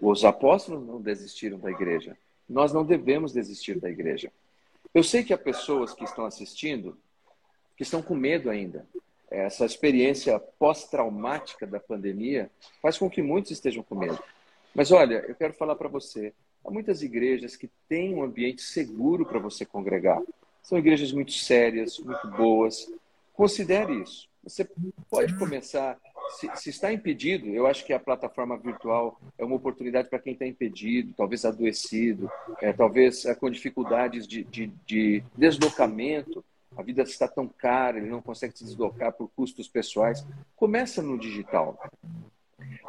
Os 0.00 0.24
apóstolos 0.24 0.86
não 0.86 1.00
desistiram 1.00 1.58
da 1.58 1.70
igreja. 1.70 2.16
Nós 2.48 2.72
não 2.72 2.84
devemos 2.84 3.32
desistir 3.32 3.80
da 3.80 3.90
igreja. 3.90 4.30
Eu 4.94 5.02
sei 5.02 5.24
que 5.24 5.32
há 5.32 5.38
pessoas 5.38 5.92
que 5.92 6.04
estão 6.04 6.24
assistindo 6.24 6.96
que 7.76 7.82
estão 7.82 8.00
com 8.00 8.14
medo 8.14 8.48
ainda 8.48 8.86
essa 9.30 9.64
experiência 9.64 10.38
pós-traumática 10.58 11.66
da 11.66 11.80
pandemia 11.80 12.50
faz 12.80 12.96
com 12.96 13.10
que 13.10 13.22
muitos 13.22 13.50
estejam 13.50 13.82
com 13.82 13.94
medo. 13.94 14.18
Mas 14.74 14.92
olha, 14.92 15.24
eu 15.26 15.34
quero 15.34 15.54
falar 15.54 15.74
para 15.74 15.88
você, 15.88 16.32
há 16.64 16.70
muitas 16.70 17.02
igrejas 17.02 17.56
que 17.56 17.70
têm 17.88 18.14
um 18.14 18.22
ambiente 18.22 18.62
seguro 18.62 19.24
para 19.24 19.38
você 19.38 19.64
congregar. 19.64 20.22
São 20.62 20.78
igrejas 20.78 21.12
muito 21.12 21.32
sérias, 21.32 21.98
muito 21.98 22.28
boas. 22.28 22.90
Considere 23.32 24.02
isso. 24.02 24.28
Você 24.44 24.68
pode 25.10 25.36
começar, 25.36 25.98
se, 26.38 26.48
se 26.54 26.70
está 26.70 26.92
impedido, 26.92 27.48
eu 27.48 27.66
acho 27.66 27.84
que 27.84 27.92
a 27.92 27.98
plataforma 27.98 28.56
virtual 28.56 29.20
é 29.36 29.44
uma 29.44 29.56
oportunidade 29.56 30.08
para 30.08 30.20
quem 30.20 30.34
está 30.34 30.46
impedido, 30.46 31.12
talvez 31.16 31.44
adoecido, 31.44 32.30
é, 32.60 32.72
talvez 32.72 33.24
é, 33.24 33.34
com 33.34 33.50
dificuldades 33.50 34.26
de, 34.26 34.44
de, 34.44 34.68
de 34.86 35.24
deslocamento 35.36 36.44
a 36.76 36.82
vida 36.82 37.02
está 37.02 37.26
tão 37.26 37.48
cara, 37.48 37.98
ele 37.98 38.10
não 38.10 38.20
consegue 38.20 38.56
se 38.56 38.64
deslocar 38.64 39.12
por 39.12 39.28
custos 39.28 39.68
pessoais. 39.68 40.24
Começa 40.54 41.02
no 41.02 41.18
digital. 41.18 41.78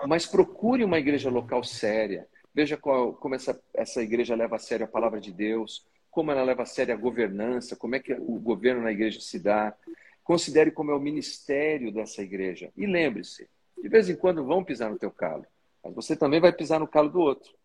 Mas 0.05 0.25
procure 0.25 0.83
uma 0.83 0.99
igreja 0.99 1.29
local 1.29 1.63
séria. 1.63 2.27
Veja 2.53 2.75
qual, 2.75 3.13
como 3.13 3.35
essa, 3.35 3.59
essa 3.73 4.01
igreja 4.01 4.35
leva 4.35 4.57
a 4.57 4.59
sério 4.59 4.85
a 4.85 4.89
palavra 4.89 5.21
de 5.21 5.31
Deus, 5.31 5.85
como 6.11 6.31
ela 6.31 6.43
leva 6.43 6.63
a 6.63 6.65
sério 6.65 6.93
a 6.93 6.97
governança, 6.97 7.75
como 7.75 7.95
é 7.95 7.99
que 7.99 8.13
o 8.13 8.39
governo 8.39 8.81
na 8.81 8.91
igreja 8.91 9.21
se 9.21 9.39
dá. 9.39 9.73
Considere 10.23 10.71
como 10.71 10.91
é 10.91 10.95
o 10.95 10.99
ministério 10.99 11.91
dessa 11.91 12.21
igreja. 12.21 12.71
E 12.75 12.85
lembre-se, 12.85 13.47
de 13.81 13.87
vez 13.87 14.09
em 14.09 14.15
quando 14.15 14.43
vão 14.43 14.63
pisar 14.63 14.89
no 14.89 14.99
teu 14.99 15.11
calo, 15.11 15.45
mas 15.83 15.93
você 15.93 16.15
também 16.15 16.41
vai 16.41 16.51
pisar 16.51 16.79
no 16.79 16.87
calo 16.87 17.09
do 17.09 17.19
outro 17.19 17.57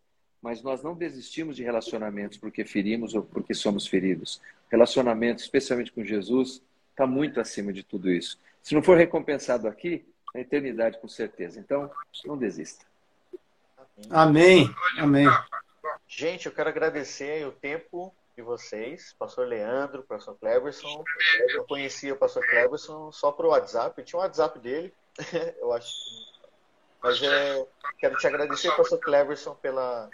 mas 0.43 0.61
nós 0.61 0.83
não 0.83 0.93
desistimos 0.93 1.55
de 1.55 1.63
relacionamentos 1.63 2.37
porque 2.37 2.65
ferimos 2.65 3.15
ou 3.15 3.23
porque 3.23 3.53
somos 3.53 3.87
feridos. 3.87 4.41
Relacionamento, 4.73 5.39
especialmente 5.39 5.91
com 5.91 6.03
Jesus, 6.03 6.59
está 6.89 7.05
muito 7.05 7.39
acima 7.39 7.71
de 7.71 7.83
tudo 7.83 8.09
isso. 8.09 8.39
Se 8.59 8.73
não 8.73 8.81
for 8.81 8.97
recompensado 8.97 9.67
aqui, 9.67 10.03
na 10.33 10.41
eternidade, 10.41 10.97
com 10.97 11.07
certeza. 11.07 11.59
Então, 11.59 11.91
não 12.25 12.35
desista. 12.35 12.83
Amém. 14.09 14.67
Amém. 14.97 15.27
Gente, 16.07 16.47
eu 16.47 16.51
quero 16.51 16.69
agradecer 16.69 17.45
o 17.45 17.51
tempo 17.51 18.11
de 18.35 18.41
vocês, 18.41 19.13
pastor 19.19 19.45
Leandro, 19.47 20.01
pastor 20.01 20.35
Cleverson. 20.39 21.03
Eu 21.49 21.65
conhecia 21.65 22.15
o 22.15 22.17
pastor 22.17 22.43
Cleverson 22.43 23.11
só 23.11 23.31
pro 23.31 23.49
WhatsApp, 23.49 24.01
eu 24.01 24.03
tinha 24.03 24.19
o 24.19 24.23
WhatsApp 24.23 24.57
dele, 24.57 24.91
eu 25.61 25.71
acho. 25.71 25.93
Mas 26.99 27.21
é, 27.21 27.63
quero 27.99 28.17
te 28.17 28.25
agradecer, 28.25 28.75
pastor 28.75 28.97
Cleverson, 28.99 29.53
pela, 29.53 30.09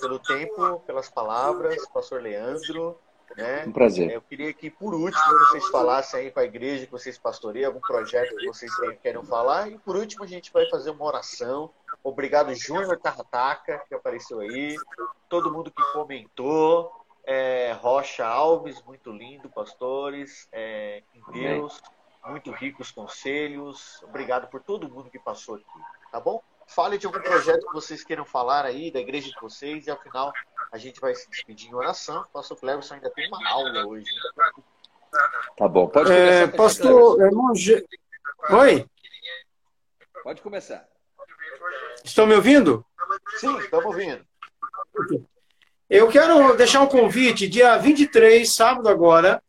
pelo 0.00 0.20
tempo, 0.20 0.78
pelas 0.86 1.10
palavras, 1.10 1.84
pastor 1.88 2.22
Leandro. 2.22 2.96
Né? 3.36 3.64
Um 3.66 3.72
prazer. 3.72 4.10
Eu 4.10 4.22
queria 4.22 4.52
que, 4.52 4.70
por 4.70 4.94
último, 4.94 5.38
vocês 5.40 5.66
falassem 5.68 6.20
aí 6.20 6.30
para 6.30 6.42
a 6.42 6.46
igreja 6.46 6.86
que 6.86 6.92
vocês 6.92 7.18
pastoreiam, 7.18 7.68
algum 7.68 7.80
projeto 7.80 8.36
que 8.36 8.46
vocês 8.46 8.72
querem 9.02 9.24
falar. 9.24 9.70
E, 9.70 9.78
por 9.78 9.96
último, 9.96 10.24
a 10.24 10.26
gente 10.26 10.52
vai 10.52 10.68
fazer 10.68 10.90
uma 10.90 11.04
oração. 11.04 11.70
Obrigado, 12.02 12.54
Júnior 12.54 12.98
Tarrataca, 12.98 13.82
que 13.88 13.94
apareceu 13.94 14.40
aí. 14.40 14.76
Todo 15.28 15.52
mundo 15.52 15.70
que 15.70 15.82
comentou. 15.92 16.92
É, 17.26 17.72
Rocha 17.80 18.26
Alves, 18.26 18.82
muito 18.82 19.10
lindo, 19.10 19.48
pastores. 19.48 20.46
É, 20.52 21.02
em 21.14 21.32
Deus, 21.32 21.80
muito 22.26 22.50
ricos 22.52 22.90
conselhos. 22.90 24.02
Obrigado 24.02 24.48
por 24.48 24.62
todo 24.62 24.88
mundo 24.88 25.10
que 25.10 25.18
passou 25.18 25.56
aqui. 25.56 25.64
Tá 26.12 26.20
bom? 26.20 26.42
Fale 26.66 26.96
de 26.96 27.06
algum 27.06 27.20
projeto 27.20 27.66
que 27.66 27.72
vocês 27.72 28.04
queiram 28.04 28.24
falar 28.24 28.64
aí, 28.64 28.90
da 28.90 29.00
igreja 29.00 29.28
de 29.28 29.40
vocês, 29.40 29.86
e 29.86 29.90
ao 29.90 30.00
final 30.00 30.32
a 30.74 30.78
gente 30.78 31.00
vai 31.00 31.14
se 31.14 31.30
despedir 31.30 31.70
em 31.70 31.74
oração. 31.74 32.22
O 32.22 32.32
pastor 32.32 32.58
Cleverson 32.58 32.94
ainda 32.94 33.08
tem 33.10 33.28
uma 33.28 33.48
aula 33.48 33.86
hoje. 33.86 34.10
Tá 35.56 35.68
bom, 35.68 35.86
pode 35.86 36.08
começar. 36.08 36.24
É, 36.24 36.46
pastor, 36.48 37.22
irmão 37.22 37.52
Oi? 38.50 38.84
Pode 40.24 40.42
começar. 40.42 40.84
Estão 42.02 42.26
me 42.26 42.34
ouvindo? 42.34 42.84
Sim, 43.36 43.56
estamos 43.58 43.84
ouvindo. 43.84 44.26
Eu 45.88 46.08
quero 46.08 46.56
deixar 46.56 46.80
um 46.80 46.88
convite, 46.88 47.46
dia 47.46 47.76
23, 47.76 48.52
sábado 48.52 48.88
agora, 48.88 49.40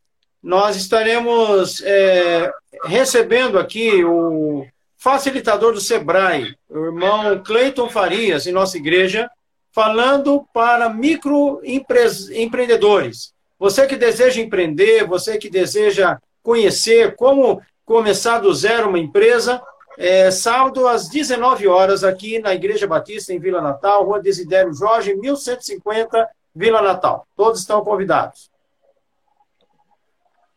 nós 0.44 0.76
estaremos 0.76 1.82
é, 1.82 2.54
recebendo 2.84 3.58
aqui 3.58 4.06
o 4.06 4.64
facilitador 4.96 5.74
do 5.74 5.82
SEBRAE, 5.82 6.56
o 6.70 6.86
irmão 6.86 7.44
Cleiton 7.44 7.90
Farias, 7.90 8.46
em 8.46 8.52
nossa 8.52 8.78
igreja, 8.78 9.28
falando 9.76 10.48
para 10.54 10.90
microempreendedores. 10.90 13.36
Você 13.60 13.86
que 13.86 13.98
deseja 13.98 14.42
empreender, 14.42 15.06
você 15.06 15.38
que 15.38 15.50
deseja 15.50 16.18
conhecer 16.42 17.18
como 17.18 17.62
começar 17.84 18.40
do 18.40 18.54
zero 18.54 18.88
uma 18.88 18.98
empresa, 18.98 19.62
é, 19.98 20.32
sábado 20.32 20.88
às 20.88 21.10
19 21.10 21.68
horas 21.68 22.06
aqui 22.06 22.40
na 22.40 22.56
Igreja 22.56 22.88
Batista 22.88 23.34
em 23.34 23.40
Vila 23.40 23.60
Natal, 23.62 24.06
Rua 24.06 24.22
Desidério 24.22 24.74
Jorge, 24.74 25.14
1150, 25.14 26.26
Vila 26.56 26.82
Natal. 26.82 27.28
Todos 27.36 27.60
estão 27.60 27.84
convidados. 27.84 28.50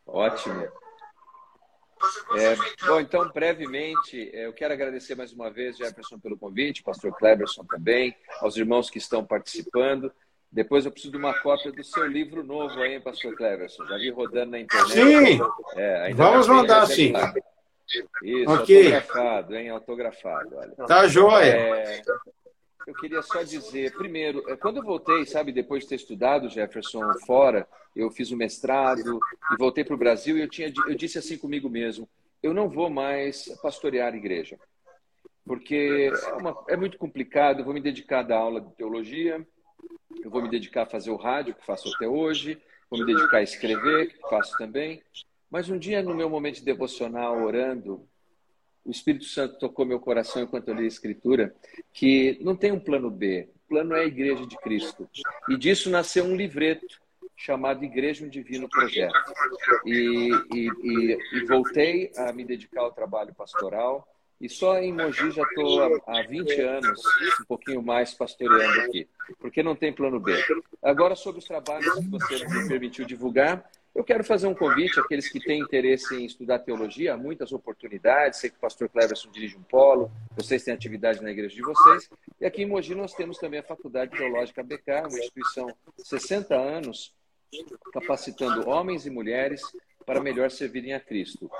Ótimo. 0.06 0.68
É, 2.36 2.56
bom, 2.86 3.00
então, 3.00 3.28
brevemente, 3.30 4.30
é, 4.32 4.46
eu 4.46 4.52
quero 4.52 4.72
agradecer 4.72 5.14
mais 5.14 5.32
uma 5.32 5.50
vez, 5.50 5.76
Jefferson, 5.76 6.18
pelo 6.18 6.38
convite, 6.38 6.82
pastor 6.82 7.12
Cleberson 7.16 7.64
também, 7.64 8.14
aos 8.40 8.56
irmãos 8.56 8.90
que 8.90 8.98
estão 8.98 9.24
participando. 9.24 10.12
Depois 10.50 10.84
eu 10.84 10.90
preciso 10.90 11.12
de 11.12 11.18
uma 11.18 11.38
cópia 11.40 11.70
do 11.70 11.84
seu 11.84 12.06
livro 12.06 12.42
novo 12.42 12.80
aí, 12.80 12.98
pastor 12.98 13.36
Cleberson. 13.36 13.84
Já 13.86 13.96
vi 13.96 14.10
rodando 14.10 14.52
na 14.52 14.60
internet. 14.60 14.92
Sim! 14.92 15.40
É, 15.76 16.12
Vamos 16.14 16.48
mandar, 16.48 16.86
sim. 16.86 17.12
Isso, 18.22 18.50
okay. 18.52 18.94
autografado, 18.94 19.56
hein? 19.56 19.70
Autografado, 19.70 20.56
olha. 20.56 20.72
Tá 20.86 21.06
joia. 21.06 21.44
É, 21.44 22.02
eu 22.88 22.94
queria 22.94 23.20
só 23.20 23.42
dizer, 23.42 23.92
primeiro, 23.92 24.42
é, 24.50 24.56
quando 24.56 24.78
eu 24.78 24.82
voltei, 24.82 25.26
sabe, 25.26 25.52
depois 25.52 25.82
de 25.82 25.90
ter 25.90 25.96
estudado 25.96 26.48
Jefferson 26.48 27.02
fora, 27.26 27.68
eu 27.94 28.10
fiz 28.10 28.30
o 28.30 28.34
um 28.34 28.38
mestrado 28.38 29.20
e 29.52 29.56
voltei 29.58 29.84
para 29.84 29.94
o 29.94 29.98
Brasil 29.98 30.38
e 30.38 30.40
eu, 30.40 30.48
tinha, 30.48 30.72
eu 30.86 30.94
disse 30.94 31.18
assim 31.18 31.36
comigo 31.36 31.68
mesmo, 31.68 32.08
eu 32.42 32.54
não 32.54 32.66
vou 32.66 32.88
mais 32.88 33.46
pastorear 33.60 34.14
igreja, 34.14 34.58
porque 35.44 36.10
é, 36.10 36.32
uma, 36.32 36.64
é 36.66 36.76
muito 36.78 36.96
complicado, 36.96 37.58
eu 37.58 37.64
vou 37.66 37.74
me 37.74 37.80
dedicar 37.80 38.22
da 38.22 38.38
aula 38.38 38.58
de 38.58 38.72
teologia, 38.72 39.46
eu 40.24 40.30
vou 40.30 40.40
me 40.40 40.48
dedicar 40.48 40.84
a 40.84 40.86
fazer 40.86 41.10
o 41.10 41.16
rádio, 41.16 41.54
que 41.54 41.66
faço 41.66 41.92
até 41.94 42.08
hoje, 42.08 42.58
vou 42.88 42.98
me 43.00 43.04
dedicar 43.04 43.38
a 43.38 43.42
escrever, 43.42 44.14
que 44.14 44.20
faço 44.30 44.56
também, 44.56 45.02
mas 45.50 45.68
um 45.68 45.78
dia 45.78 46.02
no 46.02 46.14
meu 46.14 46.30
momento 46.30 46.54
de 46.54 46.64
devocional, 46.64 47.42
orando, 47.42 48.07
o 48.88 48.90
Espírito 48.90 49.26
Santo 49.26 49.58
tocou 49.58 49.84
meu 49.84 50.00
coração 50.00 50.42
enquanto 50.42 50.68
eu 50.68 50.74
li 50.74 50.84
a 50.84 50.88
Escritura, 50.88 51.54
que 51.92 52.38
não 52.40 52.56
tem 52.56 52.72
um 52.72 52.80
plano 52.80 53.10
B. 53.10 53.46
O 53.66 53.68
plano 53.68 53.94
é 53.94 54.00
a 54.00 54.06
Igreja 54.06 54.46
de 54.46 54.56
Cristo. 54.56 55.06
E 55.46 55.58
disso 55.58 55.90
nasceu 55.90 56.24
um 56.24 56.34
livreto 56.34 56.86
chamado 57.36 57.84
Igreja 57.84 58.24
um 58.24 58.30
Divino 58.30 58.66
Projeto. 58.66 59.12
E, 59.84 60.30
e, 60.54 60.68
e, 60.82 61.18
e 61.34 61.44
voltei 61.44 62.10
a 62.16 62.32
me 62.32 62.46
dedicar 62.46 62.80
ao 62.80 62.90
trabalho 62.90 63.34
pastoral. 63.34 64.08
E 64.40 64.48
só 64.48 64.78
em 64.78 64.94
Mogi 64.94 65.32
já 65.32 65.42
estou 65.42 65.82
há, 65.82 66.20
há 66.20 66.22
20 66.22 66.60
anos, 66.62 67.02
um 67.42 67.44
pouquinho 67.44 67.82
mais, 67.82 68.14
pastoreando 68.14 68.80
aqui, 68.82 69.06
porque 69.38 69.62
não 69.62 69.76
tem 69.76 69.92
plano 69.92 70.18
B. 70.18 70.32
Agora, 70.82 71.14
sobre 71.14 71.40
os 71.40 71.44
trabalhos 71.44 71.92
que 71.92 72.08
você 72.08 72.48
me 72.48 72.68
permitiu 72.68 73.04
divulgar, 73.04 73.68
eu 73.94 74.04
quero 74.04 74.22
fazer 74.22 74.46
um 74.46 74.54
convite 74.54 75.00
àqueles 75.00 75.28
que 75.28 75.40
têm 75.40 75.60
interesse 75.60 76.14
em 76.14 76.24
estudar 76.24 76.60
teologia, 76.60 77.14
há 77.14 77.16
muitas 77.16 77.52
oportunidades. 77.52 78.38
Sei 78.38 78.50
que 78.50 78.56
o 78.56 78.60
pastor 78.60 78.88
Cleverson 78.88 79.30
dirige 79.30 79.56
um 79.56 79.62
polo, 79.62 80.10
vocês 80.36 80.62
têm 80.62 80.72
atividade 80.74 81.22
na 81.22 81.30
igreja 81.30 81.54
de 81.54 81.62
vocês. 81.62 82.08
E 82.40 82.46
aqui 82.46 82.62
em 82.62 82.66
Mogi 82.66 82.94
nós 82.94 83.12
temos 83.14 83.38
também 83.38 83.60
a 83.60 83.62
Faculdade 83.62 84.16
Teológica 84.16 84.62
BK, 84.62 85.08
uma 85.08 85.18
instituição 85.18 85.66
de 85.96 86.06
60 86.06 86.54
anos, 86.54 87.12
capacitando 87.92 88.68
homens 88.68 89.06
e 89.06 89.10
mulheres 89.10 89.62
para 90.06 90.20
melhor 90.20 90.50
servirem 90.50 90.94
a 90.94 91.00
Cristo. 91.00 91.50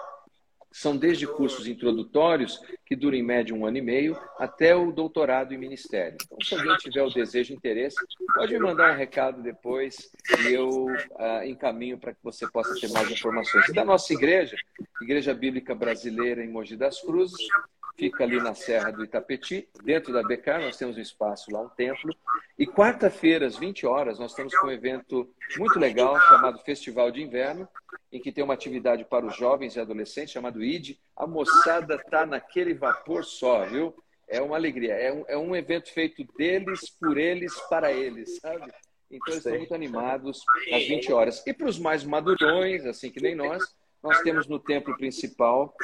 São 0.71 0.97
desde 0.97 1.27
cursos 1.27 1.67
introdutórios, 1.67 2.61
que 2.85 2.95
duram 2.95 3.17
em 3.17 3.23
média 3.23 3.55
um 3.55 3.67
ano 3.67 3.79
e 3.79 3.83
meio, 3.83 4.19
até 4.39 4.75
o 4.75 4.93
doutorado 4.93 5.53
em 5.53 5.59
ministério. 5.59 6.17
Então, 6.25 6.39
se 6.43 6.55
alguém 6.55 6.77
tiver 6.77 7.03
o 7.03 7.11
desejo 7.11 7.53
e 7.53 7.57
interesse, 7.57 7.97
pode 8.35 8.53
me 8.53 8.61
mandar 8.61 8.93
um 8.93 8.97
recado 8.97 9.43
depois 9.43 10.11
e 10.41 10.53
eu 10.53 10.87
uh, 10.87 11.45
encaminho 11.45 11.99
para 11.99 12.13
que 12.13 12.21
você 12.23 12.47
possa 12.51 12.75
ter 12.81 12.91
mais 12.91 13.11
informações. 13.11 13.69
E 13.69 13.73
da 13.73 13.85
nossa 13.85 14.13
igreja, 14.13 14.57
Igreja 15.03 15.35
Bíblica 15.35 15.75
Brasileira 15.75 16.45
em 16.45 16.49
Mogi 16.49 16.77
das 16.77 17.01
Cruzes, 17.01 17.47
fica 17.99 18.23
ali 18.23 18.41
na 18.41 18.55
Serra 18.55 18.93
do 18.93 19.03
Itapetí, 19.03 19.69
dentro 19.83 20.13
da 20.13 20.23
BK, 20.23 20.59
nós 20.61 20.77
temos 20.77 20.97
um 20.97 21.01
espaço 21.01 21.51
lá, 21.51 21.61
um 21.61 21.69
templo. 21.69 22.15
E 22.57 22.65
quarta-feira, 22.65 23.45
às 23.45 23.57
20 23.57 23.85
horas, 23.87 24.21
nós 24.21 24.31
estamos 24.31 24.57
com 24.57 24.69
um 24.69 24.71
evento 24.71 25.29
muito 25.57 25.81
legal 25.81 26.19
chamado 26.21 26.61
Festival 26.61 27.11
de 27.11 27.21
Inverno, 27.21 27.69
em 28.13 28.21
que 28.21 28.31
tem 28.31 28.45
uma 28.45 28.55
atividade 28.55 29.05
para 29.05 29.27
os 29.27 29.37
jovens 29.37 29.75
e 29.75 29.81
adolescentes 29.81 30.33
chamado 30.33 30.63
ID. 30.63 30.97
A 31.17 31.27
moçada 31.27 31.97
está 31.97 32.25
naquele 32.25 32.73
vapor 32.73 33.25
só, 33.25 33.67
viu? 33.67 33.93
É 34.29 34.41
uma 34.41 34.55
alegria. 34.55 34.95
É 34.95 35.13
um, 35.13 35.25
é 35.27 35.37
um 35.37 35.57
evento 35.57 35.93
feito 35.93 36.25
deles, 36.37 36.89
por 37.01 37.19
eles, 37.19 37.53
para 37.69 37.93
eles, 37.93 38.39
sabe? 38.39 38.73
Então, 39.11 39.33
eles 39.33 39.45
estão 39.45 39.59
muito 39.59 39.75
animados 39.75 40.45
às 40.73 40.87
20 40.87 41.13
horas. 41.13 41.45
E 41.47 41.53
para 41.53 41.67
os 41.67 41.79
mais 41.79 42.05
madurões, 42.05 42.87
assim 42.87 43.11
que 43.11 43.21
nem 43.21 43.35
nós, 43.35 43.65
nós 44.01 44.21
temos 44.21 44.47
no 44.47 44.61
templo 44.61 44.97
principal 44.97 45.75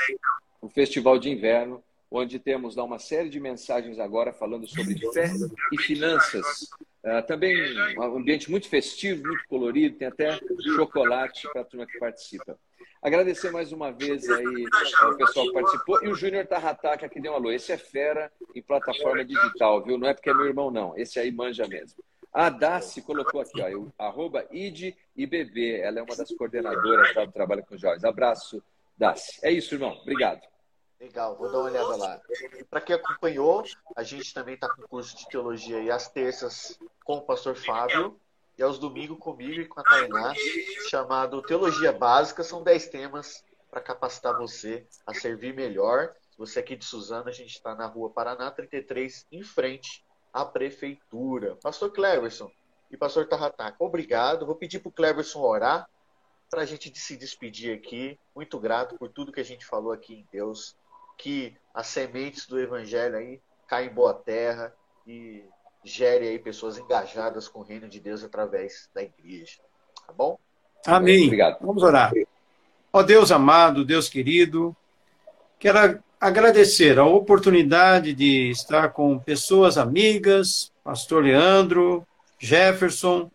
o 0.60 0.68
Festival 0.68 1.18
de 1.18 1.30
Inverno, 1.30 1.82
onde 2.14 2.38
temos 2.38 2.76
lá 2.76 2.84
uma 2.84 2.98
série 2.98 3.28
de 3.28 3.40
mensagens 3.40 3.98
agora 3.98 4.32
falando 4.32 4.66
sobre 4.68 4.98
fé 5.12 5.30
e 5.72 5.78
finanças. 5.82 6.70
Uh, 7.02 7.26
também 7.26 7.56
um 7.98 8.16
ambiente 8.16 8.50
muito 8.50 8.68
festivo, 8.68 9.26
muito 9.26 9.44
colorido, 9.48 9.96
tem 9.96 10.08
até 10.08 10.38
chocolate 10.76 11.46
para 11.52 11.62
a 11.62 11.64
turma 11.64 11.86
que 11.86 11.98
participa. 11.98 12.56
Agradecer 13.02 13.50
mais 13.50 13.72
uma 13.72 13.90
vez 13.90 14.30
aí 14.30 14.64
ao 15.00 15.16
pessoal 15.16 15.46
que 15.46 15.52
participou. 15.52 16.02
E 16.02 16.08
o 16.08 16.14
Júnior 16.14 16.46
Tarrataca 16.46 17.08
que 17.08 17.20
deu 17.20 17.32
um 17.32 17.34
alô. 17.34 17.50
Esse 17.50 17.72
é 17.72 17.76
fera 17.76 18.32
em 18.54 18.62
plataforma 18.62 19.22
digital, 19.22 19.82
viu? 19.82 19.98
Não 19.98 20.08
é 20.08 20.14
porque 20.14 20.30
é 20.30 20.34
meu 20.34 20.46
irmão, 20.46 20.70
não. 20.70 20.96
Esse 20.96 21.18
aí 21.18 21.30
manja 21.30 21.66
mesmo. 21.68 22.02
A 22.32 22.48
Daci 22.48 23.02
colocou 23.02 23.42
aqui, 23.42 23.60
ó, 23.60 23.86
arroba 24.02 24.46
IDIBB. 24.50 25.80
Ela 25.82 26.00
é 26.00 26.02
uma 26.02 26.16
das 26.16 26.30
coordenadoras 26.34 27.12
tá, 27.12 27.26
do 27.26 27.32
trabalho 27.32 27.64
com 27.66 27.76
jovens. 27.76 28.04
Abraço, 28.04 28.62
Daci. 28.96 29.38
É 29.42 29.50
isso, 29.50 29.74
irmão. 29.74 29.92
Obrigado. 30.00 30.53
Legal, 31.05 31.36
vou 31.36 31.52
dar 31.52 31.59
uma 31.59 31.64
olhada 31.64 31.96
lá. 31.96 32.20
Para 32.70 32.80
quem 32.80 32.96
acompanhou, 32.96 33.62
a 33.94 34.02
gente 34.02 34.32
também 34.32 34.55
está 34.55 34.74
com 34.74 34.88
curso 34.88 35.14
de 35.14 35.28
teologia 35.28 35.76
aí 35.76 35.90
às 35.90 36.09
terças 36.09 36.80
com 37.05 37.18
o 37.18 37.20
pastor 37.20 37.55
Fábio 37.55 38.18
e 38.57 38.62
aos 38.62 38.78
domingos 38.78 39.18
comigo 39.18 39.61
e 39.61 39.66
com 39.66 39.80
a 39.80 39.82
Tainá, 39.82 40.32
chamado 40.88 41.42
Teologia 41.42 41.92
Básica. 41.92 42.42
São 42.42 42.62
10 42.62 42.88
temas 42.88 43.44
para 43.70 43.82
capacitar 43.82 44.34
você 44.38 44.86
a 45.07 45.12
servir 45.12 45.55
melhor. 45.55 46.14
Você 46.38 46.61
aqui 46.61 46.74
de 46.74 46.86
Suzano, 46.86 47.28
a 47.28 47.32
gente 47.32 47.50
está 47.50 47.74
na 47.74 47.84
rua 47.84 48.09
Paraná 48.09 48.50
33, 48.50 49.26
em 49.30 49.42
frente 49.42 50.02
à 50.32 50.42
prefeitura. 50.42 51.57
Pastor 51.57 51.92
Cleverson 51.92 52.50
e 52.90 52.96
pastor 52.96 53.28
Tarrataca, 53.28 53.76
obrigado. 53.78 54.46
Vou 54.46 54.57
pedir 54.57 54.78
para 54.78 54.88
o 54.88 54.92
Cleverson 54.92 55.42
orar 55.42 55.86
para 56.48 56.62
a 56.62 56.64
gente 56.64 56.98
se 56.98 57.14
despedir 57.14 57.76
aqui. 57.76 58.18
Muito 58.34 58.59
grato 58.59 58.96
por 58.96 59.11
tudo 59.11 59.32
que 59.32 59.40
a 59.40 59.44
gente 59.44 59.66
falou 59.66 59.92
aqui 59.92 60.14
em 60.14 60.26
Deus 60.32 60.74
que 61.16 61.54
as 61.72 61.86
sementes 61.86 62.46
do 62.46 62.58
evangelho 62.60 63.16
aí 63.16 63.40
caem 63.66 63.88
em 63.88 63.94
boa 63.94 64.14
terra 64.14 64.72
e 65.06 65.44
gere 65.84 66.28
aí 66.28 66.38
pessoas 66.38 66.78
engajadas 66.78 67.48
com 67.48 67.60
o 67.60 67.64
reino 67.64 67.88
de 67.88 68.00
Deus 68.00 68.24
através 68.24 68.88
da 68.94 69.02
igreja. 69.02 69.58
Tá 70.06 70.12
bom? 70.12 70.38
Amém. 70.86 71.26
Obrigado. 71.26 71.58
Vamos 71.60 71.82
orar. 71.82 72.12
Ó 72.92 73.02
Deus 73.02 73.32
amado, 73.32 73.84
Deus 73.84 74.08
querido, 74.08 74.74
quero 75.58 76.02
agradecer 76.20 76.98
a 76.98 77.04
oportunidade 77.04 78.14
de 78.14 78.50
estar 78.50 78.90
com 78.90 79.18
pessoas 79.18 79.76
amigas, 79.76 80.72
Pastor 80.84 81.24
Leandro, 81.24 82.06
Jefferson, 82.38 83.30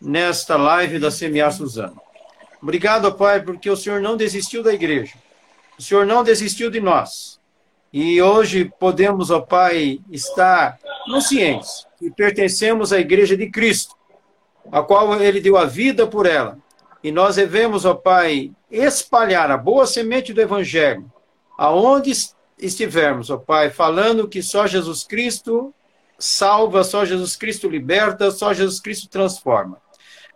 nesta 0.00 0.56
live 0.56 0.98
da 0.98 1.10
Semear 1.10 1.52
Suzano. 1.52 2.00
Obrigado, 2.60 3.12
Pai, 3.14 3.42
porque 3.42 3.70
o 3.70 3.76
Senhor 3.76 4.00
não 4.00 4.16
desistiu 4.16 4.62
da 4.62 4.72
igreja. 4.72 5.14
O 5.82 5.84
Senhor 5.84 6.06
não 6.06 6.22
desistiu 6.22 6.70
de 6.70 6.80
nós. 6.80 7.40
E 7.92 8.22
hoje 8.22 8.72
podemos, 8.78 9.32
ó 9.32 9.40
Pai, 9.40 9.98
estar 10.12 10.78
conscientes 11.06 11.88
que 11.98 12.08
pertencemos 12.08 12.92
à 12.92 13.00
igreja 13.00 13.36
de 13.36 13.50
Cristo, 13.50 13.96
a 14.70 14.80
qual 14.80 15.20
ele 15.20 15.40
deu 15.40 15.56
a 15.56 15.64
vida 15.64 16.06
por 16.06 16.24
ela. 16.24 16.56
E 17.02 17.10
nós 17.10 17.34
devemos, 17.34 17.84
ó 17.84 17.94
Pai, 17.94 18.52
espalhar 18.70 19.50
a 19.50 19.56
boa 19.56 19.84
semente 19.84 20.32
do 20.32 20.40
evangelho 20.40 21.10
aonde 21.58 22.12
estivermos, 22.56 23.28
ó 23.28 23.36
Pai, 23.36 23.68
falando 23.68 24.28
que 24.28 24.40
só 24.40 24.68
Jesus 24.68 25.02
Cristo 25.02 25.74
salva, 26.16 26.84
só 26.84 27.04
Jesus 27.04 27.34
Cristo 27.34 27.68
liberta, 27.68 28.30
só 28.30 28.54
Jesus 28.54 28.78
Cristo 28.78 29.08
transforma. 29.08 29.78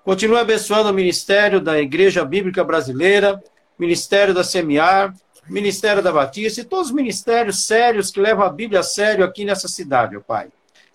Continue 0.02 0.38
abençoando 0.38 0.90
o 0.90 0.92
ministério 0.94 1.60
da 1.60 1.80
Igreja 1.80 2.24
Bíblica 2.24 2.64
Brasileira, 2.64 3.40
ministério 3.78 4.34
da 4.34 4.42
Semiar, 4.42 5.14
ministério 5.48 6.02
da 6.02 6.12
Batista 6.12 6.60
e 6.60 6.64
todos 6.64 6.88
os 6.88 6.94
ministérios 6.94 7.64
sérios 7.64 8.10
que 8.10 8.20
levam 8.20 8.44
a 8.44 8.50
Bíblia 8.50 8.80
a 8.80 8.82
sério 8.82 9.24
aqui 9.24 9.44
nessa 9.44 9.68
cidade, 9.68 10.16
ó 10.16 10.20
Pai. 10.20 10.48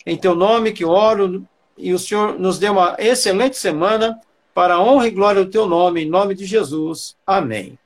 Em 0.05 0.17
teu 0.17 0.35
nome 0.35 0.71
que 0.71 0.83
oro 0.83 1.45
e 1.77 1.93
o 1.93 1.99
Senhor 1.99 2.39
nos 2.39 2.59
dê 2.59 2.69
uma 2.69 2.95
excelente 2.99 3.57
semana 3.57 4.19
para 4.53 4.75
a 4.75 4.81
honra 4.83 5.07
e 5.07 5.11
glória 5.11 5.43
do 5.43 5.51
teu 5.51 5.65
nome, 5.65 6.01
em 6.03 6.09
nome 6.09 6.35
de 6.35 6.45
Jesus. 6.45 7.15
Amém. 7.25 7.77